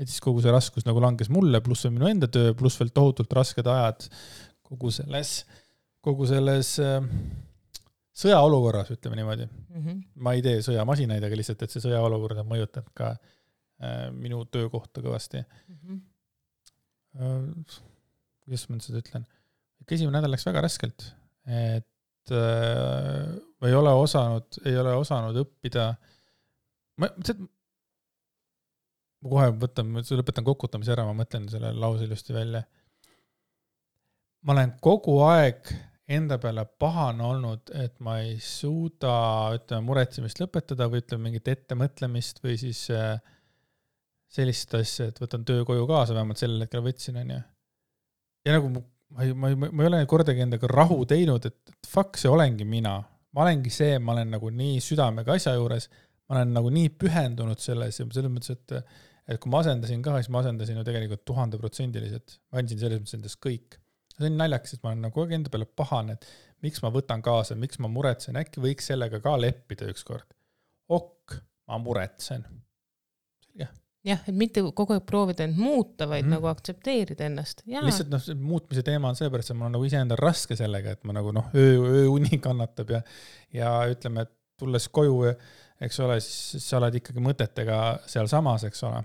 et 0.02 0.10
siis 0.10 0.22
kogu 0.24 0.42
see 0.42 0.52
raskus 0.52 0.86
nagu 0.88 1.02
langes 1.02 1.30
mulle, 1.32 1.60
pluss 1.64 1.86
on 1.88 1.94
minu 1.96 2.08
enda 2.10 2.28
töö, 2.32 2.52
pluss 2.58 2.80
veel 2.80 2.90
tohutult 2.94 3.32
rasked 3.38 3.68
ajad 3.70 4.08
kogu 4.66 4.90
selles, 4.94 5.42
kogu 6.04 6.26
selles 6.28 6.74
äh, 6.82 6.98
sõjaolukorras, 8.22 8.90
ütleme 8.94 9.18
niimoodi 9.20 9.46
mm. 9.46 9.82
-hmm. 9.82 10.00
ma 10.24 10.34
ei 10.36 10.42
tee 10.44 10.62
sõjamasinaid, 10.64 11.24
aga 11.24 11.38
lihtsalt, 11.38 11.62
et 11.64 11.74
see 11.74 11.84
sõjaolukord 11.84 12.42
on 12.42 12.50
mõjutanud 12.50 12.92
ka 12.98 13.12
äh, 13.12 14.08
minu 14.16 14.44
töökohta 14.50 15.04
kõvasti 15.04 15.44
mm. 15.44 15.78
-hmm. 15.78 16.00
Kuidas 18.42 18.62
ma 18.68 18.76
nüüd 18.78 18.84
seda 18.86 19.00
ütlen, 19.02 19.24
ikka 19.82 19.94
esimene 19.94 20.16
nädal 20.16 20.32
läks 20.32 20.46
väga 20.48 20.62
raskelt, 20.64 21.04
et 21.46 22.32
äh, 22.32 23.26
ma 23.60 23.68
ei 23.68 23.74
ole 23.76 23.92
osanud, 23.94 24.58
ei 24.64 24.78
ole 24.80 24.94
osanud 24.96 25.36
õppida, 25.44 25.90
ma, 26.98 27.10
ma 29.22 29.30
kohe 29.30 29.48
võtan, 29.64 29.94
lõpetan 30.02 30.46
kokutamise 30.46 30.94
ära, 30.94 31.06
ma 31.06 31.14
mõtlen 31.22 31.48
selle 31.50 31.72
lause 31.76 32.06
ilusti 32.08 32.34
välja. 32.34 32.64
ma 34.42 34.56
olen 34.56 34.74
kogu 34.82 35.20
aeg 35.22 35.70
enda 36.12 36.38
peale 36.42 36.64
pahane 36.82 37.24
olnud, 37.24 37.70
et 37.78 37.94
ma 38.04 38.18
ei 38.20 38.34
suuda, 38.42 39.12
ütleme, 39.56 39.86
muretsemist 39.86 40.42
lõpetada 40.42 40.88
või 40.90 41.02
ütleme, 41.04 41.28
mingit 41.28 41.48
ettemõtlemist 41.48 42.42
või 42.42 42.56
siis 42.60 42.84
äh, 42.90 43.14
sellist 44.32 44.74
asja, 44.76 45.10
et 45.12 45.20
võtan 45.22 45.46
töö 45.48 45.64
koju 45.68 45.86
kaasa, 45.88 46.16
vähemalt 46.16 46.40
sellel 46.40 46.64
hetkel 46.64 46.82
võtsin, 46.84 47.20
onju. 47.22 47.38
ja 48.46 48.56
nagu 48.56 48.72
ma 49.12 49.26
ei, 49.26 49.32
ma 49.36 49.52
ei, 49.52 49.58
ma 49.62 49.84
ei 49.84 49.90
ole 49.90 50.02
kordagi 50.10 50.44
endaga 50.44 50.70
rahu 50.70 51.02
teinud, 51.08 51.46
et 51.48 51.76
fuck, 51.88 52.18
see 52.20 52.30
olengi 52.32 52.66
mina. 52.68 52.98
ma 53.32 53.46
olengi 53.46 53.70
see, 53.72 53.96
ma 54.02 54.12
olen 54.16 54.34
nagu 54.34 54.50
nii 54.52 54.80
südamega 54.84 55.38
asja 55.38 55.54
juures, 55.56 55.88
ma 56.28 56.36
olen 56.38 56.52
nagu 56.58 56.72
nii 56.72 56.90
pühendunud 57.00 57.60
selles 57.62 58.00
ja 58.00 58.04
selles 58.04 58.32
mõttes, 58.32 58.58
et 58.58 58.74
et 59.28 59.40
kui 59.42 59.52
ma 59.52 59.60
asendasin 59.62 60.02
ka, 60.04 60.16
siis 60.18 60.32
ma 60.34 60.42
asendasin 60.42 60.80
ju 60.80 60.86
tegelikult 60.86 61.24
tuhandeprotsendiliselt, 61.28 62.38
ma 62.52 62.62
andsin 62.62 62.80
selles 62.80 63.02
mõttes 63.02 63.18
endast 63.18 63.40
kõik. 63.44 63.78
see 64.16 64.28
on 64.28 64.40
naljakas, 64.40 64.74
et 64.76 64.82
ma 64.82 64.92
olen 64.92 65.06
nagu 65.06 65.14
kogu 65.14 65.30
aeg 65.30 65.38
enda 65.38 65.52
peale 65.52 65.66
pahane, 65.66 66.18
et 66.18 66.26
miks 66.66 66.82
ma 66.84 66.90
võtan 66.94 67.22
kaasa, 67.24 67.56
miks 67.58 67.80
ma 67.82 67.90
muretsen, 67.90 68.36
äkki 68.38 68.62
võiks 68.62 68.90
sellega 68.92 69.22
ka 69.24 69.36
leppida 69.40 69.88
ükskord. 69.92 70.34
ok, 70.88 71.38
ma 71.70 71.78
muretsen. 71.82 72.44
selge 73.46 73.70
jah, 74.06 74.22
et 74.26 74.36
mitte 74.36 74.62
kogu 74.74 74.96
aeg 74.96 75.04
proovida 75.06 75.46
end 75.46 75.58
muuta, 75.60 76.08
vaid 76.10 76.26
mm 76.26 76.32
nagu 76.32 76.48
aktsepteerida 76.50 77.26
ennast. 77.28 77.62
lihtsalt 77.66 78.10
noh, 78.10 78.22
see 78.22 78.36
muutmise 78.38 78.82
teema 78.86 79.10
on 79.10 79.18
seepärast, 79.18 79.52
et 79.52 79.58
mul 79.58 79.68
on 79.68 79.76
nagu 79.76 79.86
iseendal 79.86 80.18
raske 80.20 80.56
sellega, 80.58 80.94
et 80.96 81.04
ma 81.04 81.14
nagu 81.16 81.32
noh, 81.34 81.50
öö, 81.54 81.74
ööuni 82.02 82.38
kannatab 82.42 82.90
ja, 82.94 83.02
ja 83.52 83.74
ütleme, 83.92 84.24
et 84.26 84.32
tulles 84.62 84.88
koju 84.88 85.18
eks 85.82 86.00
ole, 86.04 86.18
siis 86.22 86.66
sa 86.68 86.78
oled 86.78 87.00
ikkagi 87.00 87.22
mõtetega 87.22 87.78
sealsamas, 88.10 88.66
eks 88.68 88.84
ole 88.88 89.02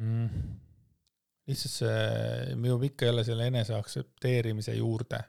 mm.. 0.00 0.44
lihtsalt 1.50 1.74
see, 1.74 1.96
jõuame 2.54 2.90
ikka 2.90 3.10
jälle 3.10 3.24
selle 3.26 3.48
enese 3.50 3.76
aktsepteerimise 3.78 4.76
juurde. 4.78 5.22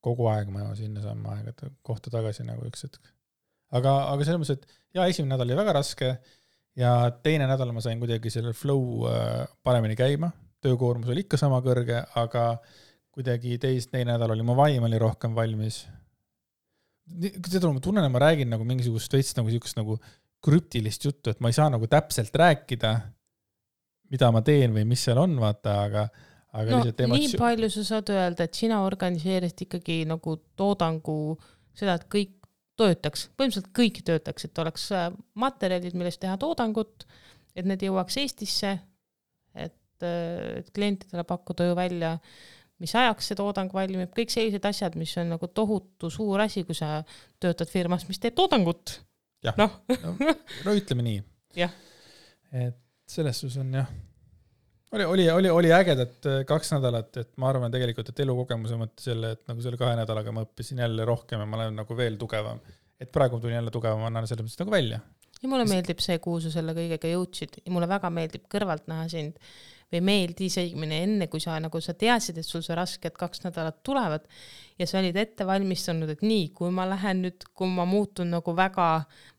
kogu 0.00 0.26
aeg 0.32 0.48
jõuan 0.48 0.76
sinnasamma 0.76 1.36
aegade 1.36 1.72
kohta 1.86 2.12
tagasi 2.12 2.46
nagu 2.48 2.66
üks 2.68 2.86
hetk. 2.88 3.14
aga, 3.76 3.96
aga 4.12 4.26
selles 4.26 4.42
mõttes, 4.42 4.60
et 4.60 4.98
jaa, 4.98 5.06
esimene 5.06 5.34
nädal 5.34 5.48
oli 5.48 5.62
väga 5.62 5.76
raske 5.76 6.12
ja 6.78 6.94
teine 7.22 7.48
nädal 7.50 7.74
ma 7.76 7.82
sain 7.84 8.00
kuidagi 8.02 8.32
sellel 8.32 8.56
flow 8.56 9.06
äh, 9.10 9.46
paremini 9.62 9.98
käima, 9.98 10.30
töökoormus 10.64 11.10
oli 11.12 11.26
ikka 11.26 11.38
sama 11.40 11.60
kõrge, 11.64 12.02
aga 12.18 12.52
kuidagi 13.10 13.58
teist, 13.62 13.90
teine 13.92 14.14
nädal 14.14 14.36
oli 14.36 14.46
mu 14.46 14.54
vaim 14.58 14.86
oli 14.86 14.98
rohkem 14.98 15.34
valmis 15.34 15.84
seda 17.50 17.70
ma 17.72 17.82
tunnen, 17.82 18.06
et 18.06 18.12
ma 18.12 18.22
räägin 18.22 18.50
nagu 18.52 18.66
mingisugust 18.66 19.12
veits 19.14 19.34
nagu 19.38 19.52
siukest 19.52 19.78
nagu 19.78 19.98
krüptilist 20.44 21.04
juttu, 21.04 21.32
et 21.32 21.40
ma 21.42 21.50
ei 21.50 21.56
saa 21.56 21.68
nagu 21.72 21.88
täpselt 21.90 22.34
rääkida, 22.40 22.94
mida 24.10 24.30
ma 24.34 24.42
teen 24.46 24.74
või 24.74 24.86
mis 24.88 25.02
seal 25.04 25.20
on, 25.20 25.36
vaata, 25.40 25.76
aga, 25.86 26.04
aga 26.56 26.72
no, 26.72 26.80
lihtsalt 26.80 27.02
emotsioon. 27.06 27.26
nii 27.34 27.40
palju 27.42 27.72
sa 27.76 27.86
saad 27.92 28.12
öelda, 28.14 28.46
et 28.46 28.60
sina 28.60 28.82
organiseerisid 28.86 29.66
ikkagi 29.66 30.02
nagu 30.08 30.38
toodangu 30.58 31.18
seda, 31.76 31.98
et 31.98 32.06
kõik 32.12 32.36
töötaks, 32.80 33.26
põhimõtteliselt 33.36 33.74
kõik 33.76 34.00
töötaks, 34.06 34.48
et 34.48 34.62
oleks 34.62 34.86
äh, 34.96 35.10
materjalid, 35.38 35.98
millest 35.98 36.22
teha 36.22 36.38
toodangut, 36.40 37.04
et 37.52 37.68
need 37.68 37.84
jõuaks 37.84 38.16
Eestisse, 38.22 38.78
et, 39.52 39.76
äh, 40.00 40.62
et 40.62 40.72
klientidele 40.72 41.26
pakkuda 41.28 41.68
ju 41.68 41.76
välja 41.76 42.14
äh, 42.16 42.59
mis 42.80 42.94
ajaks 42.96 43.30
see 43.30 43.38
toodang 43.38 43.72
valmib, 43.74 44.10
kõik 44.16 44.32
sellised 44.32 44.66
asjad, 44.68 44.96
mis 45.00 45.12
on 45.20 45.34
nagu 45.34 45.48
tohutu 45.54 46.10
suur 46.12 46.42
asi, 46.46 46.64
kui 46.68 46.76
sa 46.76 47.00
töötad 47.42 47.70
firmas, 47.70 48.06
mis 48.08 48.20
teeb 48.22 48.36
toodangut. 48.38 48.98
noh 49.56 49.56
no, 49.88 50.14
no 50.66 50.76
ütleme 50.76 51.04
nii. 51.06 51.20
jah. 51.56 51.72
et 52.52 52.78
selles 53.10 53.40
suhtes 53.40 53.60
on 53.62 53.72
jah, 53.80 53.88
oli, 54.92 55.04
oli, 55.04 55.30
oli, 55.30 55.50
oli 55.50 55.72
ägedat 55.72 56.26
äh, 56.26 56.42
kaks 56.48 56.74
nädalat, 56.74 57.16
et 57.22 57.30
ma 57.40 57.48
arvan 57.52 57.72
tegelikult, 57.72 58.10
et 58.10 58.20
elukogemuse 58.24 58.78
mõttes 58.80 59.08
jälle, 59.10 59.34
et 59.36 59.42
nagu 59.50 59.64
selle 59.64 59.80
kahe 59.80 59.96
nädalaga 59.98 60.34
ma 60.34 60.44
õppisin 60.46 60.82
jälle 60.82 61.06
rohkem 61.08 61.42
ja 61.42 61.48
ma 61.48 61.60
olen 61.60 61.80
nagu 61.82 61.96
veel 61.96 62.18
tugevam. 62.20 62.60
et 63.00 63.08
praegu 63.12 63.38
ma 63.38 63.40
tulin 63.40 63.56
jälle 63.56 63.72
tugevam, 63.72 64.04
annan 64.04 64.28
selles 64.28 64.44
mõttes 64.44 64.60
nagu 64.60 64.74
välja. 64.74 65.00
ja 65.40 65.48
mulle 65.48 65.68
meeldib 65.68 66.00
see, 66.04 66.18
kuhu 66.18 66.40
sa 66.44 66.52
selle 66.52 66.74
kõigega 66.76 67.12
jõudsid 67.12 67.62
ja 67.64 67.72
mulle 67.72 67.88
väga 67.88 68.10
meeldib 68.10 68.48
kõrvalt 68.50 68.90
näha 68.90 69.08
sind 69.08 69.38
või 69.90 70.02
meeldis 70.06 70.58
õigemini 70.62 71.00
enne, 71.04 71.28
kui 71.30 71.42
sa 71.42 71.56
nagu 71.62 71.80
sa 71.82 71.94
teadsid, 71.98 72.38
et 72.40 72.46
sul 72.46 72.62
see 72.66 72.76
rasked 72.78 73.16
kaks 73.18 73.44
nädalat 73.46 73.80
tulevad 73.86 74.26
ja 74.78 74.86
sa 74.88 75.00
olid 75.00 75.16
ette 75.20 75.46
valmistunud, 75.46 76.12
et 76.14 76.22
nii, 76.24 76.50
kui 76.56 76.70
ma 76.74 76.86
lähen 76.88 77.24
nüüd, 77.26 77.48
kui 77.56 77.70
ma 77.70 77.86
muutun 77.88 78.30
nagu 78.36 78.54
väga, 78.56 78.90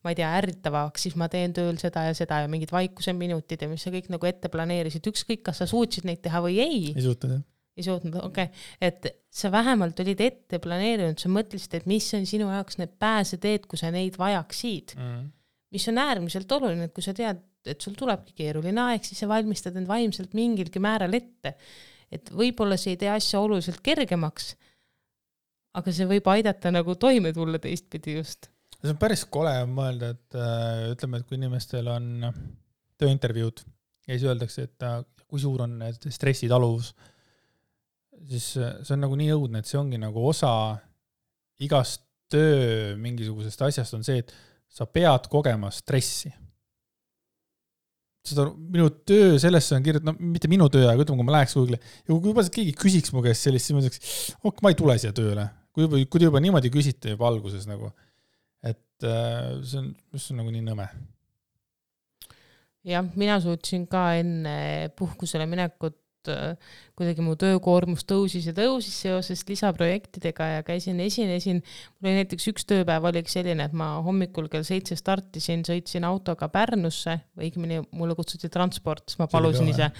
ma 0.04 0.14
ei 0.14 0.20
tea, 0.20 0.34
ärritavaks, 0.41 1.08
siis 1.08 1.16
ma 1.20 1.30
teen 1.32 1.56
tööl 1.56 1.80
seda 1.82 2.08
ja 2.10 2.18
seda 2.18 2.43
ja 2.43 2.52
mingid 2.52 2.74
vaikuse 2.74 3.16
minutid 3.18 3.64
ja 3.64 3.72
mis 3.72 3.86
sa 3.86 3.93
kõik 3.93 4.12
nagu 4.14 4.30
ette 4.30 4.52
planeerisid, 4.52 5.08
ükskõik, 5.14 5.45
kas 5.47 5.64
sa 5.64 5.70
suutsid 5.70 6.10
neid 6.10 6.22
teha 6.26 6.43
või 6.43 6.60
ei. 6.62 6.84
ei 6.95 7.08
suutnud 7.08 7.39
jah 7.39 7.47
ei 7.78 7.84
suutnud, 7.84 8.16
okei 8.20 8.49
okay., 8.49 8.64
et 8.84 9.08
sa 9.32 9.52
vähemalt 9.52 9.99
olid 10.04 10.20
ette 10.24 10.60
planeerinud, 10.60 11.20
sa 11.22 11.32
mõtlesid, 11.32 11.78
et 11.80 11.88
mis 11.89 12.08
on 12.18 12.26
sinu 12.28 12.49
jaoks 12.52 12.78
need 12.82 12.97
pääseteed, 12.99 13.68
kui 13.70 13.80
sa 13.80 13.93
neid 13.95 14.18
vajaksid 14.20 14.95
mm.. 14.97 15.30
Mis 15.72 15.88
on 15.91 16.01
äärmiselt 16.01 16.51
oluline, 16.51 16.89
et 16.89 16.95
kui 16.95 17.03
sa 17.05 17.13
tead, 17.15 17.39
et 17.67 17.84
sul 17.84 17.95
tulebki 17.97 18.36
keeruline 18.38 18.82
aeg, 18.89 19.05
siis 19.05 19.22
sa 19.24 19.30
valmistad 19.30 19.78
end 19.80 19.89
vaimselt 19.89 20.36
mingilgi 20.38 20.82
määral 20.84 21.13
ette. 21.17 21.55
et 22.11 22.28
võib-olla 22.36 22.76
see 22.76 22.91
ei 22.91 22.97
tee 22.99 23.07
asja 23.07 23.39
oluliselt 23.39 23.80
kergemaks, 23.80 24.49
aga 25.80 25.93
see 25.95 26.07
võib 26.09 26.26
aidata 26.28 26.74
nagu 26.74 26.97
toime 26.99 27.32
tulla 27.34 27.61
teistpidi 27.63 28.17
just. 28.17 28.49
see 28.82 28.91
on 28.91 28.99
päris 28.99 29.24
kole 29.24 29.53
mõelda, 29.69 30.11
et 30.17 30.36
äh, 30.36 30.89
ütleme, 30.91 31.22
et 31.22 31.30
kui 31.30 31.39
inimestel 31.39 31.88
on 31.88 32.28
tööintervjuud 32.99 33.63
ja 33.63 34.17
siis 34.17 34.28
öeldakse, 34.28 34.67
et 34.67 34.88
äh, 34.88 34.99
kui 35.32 35.39
suur 35.39 35.63
on 35.63 35.80
stressitaluvus, 36.09 36.91
siis 38.28 38.53
äh, 38.59 38.76
see 38.84 38.97
on 38.97 39.05
nagu 39.05 39.15
nii 39.15 39.32
õudne, 39.38 39.61
et 39.61 39.72
see 39.72 39.80
ongi 39.80 40.01
nagu 40.01 40.26
osa 40.28 40.51
igast 41.63 42.03
töö 42.32 42.95
mingisugusest 42.99 43.61
asjast 43.67 43.95
on 43.95 44.03
see, 44.07 44.24
et 44.24 44.34
sa 44.72 44.88
pead 44.88 45.28
kogema 45.32 45.72
stressi 45.74 46.32
seda, 48.26 48.47
minu 48.53 48.89
töö 49.07 49.38
sellesse 49.41 49.76
on 49.78 49.86
kirjutatud, 49.86 50.09
no 50.11 50.32
mitte 50.34 50.49
minu 50.51 50.67
töö, 50.72 50.86
aga 50.89 51.03
ütleme, 51.03 51.22
kui 51.22 51.28
ma 51.28 51.36
läheks 51.38 51.55
kuhugile 51.57 51.80
ja 51.82 52.11
kui 52.11 52.32
juba 52.32 52.43
keegi 52.57 52.76
küsiks 52.78 53.13
mu 53.15 53.24
käest 53.26 53.47
sellist, 53.47 53.67
siis 53.67 53.78
ma 53.78 53.82
ütleks, 53.82 54.11
ok, 54.45 54.61
ma 54.61 54.74
ei 54.74 54.78
tule 54.78 54.97
siia 55.01 55.13
tööle. 55.17 55.47
kui 55.72 55.86
juba, 55.86 56.01
kui 56.11 56.19
te 56.19 56.28
juba 56.28 56.41
niimoodi 56.43 56.72
küsite 56.74 57.15
juba 57.15 57.30
alguses 57.30 57.65
nagu, 57.69 57.89
et 58.67 59.07
äh, 59.07 59.57
see 59.63 59.82
on, 59.82 59.89
see 60.17 60.36
on 60.36 60.41
nagu 60.43 60.53
nii 60.53 60.65
nõme. 60.67 60.88
jah, 62.91 63.09
mina 63.17 63.39
suutsin 63.41 63.88
ka 63.89 64.11
enne 64.22 64.91
puhkusele 64.99 65.49
minekut 65.49 65.97
kuidagi 66.28 67.24
mu 67.26 67.34
töökoormus 67.39 68.03
tõusis 68.09 68.45
ja 68.49 68.53
tõusis 68.57 68.93
seoses 69.03 69.41
lisaprojektidega 69.47 70.47
ja 70.55 70.65
käisin, 70.67 70.99
esinesin. 70.99 71.63
mul 71.99 72.11
oli 72.11 72.22
näiteks 72.22 72.47
üks 72.51 72.67
tööpäev 72.69 73.07
oligi 73.09 73.34
selline, 73.34 73.65
et 73.69 73.74
ma 73.78 73.93
hommikul 74.05 74.49
kell 74.51 74.65
seitse 74.67 74.95
startisin, 74.99 75.65
sõitsin 75.67 76.05
autoga 76.07 76.49
Pärnusse, 76.53 77.17
õigemini 77.39 77.82
mulle 77.97 78.15
kutsuti 78.15 78.49
transport, 78.53 79.07
siis 79.09 79.22
ma 79.22 79.28
palusin 79.32 79.72
ise. 79.72 79.91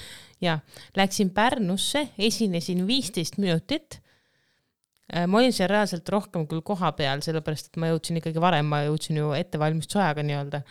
ja 0.42 0.60
läksin 0.98 1.34
Pärnusse, 1.34 2.10
esinesin 2.18 2.86
viisteist 2.88 3.38
minutit 3.42 4.00
äh, 5.14 5.28
ma 5.28 5.42
olin 5.42 5.54
seal 5.54 5.70
reaalselt 5.72 6.10
rohkem 6.10 6.48
küll 6.48 6.62
koha 6.66 6.94
peal, 6.98 7.22
sellepärast 7.26 7.72
et 7.72 7.82
ma 7.82 7.92
jõudsin 7.92 8.22
ikkagi 8.22 8.42
varem, 8.42 8.68
ma 8.70 8.86
jõudsin 8.86 9.22
ju 9.22 9.32
ettevalmistusajaga 9.38 10.26
nii-öelda 10.28 10.66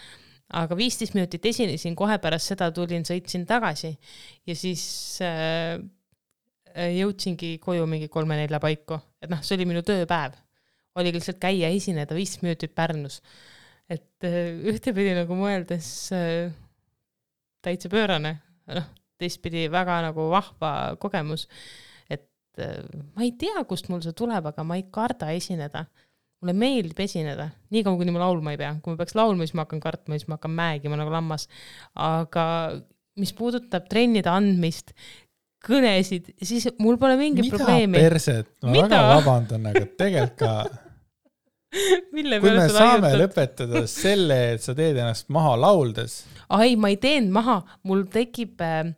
aga 0.56 0.76
viisteist 0.78 1.14
minutit 1.14 1.46
esinesin, 1.46 1.94
kohe 1.98 2.18
pärast 2.22 2.52
seda 2.52 2.70
tulin, 2.74 3.04
sõitsin 3.06 3.46
tagasi 3.48 3.92
ja 4.48 4.56
siis 4.58 4.82
äh, 5.24 5.78
jõudsingi 6.74 7.56
koju 7.62 7.86
mingi 7.90 8.08
kolme-nelja 8.12 8.60
paiku, 8.62 9.00
et 9.22 9.30
noh, 9.32 9.42
see 9.44 9.56
oli 9.58 9.68
minu 9.70 9.82
tööpäev. 9.86 10.36
oli 10.98 11.12
lihtsalt 11.14 11.38
käia, 11.40 11.68
esineda 11.70 12.14
viis 12.14 12.36
minutit 12.42 12.74
Pärnus. 12.74 13.20
et 13.88 14.26
äh, 14.26 14.54
ühtepidi 14.72 15.14
nagu 15.14 15.34
mõeldes 15.34 16.10
äh, 16.14 16.52
täitsa 17.62 17.88
pöörane, 17.88 18.38
noh, 18.66 18.90
teistpidi 19.18 19.68
väga 19.70 20.00
nagu 20.08 20.30
vahva 20.30 20.96
kogemus. 20.98 21.48
et 22.08 22.28
äh, 22.58 22.82
ma 23.14 23.22
ei 23.22 23.32
tea, 23.32 23.64
kust 23.64 23.88
mul 23.88 24.02
see 24.02 24.12
tuleb, 24.12 24.46
aga 24.46 24.64
ma 24.64 24.78
ei 24.78 24.86
karda 24.90 25.30
esineda 25.34 25.86
mulle 26.40 26.54
meeldib 26.56 27.00
esineda, 27.04 27.50
niikaua 27.74 27.98
kuni 28.00 28.12
ma 28.14 28.22
laulma 28.22 28.54
ei 28.54 28.60
pea, 28.60 28.72
kui 28.80 28.94
ma 28.94 29.00
peaks 29.00 29.16
laulma, 29.18 29.44
siis 29.44 29.56
ma 29.58 29.66
hakkan 29.66 29.82
kartma, 29.82 30.16
siis 30.16 30.28
ma 30.30 30.38
hakkan 30.38 30.54
mäegima 30.56 30.96
nagu 30.96 31.12
lammas. 31.12 31.46
aga 32.00 32.44
mis 33.20 33.32
puudutab 33.36 33.88
trennide 33.90 34.30
andmist, 34.32 34.94
kõnesid, 35.66 36.30
siis 36.40 36.70
mul 36.80 36.96
pole 37.00 37.18
mingit 37.20 37.50
probleemi. 37.52 37.92
mida 37.92 38.06
perset, 38.06 38.48
ma 38.64 38.72
Mida? 38.72 38.86
väga 38.88 39.18
vabandan, 39.18 39.68
aga 39.72 39.84
tegelikult 40.00 40.38
ka 40.40 40.54
kui 42.10 42.24
me 42.24 42.64
saame 42.72 43.10
ajutad? 43.12 43.20
lõpetada 43.20 43.84
selle, 43.90 44.40
et 44.56 44.64
sa 44.64 44.74
teed 44.78 44.96
ennast 44.96 45.28
maha 45.32 45.52
lauldes. 45.60 46.22
ai, 46.48 46.72
ma 46.80 46.90
ei 46.90 46.98
teinud 47.02 47.36
maha, 47.36 47.60
mul 47.86 48.06
tekib 48.10 48.64
äh, 48.64 48.94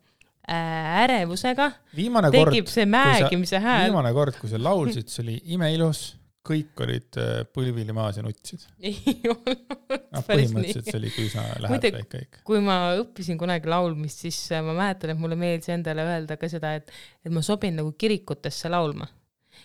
äh 0.47 1.03
ärevusega. 1.03 1.73
tekib 1.99 2.71
kord, 2.71 2.75
see 2.79 2.87
määgimise 2.87 3.59
hääl. 3.59 3.91
viimane 3.91 4.15
kord, 4.15 4.39
kui 4.39 4.55
sa 4.55 4.63
laulsid, 4.63 5.11
see 5.11 5.27
oli 5.27 5.41
imeilus 5.59 6.13
kõik 6.47 6.83
olid 6.83 7.19
äh, 7.23 7.31
põlvili 7.55 7.95
maas 7.95 8.19
ja 8.19 8.25
nutsid? 8.27 8.65
ei 8.89 9.17
olnud 9.31 9.63
no, 9.71 10.23
põhimõtteliselt 10.27 10.91
see 10.91 10.99
oli 10.99 11.11
üsna 11.25 11.47
lähedal 11.63 12.07
kõik. 12.11 12.39
kui 12.47 12.63
ma 12.65 12.77
õppisin 12.99 13.39
kunagi 13.41 13.71
laulmist, 13.71 14.25
siis 14.27 14.39
äh, 14.55 14.63
ma 14.65 14.75
mäletan, 14.77 15.15
et 15.15 15.23
mulle 15.23 15.39
meeldis 15.39 15.71
endale 15.75 16.07
öelda 16.09 16.39
ka 16.41 16.51
seda, 16.51 16.75
et, 16.81 16.91
et 17.23 17.35
ma 17.35 17.45
sobin 17.47 17.79
nagu 17.79 17.95
kirikutesse 17.99 18.71
laulma. 18.73 19.07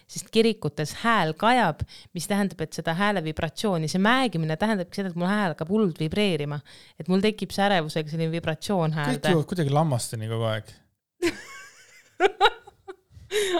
sest 0.07 0.29
kirikutes 0.31 0.93
hääl 1.01 1.33
kajab, 1.39 1.81
mis 2.15 2.27
tähendab, 2.29 2.61
et 2.63 2.77
seda 2.77 2.93
hääle 2.95 3.23
vibratsiooni, 3.25 3.89
see 3.91 4.01
määgimine 4.03 4.57
tähendabki 4.59 5.01
seda, 5.01 5.11
et 5.11 5.17
mul 5.19 5.31
hääl 5.31 5.55
hakkab 5.55 5.71
hullult 5.73 5.99
vibreerima. 6.03 6.61
et 6.99 7.09
mul 7.09 7.25
tekib 7.25 7.55
see 7.55 7.65
ärevusega 7.65 8.13
selline 8.13 8.31
vibratsioon 8.37 8.93
häälde. 8.99 9.23
kõik 9.25 9.33
jõuavad 9.33 9.49
kuidagi 9.55 9.75
lammasteni 9.81 10.29
kogu 10.29 10.49
aeg 10.53 10.75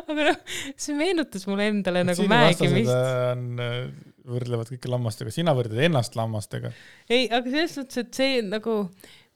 aga 0.09 0.29
noh, 0.31 0.39
see 0.79 0.95
meenutas 0.97 1.47
mulle 1.49 1.69
endale 1.71 2.03
nagu 2.07 2.27
mäekimist. 2.29 2.93
on, 3.33 3.47
äh, 3.63 3.79
võrdlevad 4.27 4.71
kõike 4.73 4.91
lammastega, 4.91 5.33
sina 5.33 5.55
võrdled 5.57 5.87
ennast 5.87 6.17
lammastega. 6.19 6.73
ei, 7.09 7.27
aga 7.27 7.45
selles 7.51 7.77
suhtes, 7.77 8.03
et 8.03 8.21
see 8.21 8.41
nagu, 8.45 8.79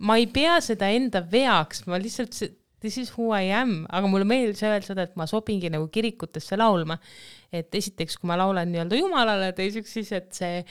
ma 0.07 0.17
ei 0.21 0.27
pea 0.31 0.59
seda 0.63 0.91
enda 0.91 1.23
veaks, 1.31 1.85
ma 1.91 1.99
lihtsalt, 2.01 2.37
this 2.81 2.97
is 2.97 3.13
who 3.15 3.31
I 3.35 3.51
am, 3.55 3.83
aga 3.89 4.09
mulle 4.11 4.27
meeldis 4.27 4.63
öelda 4.65 4.85
seda, 4.85 5.05
et 5.07 5.15
ma 5.19 5.29
sobingi 5.29 5.71
nagu 5.73 5.87
kirikutesse 5.93 6.59
laulma 6.59 6.99
et 7.51 7.75
esiteks, 7.75 8.15
kui 8.19 8.29
ma 8.29 8.37
laulan 8.39 8.69
nii-öelda 8.71 8.97
Jumalale, 8.99 9.49
teiseks 9.55 9.91
siis, 9.97 10.11
et 10.15 10.29
see 10.35 10.61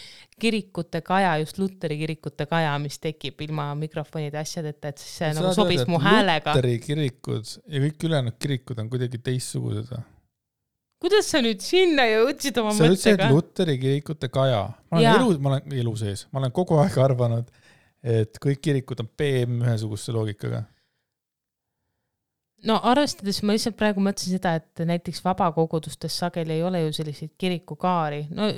kirikute 0.41 1.03
kaja, 1.05 1.35
just 1.43 1.61
Luteri 1.61 1.99
kirikute 2.01 2.47
kaja, 2.49 2.73
mis 2.81 2.97
tekib 3.03 3.43
ilma 3.45 3.69
mikrofonide 3.79 4.41
asjadeta, 4.41 4.93
et 4.93 5.03
siis 5.03 5.19
see 5.21 5.35
nagu 5.37 5.53
sobis 5.57 5.85
mu 5.91 6.01
häälega. 6.01 6.57
Luteri 6.57 6.79
kirikud 6.83 7.53
ja 7.69 7.85
kõik 7.85 8.09
ülejäänud 8.09 8.39
kirikud 8.41 8.81
on 8.81 8.91
kuidagi 8.93 9.21
teistsugused 9.29 9.93
või? 9.93 10.07
kuidas 11.01 11.31
sa 11.33 11.41
nüüd 11.41 11.63
sinna 11.65 12.05
jõudsid 12.05 12.59
oma 12.61 12.73
sa 12.77 12.85
mõttega? 12.85 12.97
sa 13.01 13.13
ütlesid 13.15 13.37
Luteri 13.37 13.77
kirikute 13.81 14.33
kaja. 14.33 14.67
ma 14.89 14.99
olen 14.99 15.07
ja. 15.07 15.15
elu, 15.21 15.37
ma 15.41 15.55
olen 15.55 15.79
elu 15.85 15.95
sees, 16.01 16.27
ma 16.33 16.41
olen 16.43 16.57
kogu 16.57 16.81
aeg 16.81 16.97
arvanud, 17.01 17.53
et 18.01 18.41
kõik 18.41 18.65
kirikud 18.65 19.05
on 19.05 19.09
PM 19.21 19.61
ühesuguse 19.67 20.17
loogikaga 20.17 20.65
no 22.69 22.77
arvestades, 22.91 23.41
ma 23.47 23.57
lihtsalt 23.57 23.79
praegu 23.79 24.03
mõtlesin 24.05 24.37
seda, 24.37 24.57
et 24.61 24.83
näiteks 24.89 25.23
vabakogudustes 25.25 26.19
sageli 26.23 26.59
ei 26.59 26.65
ole 26.67 26.85
ju 26.87 26.93
selliseid 27.01 27.35
kirikukaari, 27.41 28.27
no 28.37 28.51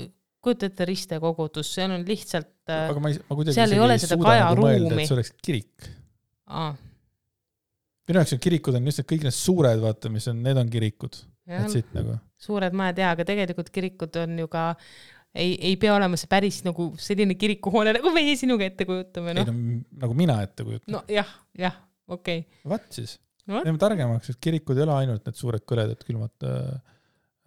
kujuta 0.43 0.69
ette 0.71 0.87
ristekogudus, 0.89 1.71
seal 1.77 1.95
on 1.95 2.07
lihtsalt. 2.07 2.51
kuidagi 2.67 3.55
seal 3.55 3.77
ei 3.77 3.83
ole 3.83 3.99
seda 4.03 4.19
kajaruumi. 4.19 4.79
Nagu 4.89 4.99
et 4.99 5.11
see 5.11 5.17
oleks 5.17 5.35
kirik. 5.45 5.91
minu 8.09 8.19
jaoks 8.19 8.35
on 8.37 8.43
kirikud 8.43 8.79
on 8.79 8.91
lihtsalt 8.91 9.09
kõik 9.13 9.27
need 9.29 9.37
suured, 9.37 9.83
vaata, 9.83 10.11
mis 10.13 10.27
on, 10.33 10.43
need 10.43 10.59
on 10.59 10.71
kirikud. 10.73 11.23
Nagu. 11.53 12.19
suured 12.39 12.75
majad 12.79 13.01
jaa, 13.03 13.17
aga 13.17 13.27
tegelikult 13.27 13.71
kirikud 13.75 14.15
on 14.23 14.39
ju 14.45 14.51
ka 14.51 14.69
ei, 15.35 15.57
ei 15.57 15.77
pea 15.81 15.95
olema 15.97 16.19
see 16.21 16.31
päris 16.31 16.61
nagu 16.67 16.93
selline 17.01 17.35
kirikuhoone, 17.41 17.95
nagu 17.97 18.13
meie 18.15 18.35
sinuga 18.39 18.67
ette 18.69 18.87
kujutame, 18.89 19.35
noh. 19.37 19.49
ei 19.49 19.51
no 19.51 20.05
nagu 20.05 20.17
mina 20.19 20.39
ette 20.45 20.67
kujutan. 20.67 20.93
nojah, 20.97 21.35
jah, 21.59 21.79
okei 22.07 22.45
okay.. 22.45 22.71
vot 22.75 22.89
siis 22.95 23.17
no.. 23.17 23.32
Jääme 23.51 23.79
targemaks, 23.81 24.33
et 24.33 24.41
kirikud 24.43 24.79
ei 24.79 24.87
ole 24.87 24.99
ainult 25.03 25.27
need 25.27 25.39
suured 25.39 25.65
kõledad 25.69 26.05
külmad 26.07 26.47
äh, 26.47 26.71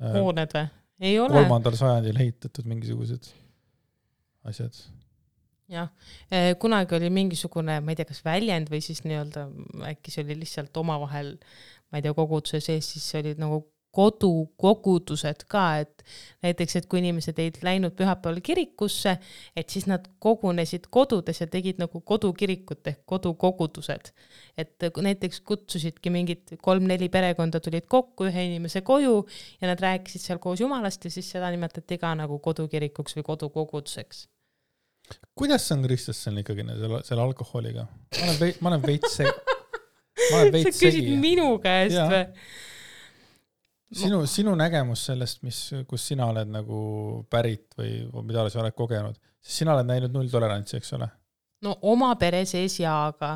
äh,. 0.01 0.17
hooned 0.17 0.55
või? 0.57 0.65
ei 1.05 1.17
ole. 1.19 1.39
kolmandal 1.39 1.77
sajandil 1.79 2.21
ehitatud 2.23 2.67
mingisugused 2.71 3.29
asjad. 4.49 4.81
jah, 5.71 5.91
äh, 6.31 6.51
kunagi 6.61 6.97
oli 6.97 7.11
mingisugune, 7.13 7.79
ma 7.81 7.93
ei 7.93 7.99
tea, 7.99 8.09
kas 8.09 8.23
väljend 8.25 8.71
või 8.73 8.83
siis 8.85 9.03
nii-öelda 9.07 9.47
äkki 9.93 10.13
see 10.13 10.25
oli 10.25 10.39
lihtsalt 10.43 10.77
omavahel, 10.81 11.35
ma 11.89 11.99
ei 11.99 12.05
tea, 12.05 12.15
koguduse 12.17 12.61
sees, 12.63 12.91
siis 12.95 13.07
see 13.11 13.23
oli 13.23 13.35
nagu 13.41 13.63
kodukogudused 13.95 15.45
ka, 15.51 15.63
et 15.83 16.03
näiteks, 16.45 16.75
et 16.79 16.87
kui 16.91 16.99
inimesed 17.01 17.39
ei 17.41 17.53
läinud 17.65 17.95
pühapäeval 17.97 18.41
kirikusse, 18.45 19.15
et 19.55 19.71
siis 19.71 19.87
nad 19.89 20.05
kogunesid 20.19 20.89
kodudes 20.93 21.41
ja 21.41 21.47
tegid 21.51 21.79
nagu 21.81 22.01
kodukirikut 22.01 22.91
ehk 22.91 23.01
kodukogudused. 23.05 24.11
et 24.57 24.85
näiteks 25.01 25.41
kutsusidki 25.41 26.09
mingid 26.09 26.55
kolm-neli 26.61 27.09
perekonda 27.09 27.59
tulid 27.59 27.87
kokku 27.91 28.29
ühe 28.29 28.45
inimese 28.51 28.81
koju 28.81 29.25
ja 29.61 29.67
nad 29.67 29.79
rääkisid 29.79 30.21
seal 30.21 30.39
koos 30.39 30.61
jumalast 30.61 31.05
ja 31.05 31.11
siis 31.11 31.31
seda 31.31 31.51
nimetati 31.51 31.97
ka 31.97 32.15
nagu 32.15 32.39
kodukirikuks 32.39 33.17
või 33.17 33.27
kodukoguduseks 33.33 34.27
kuidas 35.35 35.67
see 35.67 35.75
on 35.77 35.83
Kristjan 35.85 36.39
ikkagi 36.41 36.65
selle, 36.67 37.01
selle 37.07 37.21
alkoholiga? 37.21 37.87
ma 38.61 38.69
olen 38.71 38.85
veits, 38.85 39.19
ma 39.21 40.39
olen 40.39 40.53
veits 40.53 40.79
segi. 40.79 40.79
segi. 40.79 40.79
sa 40.79 40.85
küsid 40.85 41.11
minu 41.21 41.49
käest 41.63 41.99
või? 41.99 42.23
Sinu, 43.95 44.21
sinu 44.29 44.55
nägemus 44.59 45.05
sellest, 45.09 45.41
mis, 45.45 45.59
kus 45.89 46.07
sina 46.11 46.27
oled 46.31 46.51
nagu 46.51 46.79
pärit 47.31 47.75
või 47.77 47.99
mida 48.27 48.45
sa 48.51 48.63
oled 48.63 48.75
kogenud, 48.77 49.19
sest 49.39 49.63
sina 49.63 49.75
oled 49.75 49.89
näinud 49.89 50.15
nulltolerantsi, 50.15 50.79
eks 50.79 50.95
ole? 50.97 51.09
no 51.65 51.77
oma 51.89 52.11
pere 52.21 52.43
sees 52.45 52.77
jaa, 52.81 53.07
aga 53.13 53.35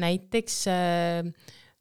näiteks 0.00 0.60
äh, 0.72 1.26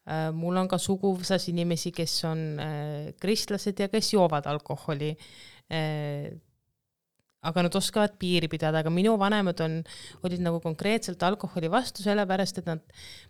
äh, 0.10 0.30
mul 0.36 0.58
on 0.60 0.72
ka 0.72 0.80
suguvõsas 0.82 1.46
inimesi, 1.52 1.94
kes 1.96 2.18
on 2.28 2.42
äh, 2.60 3.14
kristlased 3.22 3.80
ja 3.80 3.88
kes 3.94 4.12
joovad 4.16 4.50
alkoholi 4.52 5.14
äh, 5.14 6.34
aga 7.46 7.66
nad 7.68 7.78
oskavad 7.78 8.18
piiri 8.20 8.50
pidada, 8.52 8.82
aga 8.82 8.92
minu 8.94 9.14
vanemad 9.22 9.62
on, 9.62 9.78
olid 10.26 10.42
nagu 10.44 10.60
konkreetselt 10.64 11.22
alkoholi 11.24 11.70
vastu, 11.72 12.04
sellepärast 12.06 12.62
et 12.62 12.70
nad, 12.70 12.82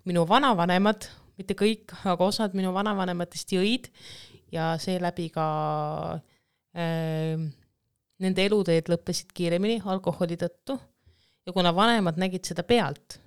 minu 0.08 0.24
vanavanemad, 0.30 1.10
mitte 1.40 1.58
kõik, 1.60 1.92
aga 2.08 2.30
osad 2.30 2.56
minu 2.56 2.72
vanavanematest 2.76 3.52
jõid 3.58 3.92
ja 4.56 4.72
seeläbi 4.82 5.28
ka 5.34 5.48
äh, 6.76 7.44
nende 8.24 8.48
eluteed 8.48 8.90
lõppesid 8.92 9.36
kiiremini 9.36 9.82
alkoholi 9.86 10.40
tõttu. 10.40 10.80
ja 11.46 11.54
kuna 11.54 11.76
vanemad 11.76 12.18
nägid 12.18 12.48
seda 12.48 12.64
pealt, 12.64 13.20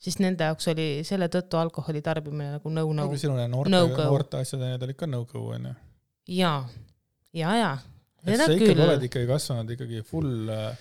siis 0.00 0.18
nende 0.22 0.48
jaoks 0.48 0.70
oli 0.72 0.88
selle 1.06 1.28
tõttu 1.32 1.60
alkoholi 1.60 2.02
tarbimine 2.02 2.56
nagu 2.56 2.72
no-no. 2.72 3.06
aga 3.06 3.20
sinul 3.20 3.44
noorte 3.52 3.74
no, 3.76 3.86
noorte 4.10 4.42
asjad 4.42 4.82
olid 4.82 4.98
ka 4.98 5.06
no-go 5.06 5.44
onju? 5.54 5.74
jaa, 6.38 6.62
ja, 7.36 7.54
ja 7.56 7.72
et 8.26 8.40
sa 8.40 8.52
ikkagi 8.52 8.84
oled 8.84 9.04
ikkagi 9.08 9.28
kasvanud 9.28 9.74
ikkagi 9.76 10.02
full 10.06 10.48
äh, 10.50 10.72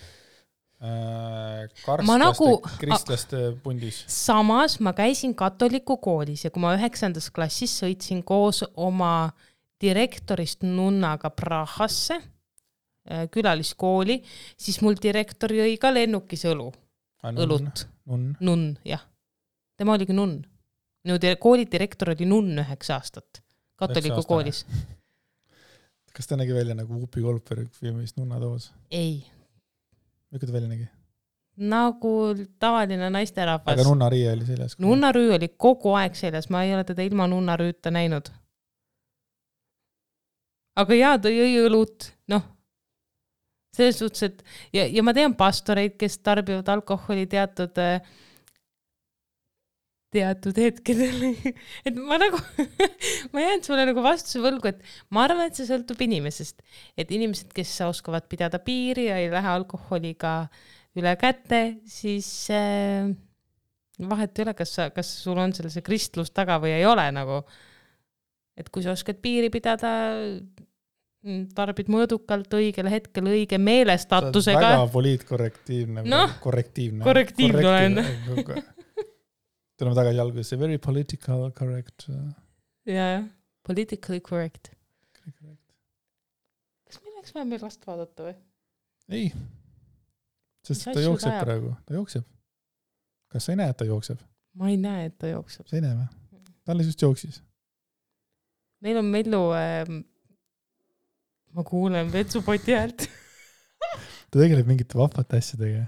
karstlaste 1.86 2.22
nagu, 2.22 2.50
kristlaste 2.82 3.44
pundis. 3.64 4.04
samas 4.12 4.80
ma 4.80 4.94
käisin 4.98 5.36
katoliku 5.38 5.98
koolis 5.98 6.46
ja 6.46 6.52
kui 6.54 6.64
ma 6.64 6.76
üheksandas 6.78 7.30
klassis 7.34 7.74
sõitsin 7.82 8.24
koos 8.26 8.64
oma 8.76 9.32
direktorist 9.82 10.66
nunnaga 10.66 11.30
Prahasse 11.30 12.18
äh, 12.18 13.28
külaliskooli, 13.32 14.20
siis 14.58 14.82
mul 14.82 15.00
direktor 15.02 15.54
jõi 15.54 15.78
ka 15.82 15.94
lennukis 15.94 16.46
õlu, 16.50 16.72
õlut. 17.34 17.88
nunn, 18.40 18.70
jah. 18.86 19.04
tema 19.78 19.98
oligi 19.98 20.14
nunn. 20.14 20.42
minu 21.08 21.36
kooli 21.40 21.68
direktor 21.72 22.16
oli 22.16 22.26
nunn 22.26 22.64
üheksa 22.64 22.98
aastat 22.98 23.44
katoliku 23.78 24.24
koolis 24.28 24.66
kas 26.18 26.28
ta 26.28 26.38
nägi 26.38 26.54
välja 26.54 26.76
nagu 26.76 26.94
Whoopi 26.94 27.22
Goldberg 27.22 27.70
filmis 27.72 28.16
Nunnatoos? 28.18 28.72
ei. 28.92 29.26
milline 30.32 30.48
ta 30.48 30.54
välja 30.54 30.70
nägi? 30.70 30.88
nagu 31.58 32.14
tavaline 32.60 33.10
naisterahvas. 33.10 33.74
aga 33.74 33.86
nunnariie 33.90 34.32
oli 34.32 34.46
seljas? 34.46 34.78
nunnarüü 34.82 35.36
oli 35.36 35.50
kogu 35.58 35.94
aeg 35.98 36.18
seljas, 36.18 36.50
ma 36.50 36.64
ei 36.64 36.74
ole 36.74 36.84
teda 36.84 37.06
ilma 37.06 37.28
nunnarüüta 37.28 37.92
näinud. 37.94 38.30
Aga 40.78 41.00
jaa, 41.00 41.18
ta 41.22 41.34
jõi 41.34 41.58
õlut, 41.66 42.12
noh, 42.34 42.46
selles 43.78 44.00
suhtes, 44.02 44.24
et 44.30 44.44
ja, 44.76 44.88
ja 44.88 45.04
ma 45.06 45.14
tean 45.18 45.36
pastoreid, 45.38 45.98
kes 46.00 46.20
tarbivad 46.26 46.70
alkoholi 46.74 47.28
teatud 47.30 47.78
äh, 47.82 48.02
teatud 50.14 50.56
hetkedel 50.62 51.26
et 51.88 51.98
ma 51.98 52.18
nagu 52.22 52.40
ma 53.34 53.44
jään 53.44 53.64
sulle 53.66 53.86
nagu 53.90 54.04
vastuse 54.06 54.42
võlgu, 54.44 54.72
et 54.72 54.82
ma 55.14 55.26
arvan, 55.28 55.50
et 55.50 55.60
see 55.60 55.68
sõltub 55.68 56.02
inimesest, 56.06 56.64
et 57.00 57.12
inimesed, 57.14 57.52
kes 57.56 57.76
oskavad 57.88 58.28
pidada 58.32 58.62
piiri 58.64 59.10
ja 59.10 59.20
ei 59.22 59.32
lähe 59.34 59.54
alkoholiga 59.58 60.40
üle 60.98 61.14
käte, 61.20 61.62
siis 61.90 62.30
äh, 62.54 63.10
vahet 64.10 64.38
ei 64.38 64.48
ole, 64.48 64.56
kas 64.58 64.76
sa, 64.78 64.90
kas 64.94 65.12
sul 65.24 65.40
on 65.42 65.54
seal 65.56 65.70
see 65.74 65.86
kristlus 65.86 66.32
taga 66.34 66.60
või 66.64 66.74
ei 66.78 66.88
ole 66.88 67.10
nagu. 67.14 67.44
et 68.58 68.72
kui 68.74 68.82
sa 68.82 68.96
oskad 68.96 69.20
piiri 69.22 69.52
pidada, 69.54 69.92
tarbid 71.58 71.90
mõõdukalt 71.92 72.54
õigel 72.60 72.90
hetkel 72.92 73.30
õige 73.32 73.58
meelestatusega. 73.58 74.60
väga 74.62 74.88
poliitkorrektiivne 74.94 76.04
no,. 76.06 76.24
korrektiivne. 76.44 77.04
korrektiivne 77.04 77.68
olen 77.68 77.98
tuleme 79.78 79.96
tagasi 79.96 80.20
algusesse, 80.20 80.60
very 80.60 80.78
political 80.78 81.52
correct. 81.52 82.08
Äh. 82.10 82.34
jaa, 82.94 83.24
politically 83.68 84.20
correct. 84.22 84.72
kas 86.88 87.02
meil 87.04 87.16
oleks 87.16 87.34
vaja 87.36 87.46
meil 87.46 87.62
last 87.66 87.88
vaadata 87.88 88.30
või? 88.30 88.36
ei, 89.10 89.32
sest 90.68 90.88
ta 90.92 91.02
jookseb 91.02 91.34
ajab? 91.34 91.44
praegu, 91.46 91.74
ta 91.86 91.98
jookseb. 91.98 92.28
kas 93.34 93.50
sa 93.50 93.54
ei 93.54 93.62
näe, 93.62 93.74
et 93.74 93.82
ta 93.82 93.90
jookseb? 93.90 94.24
ma 94.58 94.72
ei 94.72 94.80
näe, 94.82 95.10
et 95.12 95.18
ta 95.20 95.34
jookseb. 95.34 95.68
sa 95.68 95.78
ei 95.78 95.84
näe 95.86 95.98
või? 95.98 96.08
ta 96.64 96.76
alles 96.76 96.94
just 96.94 97.02
jooksis. 97.02 97.42
meil 98.86 99.02
on 99.02 99.12
Mellu 99.14 99.44
äh,, 99.58 99.84
ma 101.56 101.64
kuulen 101.68 102.12
vetsupoti 102.14 102.76
häält 102.78 103.08
ta 104.30 104.40
tegeleb 104.40 104.68
mingite 104.68 105.00
vahvate 105.00 105.40
asjadega 105.40 105.86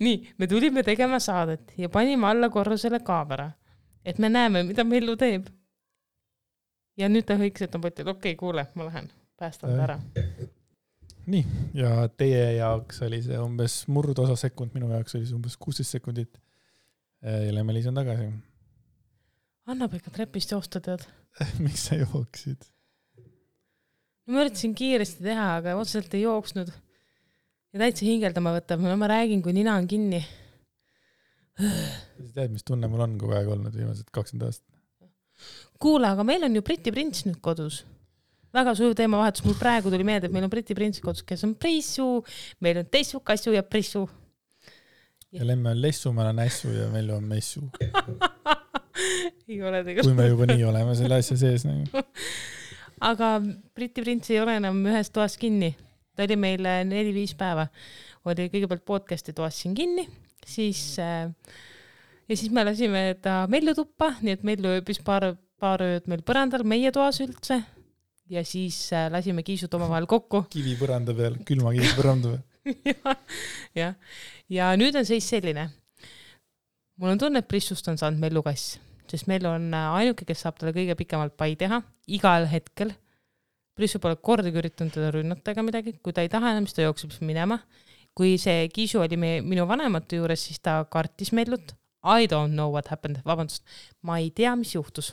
nii, 0.00 0.34
me 0.38 0.46
tulime 0.46 0.82
tegema 0.82 1.18
saadet 1.20 1.72
ja 1.78 1.88
panime 1.88 2.26
alla 2.26 2.48
korrusele 2.50 3.00
kaamera, 3.04 3.50
et 4.04 4.18
me 4.18 4.28
näeme, 4.28 4.62
mida 4.62 4.84
Mellu 4.84 5.16
teeb. 5.16 5.48
ja 6.98 7.08
nüüd 7.08 7.24
ta 7.28 7.36
hõikas, 7.40 7.64
et 7.64 7.74
on 7.76 7.84
potil, 7.84 8.08
okei 8.08 8.32
okay,, 8.32 8.38
kuule, 8.40 8.66
ma 8.76 8.88
lähen, 8.88 9.10
päästan 9.38 9.76
ta 9.76 9.84
ära. 9.84 9.98
nii, 11.26 11.44
ja 11.74 12.08
teie 12.08 12.56
jaoks 12.58 13.02
oli 13.06 13.22
see 13.24 13.38
umbes 13.40 13.82
murdosa 13.88 14.36
sekund, 14.40 14.74
minu 14.74 14.90
jaoks 14.92 15.16
oli 15.16 15.28
see 15.28 15.36
umbes 15.36 15.56
kuusteist 15.60 15.96
sekundit. 15.96 16.40
ja 17.22 17.54
Lemmelis 17.54 17.86
on 17.86 18.00
tagasi. 18.00 18.30
annab 19.66 19.94
ikka 19.94 20.10
trepist 20.10 20.56
joosta, 20.56 20.80
tead 20.80 21.06
miks 21.64 21.88
sa 21.88 22.00
jooksid? 22.00 22.68
Ma 24.30 24.44
üritasin 24.44 24.74
kiiresti 24.78 25.24
teha, 25.26 25.46
aga 25.60 25.76
otseselt 25.80 26.14
ei 26.16 26.24
jooksnud 26.24 26.70
ja 26.70 27.82
täitsa 27.82 28.06
hingeldama 28.06 28.54
võtab, 28.56 28.82
no 28.84 28.96
ma 28.98 29.08
räägin, 29.10 29.42
kui 29.44 29.54
nina 29.56 29.76
on 29.78 29.88
kinni. 29.90 30.20
sa 31.60 32.28
tead, 32.34 32.52
mis 32.54 32.64
tunne 32.66 32.88
mul 32.90 33.04
on 33.04 33.16
kogu 33.20 33.36
aeg 33.36 33.50
olnud 33.52 33.74
viimased 33.76 34.08
kakskümmend 34.14 34.48
aastat? 34.48 34.68
kuule, 35.80 36.10
aga 36.10 36.24
meil 36.26 36.44
on 36.46 36.56
ju 36.56 36.62
Briti 36.66 36.92
prints 36.94 37.26
nüüd 37.26 37.40
kodus. 37.44 37.82
väga 38.54 38.74
sujuv 38.78 38.96
teemavahetus, 38.98 39.44
mul 39.46 39.58
praegu 39.60 39.92
tuli 39.92 40.06
meelde, 40.06 40.30
et 40.30 40.34
meil 40.34 40.46
on 40.46 40.52
Briti 40.52 40.76
prints 40.78 41.02
kodus, 41.04 41.26
kes 41.26 41.44
on 41.48 41.54
Prissu, 41.58 42.08
meil 42.60 42.82
on 42.82 42.90
Tessu, 42.90 43.20
Kassu 43.20 43.54
ja 43.56 43.62
Prissu. 43.62 44.06
ja 45.32 45.46
Lemme 45.46 45.74
on 45.74 45.82
Lessu, 45.82 46.12
ma 46.12 46.26
olen 46.26 46.46
Ässu 46.46 46.72
ja 46.74 46.88
Mellu 46.94 47.18
on 47.18 47.28
Messu 47.30 47.66
ei 49.50 49.62
ole 49.62 49.82
tegelikult. 49.84 50.06
kui 50.06 50.16
me 50.16 50.28
juba 50.28 50.46
nii 50.50 50.64
oleme 50.68 50.94
selle 50.98 51.20
asja 51.20 51.36
sees 51.40 51.66
nagu. 51.68 52.02
aga 53.00 53.38
Briti 53.74 54.02
prints 54.04 54.30
ei 54.30 54.40
ole 54.40 54.58
enam 54.60 54.84
ühes 54.86 55.10
toas 55.10 55.38
kinni 55.40 55.74
ta 56.20 56.26
oli 56.28 56.36
meil 56.36 56.66
neli-viis 56.90 57.32
päeva, 57.38 57.66
oli 58.28 58.48
kõigepealt 58.52 58.84
podcast'i 58.84 59.32
toas 59.36 59.56
siin 59.62 59.74
kinni, 59.78 60.04
siis 60.46 60.82
äh, 61.00 61.30
ja 62.28 62.36
siis 62.36 62.52
me 62.52 62.64
lasime 62.66 63.04
ta 63.22 63.44
Mellu 63.50 63.74
tuppa, 63.76 64.12
nii 64.20 64.36
et 64.36 64.44
Mellu 64.46 64.74
ööbis 64.76 65.00
paar, 65.04 65.30
paar 65.60 65.84
ööd 65.86 66.10
meil 66.10 66.24
põrandal, 66.26 66.66
meie 66.68 66.92
toas 66.92 67.22
üldse. 67.24 67.62
ja 68.30 68.44
siis 68.44 68.92
äh, 68.92 69.08
lasime 69.10 69.42
kiisud 69.42 69.72
omavahel 69.74 70.06
kokku. 70.10 70.44
kivi 70.56 70.76
põranda 70.80 71.16
peal, 71.16 71.40
külma 71.46 71.72
kivi 71.76 71.94
põranda 71.96 72.36
peal 72.36 72.46
jah, 72.92 73.16
jah. 73.74 73.96
ja 74.52 74.74
nüüd 74.76 75.00
on 75.00 75.08
seis 75.08 75.24
selline. 75.28 75.70
mul 77.00 77.14
on 77.14 77.24
tunne, 77.24 77.40
et 77.40 77.48
Prissust 77.48 77.88
on 77.88 77.98
saanud 77.98 78.20
Mellu 78.20 78.44
kass, 78.44 78.76
sest 79.10 79.28
Mellu 79.30 79.50
on 79.50 79.70
ainuke, 79.74 80.24
kes 80.28 80.46
saab 80.46 80.58
talle 80.58 80.74
kõige 80.76 80.96
pikemalt 80.98 81.36
pai 81.38 81.54
teha 81.58 81.82
igal 82.10 82.46
hetkel 82.50 82.94
Prissu 83.80 83.96
pole 84.02 84.18
kordagi 84.20 84.60
üritanud 84.60 84.92
teda 84.92 85.08
rünnata 85.14 85.54
ega 85.54 85.62
midagi, 85.64 85.94
kui 86.04 86.12
ta 86.12 86.20
ei 86.24 86.28
taha 86.28 86.52
enam, 86.52 86.66
siis 86.68 86.76
ta 86.76 86.84
jookseb 86.84 87.14
minema. 87.24 87.62
kui 88.18 88.34
see 88.42 88.66
Kiisu 88.74 88.98
oli 89.00 89.16
meie, 89.16 89.38
minu 89.46 89.62
vanemate 89.70 90.18
juures, 90.18 90.42
siis 90.48 90.58
ta 90.60 90.80
kartis 90.90 91.30
Mellut. 91.32 91.72
I 92.02 92.26
don't 92.28 92.52
know 92.56 92.72
what 92.72 92.90
happened, 92.90 93.20
vabandust, 93.24 93.62
ma 94.02 94.18
ei 94.18 94.30
tea, 94.34 94.52
mis 94.56 94.74
juhtus. 94.74 95.12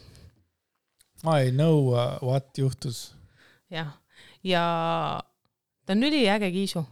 I 1.24 1.52
know 1.52 1.94
uh, 1.94 2.18
what 2.24 2.58
juhtus. 2.58 3.14
jah, 3.72 3.94
ja 4.44 4.64
ta 5.86 5.96
on 5.96 6.04
üliäge 6.04 6.52
Kiisu. 6.52 6.84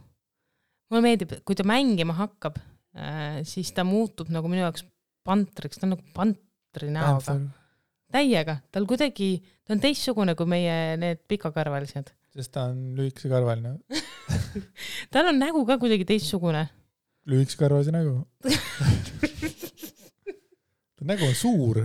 mulle 0.90 1.02
meeldib, 1.02 1.36
kui 1.44 1.58
ta 1.58 1.66
mängima 1.66 2.14
hakkab 2.16 2.56
äh,, 2.96 3.42
siis 3.44 3.72
ta 3.74 3.84
muutub 3.84 4.30
nagu 4.32 4.48
minu 4.48 4.62
jaoks 4.62 4.86
pantriks, 5.26 5.80
ta 5.80 5.88
on 5.88 5.96
nagu 5.96 6.16
pantri 6.76 6.92
näoga 6.92 7.36
täiega, 8.12 8.60
tal 8.72 8.86
kuidagi, 8.88 9.40
ta 9.66 9.74
on 9.74 9.82
teistsugune 9.82 10.34
kui 10.38 10.48
meie 10.48 10.96
need 11.00 11.22
pikakarvalised. 11.28 12.12
sest 12.36 12.52
ta 12.54 12.66
on 12.70 12.94
lühikesekarvaline 12.98 13.78
tal 15.12 15.30
on 15.32 15.40
nägu 15.40 15.64
ka 15.66 15.78
kuidagi 15.82 16.06
teistsugune. 16.08 16.66
lühikesekarvalise 17.26 17.94
nägu 17.94 18.20
ta 20.96 21.08
nägu 21.08 21.26
on 21.26 21.34
suur. 21.34 21.82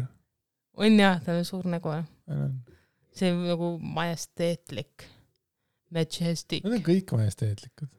on 0.77 0.99
jah, 0.99 1.21
tal 1.25 1.41
on 1.41 1.47
suur 1.47 1.65
nägu 1.71 1.95
jah. 1.95 2.05
see 3.15 3.31
on 3.33 3.47
nagu 3.47 3.73
majesteetlik. 3.81 5.09
Majestic. 5.91 6.63
Need 6.63 6.77
on 6.77 6.83
kõik 6.85 7.09
majesteetlikud. 7.11 7.89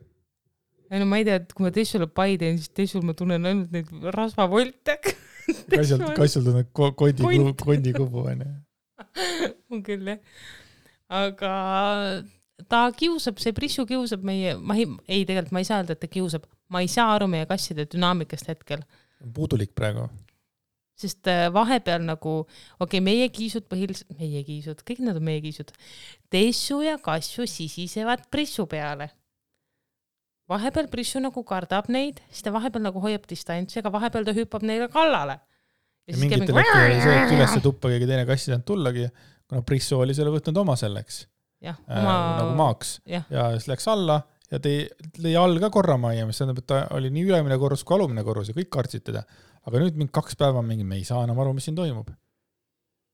ei 0.88 1.00
no 1.02 1.04
ma 1.10 1.18
ei 1.20 1.26
tea, 1.28 1.42
et 1.42 1.50
kui 1.52 1.66
ma 1.66 1.72
Tessule 1.74 2.06
pai 2.08 2.38
teen, 2.40 2.56
siis 2.56 2.72
Tessul 2.72 3.04
ma 3.04 3.12
tunnen 3.16 3.44
ainult 3.50 3.74
neid 3.74 3.90
rasvavolte 4.14 4.96
kassul, 5.46 6.04
kassul 6.16 6.46
tunned 6.46 6.70
kondi, 6.74 7.54
kondikubu 7.62 8.26
onju. 8.32 8.50
on 9.72 9.82
küll 9.84 10.12
jah. 10.12 10.20
aga 11.12 11.52
ta 12.70 12.82
kiusab, 12.96 13.40
see 13.42 13.54
Prissu 13.56 13.84
kiusab 13.88 14.24
meie, 14.26 14.56
ma 14.58 14.76
ei, 14.78 14.88
ei 15.08 15.24
tegelikult 15.28 15.54
ma 15.54 15.62
ei 15.62 15.68
saa 15.68 15.80
öelda, 15.82 15.96
et 15.96 16.02
ta 16.02 16.10
kiusab, 16.10 16.44
ma 16.72 16.82
ei 16.84 16.90
saa 16.90 17.14
aru 17.16 17.30
meie 17.30 17.48
kasside 17.50 17.86
dünaamikast 17.90 18.52
hetkel. 18.52 18.84
puudulik 19.34 19.74
praegu. 19.78 20.08
sest 21.02 21.26
äh, 21.26 21.48
vahepeal 21.52 22.04
nagu, 22.06 22.42
okei 22.44 22.84
okay,, 22.86 23.00
meie 23.02 23.26
kiisud 23.34 23.66
põhiliselt, 23.70 24.12
meie 24.20 24.44
kiisud, 24.46 24.84
kõik 24.86 25.00
nad 25.02 25.18
on 25.18 25.24
meie 25.26 25.40
kiisud. 25.42 25.72
Tessu 26.30 26.82
ja 26.84 26.98
Kassu 27.02 27.48
sisisevad 27.50 28.28
Prissu 28.30 28.68
peale 28.70 29.10
vahepeal 30.52 30.88
Prissu 30.92 31.22
nagu 31.22 31.44
kardab 31.46 31.88
neid, 31.92 32.20
siis 32.30 32.44
ta 32.46 32.52
vahepeal 32.54 32.84
nagu 32.86 33.02
hoiab 33.02 33.24
distantsi, 33.30 33.80
aga 33.82 33.92
vahepeal 33.94 34.28
ta 34.28 34.34
hüppab 34.36 34.64
neile 34.68 34.88
kallale. 34.92 35.40
ja 36.08 36.18
mingitel 36.18 36.58
hetkedel 36.58 36.98
see, 37.04 37.18
et 37.20 37.34
ülesse 37.36 37.62
tuppa 37.64 37.92
keegi 37.92 38.08
teine 38.10 38.26
kass 38.28 38.46
ei 38.46 38.52
saanud 38.52 38.66
tullagi, 38.68 39.06
kuna 39.48 39.62
Prissu 39.66 40.00
oli 40.02 40.16
selle 40.16 40.32
võtnud 40.34 40.58
oma 40.64 40.76
selleks. 40.78 41.24
jah, 41.62 41.78
äh, 41.86 42.00
oma 42.00 42.14
äh, 42.14 42.36
nagu 42.40 42.56
maaks 42.58 42.96
ja. 43.06 43.22
ja 43.30 43.50
siis 43.56 43.68
läks 43.70 43.86
alla 43.92 44.22
ja 44.50 44.58
tõi, 44.62 44.80
lõi 45.22 45.36
all 45.38 45.60
ka 45.62 45.70
korra 45.74 45.96
majja, 46.00 46.26
mis 46.28 46.40
tähendab, 46.40 46.58
et 46.62 46.68
ta 46.68 46.82
oli 46.96 47.12
nii 47.14 47.28
ülemine 47.30 47.58
korrus 47.62 47.84
kui 47.86 47.96
alumine 47.96 48.24
korrus 48.26 48.50
ja 48.50 48.56
kõik 48.56 48.72
kartsid 48.72 49.06
teda. 49.06 49.22
aga 49.62 49.84
nüüd 49.84 50.00
mingi 50.00 50.12
kaks 50.12 50.36
päeva 50.40 50.64
mingi, 50.66 50.84
me 50.84 50.98
ei 50.98 51.06
saa 51.06 51.22
enam 51.24 51.38
aru, 51.38 51.54
mis 51.56 51.68
siin 51.68 51.78
toimub. 51.78 52.10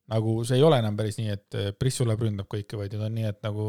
nagu 0.08 0.40
see 0.48 0.56
ei 0.56 0.64
ole 0.64 0.80
enam 0.80 0.96
päris 0.96 1.20
nii, 1.20 1.36
et 1.36 1.60
Prissu 1.78 2.08
läheb 2.08 2.24
ründab 2.24 2.48
kõike, 2.50 2.80
vaid 2.80 2.96
nüüd 2.96 3.04
on 3.04 3.16
nii, 3.20 3.28
et 3.28 3.44
nagu 3.44 3.68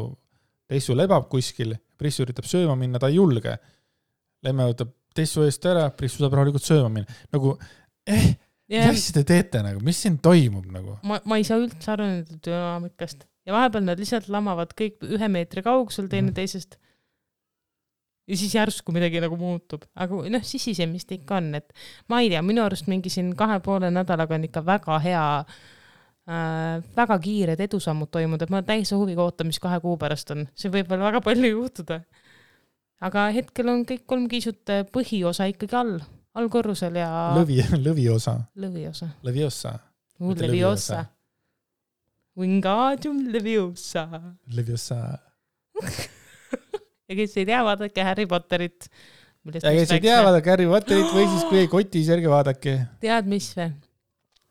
Tessu 0.70 0.94
lebab 0.94 1.26
kuskil, 1.30 1.74
Prissu 1.98 2.24
üritab 2.24 2.46
sööma 2.48 2.76
minna, 2.78 3.00
ta 3.02 3.10
ei 3.10 3.18
julge. 3.18 3.56
Lemme 4.46 4.68
võtab 4.70 4.92
Tessu 5.16 5.42
eest 5.42 5.64
ära, 5.66 5.88
Prissu 5.96 6.22
saab 6.22 6.36
rahulikult 6.38 6.64
sööma 6.64 6.90
minna, 6.92 7.16
nagu 7.34 7.56
eh, 8.06 8.28
mis 8.70 8.86
asja 8.86 9.16
te 9.18 9.24
teete 9.32 9.64
nagu, 9.66 9.82
mis 9.84 9.98
siin 10.04 10.20
toimub 10.22 10.68
nagu? 10.70 10.94
ma, 11.06 11.18
ma 11.26 11.40
ei 11.40 11.46
saa 11.46 11.58
üldse 11.58 11.90
aru 11.90 12.06
nende 12.06 12.38
dünaamikast 12.46 13.26
ja 13.48 13.56
vahepeal 13.56 13.82
nad 13.88 13.98
lihtsalt 13.98 14.30
lamavad 14.30 14.76
kõik 14.78 15.02
ühe 15.08 15.30
meetri 15.32 15.64
kaugusel 15.66 16.06
teineteisest 16.12 16.76
mm. 16.78 16.92
ja 18.30 18.38
siis 18.38 18.54
järsku 18.54 18.94
midagi 18.94 19.22
nagu 19.24 19.34
muutub, 19.40 19.88
aga 19.98 20.22
noh, 20.36 20.46
sisisemist 20.46 21.10
ikka 21.18 21.40
on, 21.40 21.50
et 21.58 21.74
ma 22.12 22.22
ei 22.22 22.30
tea, 22.30 22.44
minu 22.46 22.62
arust 22.62 22.86
mingi 22.90 23.10
siin 23.10 23.34
kahe 23.38 23.58
poole 23.64 23.90
nädalaga 23.90 24.38
on 24.38 24.46
ikka 24.46 24.62
väga 24.70 25.02
hea 25.02 25.26
äh, 25.40 25.60
väga 26.30 27.16
kiired 27.22 27.60
edusammud 27.64 28.10
toimunud, 28.12 28.42
et 28.44 28.52
ma 28.52 28.60
täiesti 28.62 28.94
huviga 28.94 29.24
ootan, 29.24 29.48
mis 29.50 29.58
kahe 29.62 29.80
kuu 29.82 29.96
pärast 29.98 30.30
on, 30.34 30.44
see 30.54 30.70
võib 30.70 30.90
veel 30.90 31.02
väga 31.02 31.22
palju 31.24 31.50
juhtuda. 31.50 32.00
aga 33.08 33.28
hetkel 33.34 33.70
on 33.72 33.84
kõik 33.88 34.04
kolm 34.06 34.28
kiisut 34.30 34.70
äh, 34.70 34.84
põhiosa 34.92 35.48
ikkagi 35.50 35.76
all, 35.80 35.96
allkorrusel 36.38 37.00
ja. 37.00 37.08
lõvi, 37.38 37.62
lõviosa. 37.86 38.36
lõviosa. 38.54 39.10
Lõviosa. 39.26 39.78
Leviosa. 40.20 41.04
Wingardium 42.38 43.24
Leviosa. 43.32 44.06
Leviosa 44.54 45.00
ja 47.08 47.16
kes 47.18 47.36
ei 47.40 47.46
tea, 47.48 47.60
vaadake 47.66 48.04
Harry 48.06 48.26
Potterit. 48.30 48.88
ja 49.50 49.72
kes 49.74 49.94
ei 49.96 50.02
tea, 50.04 50.18
vaadake 50.24 50.52
Harry 50.52 50.66
Potterit 50.70 51.14
või 51.14 51.26
siis 51.32 51.46
kui 51.48 51.60
ei 51.64 51.70
koti, 51.72 52.02
siis 52.02 52.12
ärge 52.14 52.30
vaadake. 52.30 52.76
tead, 53.02 53.30
mis 53.30 53.50
või? 53.58 53.72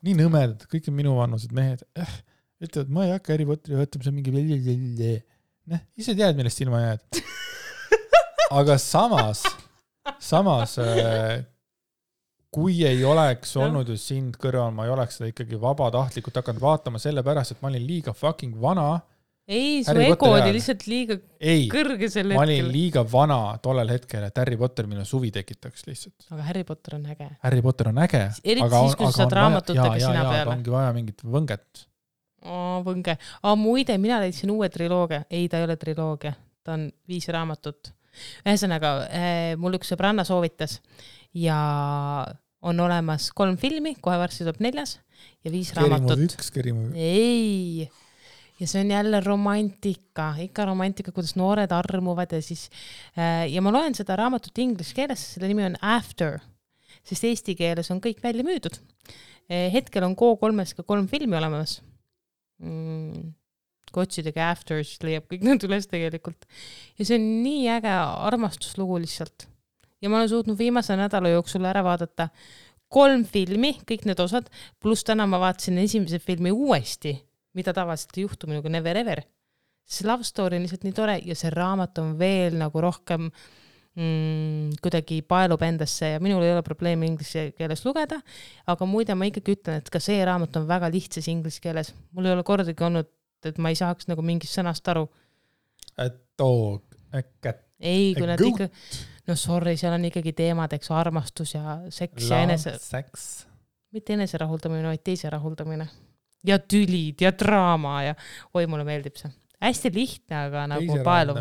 Nii 0.06 0.16
nõmedad, 0.18 0.64
kõik 0.70 0.88
on 0.90 0.96
minuvanused 0.96 1.52
mehed. 1.56 1.84
Eh,, 1.98 2.16
ütlevad, 2.64 2.92
ma 2.92 3.06
ei 3.06 3.14
hakka 3.14 3.34
Harry 3.34 3.46
Potteri 3.48 3.78
vaatama, 3.78 4.04
see 4.04 4.12
on 4.12 4.18
mingi 4.18 4.34
noh, 5.70 5.84
ise 6.00 6.16
tead, 6.18 6.36
millest 6.38 6.60
ilma 6.64 6.82
jääd. 6.82 7.20
aga 8.60 8.76
samas, 8.82 9.44
samas 10.22 10.76
äh, 10.82 11.40
kui 12.50 12.80
ei 12.86 13.04
oleks 13.06 13.54
olnud 13.60 13.88
ju 13.92 13.96
sind 14.00 14.38
kõrval, 14.40 14.74
ma 14.74 14.86
ei 14.86 14.94
oleks 14.94 15.20
seda 15.20 15.30
ikkagi 15.30 15.58
vabatahtlikult 15.60 16.40
hakanud 16.40 16.62
vaatama, 16.64 17.02
sellepärast 17.02 17.54
et 17.54 17.62
ma 17.62 17.70
olin 17.70 17.86
liiga 17.86 18.14
fucking 18.16 18.58
vana 18.60 18.88
ei, 19.50 19.82
su 19.84 19.94
ego 19.98 20.30
oli 20.30 20.54
lihtsalt 20.54 20.86
liiga 20.86 21.16
ei, 21.42 21.66
kõrge 21.72 22.08
sel 22.12 22.30
hetkel. 22.30 22.38
ma 22.38 22.44
olin 22.46 22.70
liiga 22.70 23.02
vana 23.10 23.38
tollel 23.62 23.92
hetkel, 23.92 24.24
et 24.28 24.40
Harry 24.40 24.58
Potter 24.60 24.88
minu 24.90 25.04
suvi 25.08 25.32
tekitaks 25.34 25.86
lihtsalt. 25.88 26.26
aga 26.30 26.46
Harry 26.46 26.64
Potter 26.68 26.96
on 26.98 27.06
äge. 27.10 27.28
Harry 27.44 27.62
Potter 27.64 27.90
on 27.90 28.02
äge. 28.04 28.24
eriti 28.44 28.68
siis, 28.74 28.98
kui 28.98 29.10
sa 29.10 29.24
saad 29.24 29.38
raamatutega 29.40 29.94
sina 29.98 30.26
peale. 30.28 30.56
ongi 30.56 30.74
vaja 30.74 30.92
mingit 30.96 31.24
võnget. 31.36 31.86
võnge. 32.86 33.16
muide, 33.60 33.96
mina 34.02 34.20
leidsin 34.22 34.52
uue 34.54 34.70
triloogia. 34.72 35.24
ei, 35.30 35.48
ta 35.48 35.58
ei 35.58 35.68
ole 35.68 35.78
triloogia, 35.80 36.36
ta 36.64 36.76
on 36.78 36.90
viis 37.10 37.26
raamatut. 37.28 37.92
ühesõnaga 38.44 38.94
äh,, 39.06 39.56
mul 39.58 39.78
üks 39.78 39.90
sõbranna 39.92 40.26
soovitas 40.26 40.78
ja 41.34 41.58
on 42.60 42.80
olemas 42.82 43.30
kolm 43.34 43.56
filmi, 43.58 43.94
kohe 44.02 44.18
varsti 44.20 44.44
tuleb 44.44 44.60
neljas 44.62 44.98
ja 45.44 45.52
viis 45.52 45.70
Scary 45.72 45.88
raamatut. 45.88 46.24
üks, 46.28 46.52
Movie. 46.74 47.10
ei 47.10 47.90
ja 48.60 48.68
see 48.68 48.84
on 48.84 48.92
jälle 48.92 49.20
romantika, 49.24 50.34
ikka 50.44 50.68
romantika, 50.68 51.12
kuidas 51.16 51.34
noored 51.40 51.72
armuvad 51.72 52.36
ja 52.36 52.42
siis 52.44 52.68
äh, 53.16 53.48
ja 53.48 53.62
ma 53.64 53.72
loen 53.72 53.96
seda 53.96 54.16
raamatut 54.20 54.58
inglise 54.62 54.94
keeles, 54.96 55.24
selle 55.34 55.50
nimi 55.50 55.64
on 55.66 55.78
After, 55.82 56.38
sest 57.06 57.26
eesti 57.28 57.56
keeles 57.58 57.90
on 57.90 58.02
kõik 58.04 58.22
välja 58.22 58.44
müüdud. 58.46 58.78
Äh, 59.50 59.68
hetkel 59.72 60.04
on 60.06 60.16
Go3-s 60.18 60.76
ka 60.78 60.86
kolm 60.86 61.08
filmi 61.10 61.38
olemas 61.40 61.80
mm 62.60 63.36
kui 63.90 64.04
otsidagi 64.06 64.38
After, 64.44 64.82
siis 64.86 65.02
leiab 65.02 65.24
kõik 65.30 65.44
need 65.46 65.64
üles 65.66 65.88
tegelikult. 65.90 66.46
ja 66.98 67.06
see 67.06 67.16
on 67.18 67.24
nii 67.44 67.68
äge 67.74 67.94
armastuslugu 68.30 69.00
lihtsalt. 69.02 69.48
ja 70.00 70.08
ma 70.08 70.20
olen 70.20 70.30
suutnud 70.30 70.58
viimase 70.58 70.96
nädala 70.96 71.32
jooksul 71.34 71.66
ära 71.66 71.82
vaadata 71.84 72.28
kolm 72.90 73.24
filmi, 73.24 73.76
kõik 73.86 74.06
need 74.06 74.20
osad, 74.22 74.46
pluss 74.82 75.06
täna 75.06 75.26
ma 75.26 75.38
vaatasin 75.42 75.78
esimese 75.78 76.18
filmi 76.18 76.50
uuesti 76.50 77.16
mida 77.58 77.74
tavaliselt 77.76 78.16
ei 78.16 78.26
juhtu 78.26 78.50
minuga 78.50 78.70
never 78.72 78.96
ever. 78.96 79.22
see 79.90 80.06
love 80.06 80.22
story 80.24 80.56
on 80.56 80.62
lihtsalt 80.62 80.84
nii 80.86 80.94
tore 80.94 81.16
ja 81.26 81.34
see 81.34 81.50
raamat 81.50 81.98
on 81.98 82.12
veel 82.18 82.54
nagu 82.60 82.80
rohkem 82.80 83.30
mm, 83.98 84.76
kuidagi 84.82 85.20
paelub 85.26 85.62
endasse 85.66 86.12
ja 86.14 86.20
minul 86.22 86.44
ei 86.46 86.52
ole 86.54 86.62
probleemi 86.66 87.08
inglise 87.10 87.48
keeles 87.58 87.82
lugeda, 87.86 88.20
aga 88.70 88.86
muide 88.86 89.16
ma 89.18 89.26
ikkagi 89.26 89.56
ütlen, 89.56 89.80
et 89.82 89.90
ka 89.90 90.02
see 90.02 90.20
raamat 90.26 90.60
on 90.60 90.68
väga 90.68 90.90
lihtsas 90.94 91.26
inglise 91.32 91.62
keeles, 91.64 91.90
mul 92.14 92.28
ei 92.28 92.36
ole 92.36 92.44
kordagi 92.46 92.86
olnud, 92.86 93.10
et 93.50 93.58
ma 93.58 93.72
ei 93.72 93.78
saaks 93.78 94.06
nagu 94.10 94.22
mingist 94.22 94.54
sõnast 94.58 94.86
aru. 94.92 95.08
Dog, 96.38 96.84
a 97.12 97.24
cat. 97.42 97.64
ei, 97.80 98.12
kui 98.16 98.28
nad 98.28 98.40
ikka, 98.40 98.68
no 99.26 99.36
sorry, 99.36 99.74
seal 99.80 99.96
on 99.96 100.06
ikkagi 100.08 100.36
teemad, 100.38 100.72
eks, 100.76 100.92
armastus 100.94 101.56
ja 101.56 101.80
seks 101.88 102.28
Love, 102.28 102.30
ja 102.30 102.46
enese. 102.46 102.76
mitte 103.90 104.14
eneserahuldamine, 104.14 104.86
vaid 104.92 105.02
teise 105.04 105.32
rahuldamine 105.32 105.88
ja 106.46 106.58
tülid 106.58 107.20
ja 107.20 107.32
draama 107.36 108.00
ja 108.04 108.16
oi, 108.54 108.64
mulle 108.70 108.84
meeldib 108.88 109.18
see. 109.20 109.30
hästi 109.60 109.92
lihtne, 109.94 110.46
aga 110.46 110.66
nagu 110.74 110.98
paeluv. 111.04 111.40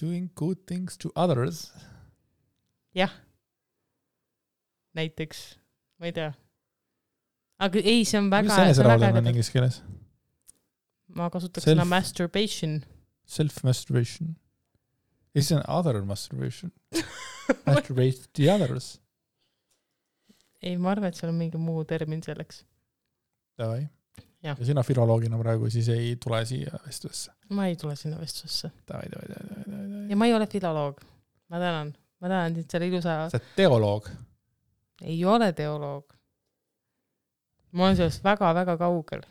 Doing 0.00 0.30
good 0.34 0.64
things 0.66 0.98
to 0.98 1.12
others. 1.14 1.70
jah. 2.94 3.12
näiteks, 4.94 5.42
ma 5.98 6.10
ei 6.10 6.16
tea. 6.16 6.32
aga 7.62 7.84
ei, 7.84 8.04
see 8.04 8.20
on 8.20 8.30
väga. 8.30 8.50
mis 8.50 8.64
eneserahuldamine 8.66 9.24
on 9.24 9.32
inglise 9.34 9.54
keeles? 9.54 9.82
ma 11.12 11.30
kasutaks 11.32 11.68
sõna 11.68 11.88
masturbation. 11.88 12.82
Self-masturbation. 13.32 14.34
Is 15.38 15.48
an 15.54 15.62
other 15.64 16.02
masturbation 16.04 16.72
Masturbate 17.66 18.26
the 18.36 18.50
others. 18.52 18.98
ei, 20.60 20.76
ma 20.76 20.92
arvan, 20.92 21.08
et 21.08 21.16
seal 21.18 21.32
on 21.32 21.38
mingi 21.40 21.58
muu 21.58 21.86
termin 21.88 22.20
selleks 22.22 22.60
Davai. 23.62 23.82
ja 24.42 24.56
sina 24.66 24.82
filoloogina 24.82 25.38
praegu 25.38 25.70
siis 25.70 25.88
ei 25.94 26.16
tule 26.22 26.40
siia 26.46 26.78
vestlusesse? 26.86 27.32
ma 27.54 27.66
ei 27.70 27.76
tule 27.78 27.96
sinna 27.96 28.18
vestlusesse. 28.20 28.72
davai, 28.88 29.10
davai, 29.12 29.28
davai, 29.30 29.48
davai, 29.50 29.82
davai. 29.90 30.06
ja 30.10 30.16
ma 30.18 30.26
ei 30.26 30.34
ole 30.34 30.46
filoloog. 30.50 31.00
ma 31.48 31.60
tänan, 31.62 31.92
ma 32.20 32.28
tänan 32.28 32.56
sind 32.58 32.74
selle 32.74 32.88
ilusa. 32.90 33.18
sa 33.30 33.38
oled 33.38 33.52
teoloog? 33.56 34.08
ei 35.02 35.24
ole 35.24 35.52
teoloog. 35.52 36.16
ma 37.72 37.86
olen 37.86 38.00
sellest 38.00 38.24
väga-väga 38.24 38.76
kaugel. 38.80 39.22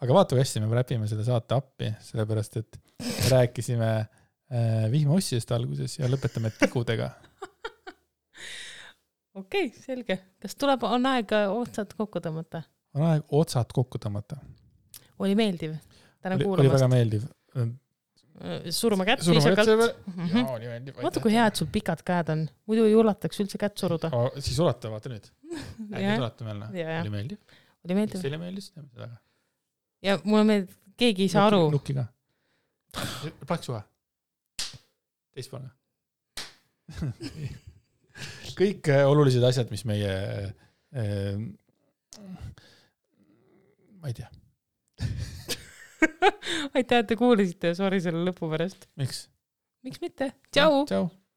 aga 0.00 0.14
vaata, 0.20 0.34
kui 0.34 0.44
hästi 0.44 0.64
me 0.64 0.80
räpime 0.80 1.10
selle 1.10 1.26
saate 1.28 1.58
appi, 1.58 1.92
sellepärast 2.08 2.56
et 2.62 2.80
me 3.04 3.30
rääkisime 3.34 3.90
äh, 3.98 4.88
vihmaossist 4.92 5.52
alguses 5.52 5.98
ja 5.98 6.08
lõpetame 6.08 6.54
tegudega 6.56 7.10
okei 9.40 9.68
okay,, 9.68 9.84
selge. 9.84 10.18
kas 10.40 10.56
tuleb, 10.56 10.88
on 10.88 11.12
aeg 11.12 11.36
otsad 11.52 11.92
kokku 11.98 12.24
tõmmata? 12.24 12.64
On 12.98 13.06
aeg 13.10 13.36
otsad 13.40 13.74
kokku 13.74 14.00
tõmmata. 14.02 14.38
oli 15.18 15.36
meeldiv? 15.38 15.76
oli, 16.24 16.48
oli 16.54 16.72
väga 16.72 16.88
meeldiv. 16.90 17.28
Suruma 18.70 19.04
kätt 19.06 19.24
viisakalt. 19.26 19.96
Mhm. 20.14 20.44
vaata, 21.02 21.22
kui 21.22 21.32
head 21.34 21.58
sul 21.58 21.70
pikad 21.74 22.04
käed 22.06 22.30
on, 22.34 22.44
muidu 22.70 22.84
ei 22.86 22.94
ulataks 22.94 23.40
üldse 23.42 23.58
kätt 23.58 23.80
suruda 23.80 24.10
oh,. 24.14 24.28
siis 24.38 24.58
ulata, 24.62 24.90
vaata 24.92 25.10
nüüd. 25.10 25.26
nüüd 25.88 26.20
ulatame 26.20 26.54
jälle. 26.54 27.00
oli 27.00 27.14
meeldiv? 27.16 27.56
oli 27.84 27.98
meeldiv. 27.98 28.22
teile 28.22 28.38
meeldis, 28.38 28.70
teeme 28.74 28.88
seda 28.92 29.08
ka. 29.08 29.18
ja 30.06 30.18
mulle 30.24 30.44
meeldib, 30.52 30.76
keegi 30.98 31.26
ei 31.26 31.32
saa 31.32 31.48
aru. 31.50 31.64
nukki 31.74 31.96
ka. 31.98 32.06
plaks 33.48 33.70
suhe. 33.70 33.82
teist 35.34 35.50
poole. 35.50 35.70
kõik 38.58 38.90
äh, 38.90 39.04
olulised 39.06 39.44
asjad, 39.44 39.70
mis 39.74 39.84
meie 39.88 40.12
äh,, 40.94 41.34
ma 44.02 44.12
ei 44.12 44.18
tea 44.18 44.30
aitäh, 46.76 47.02
et 47.02 47.08
te 47.10 47.16
kuulasite, 47.18 47.74
sorry 47.78 48.00
selle 48.02 48.22
lõpu 48.26 48.50
pärast. 48.52 48.88
miks? 48.98 49.26
miks 49.86 50.02
mitte, 50.02 50.32
tšau. 50.54 50.84
tšau. 50.90 51.08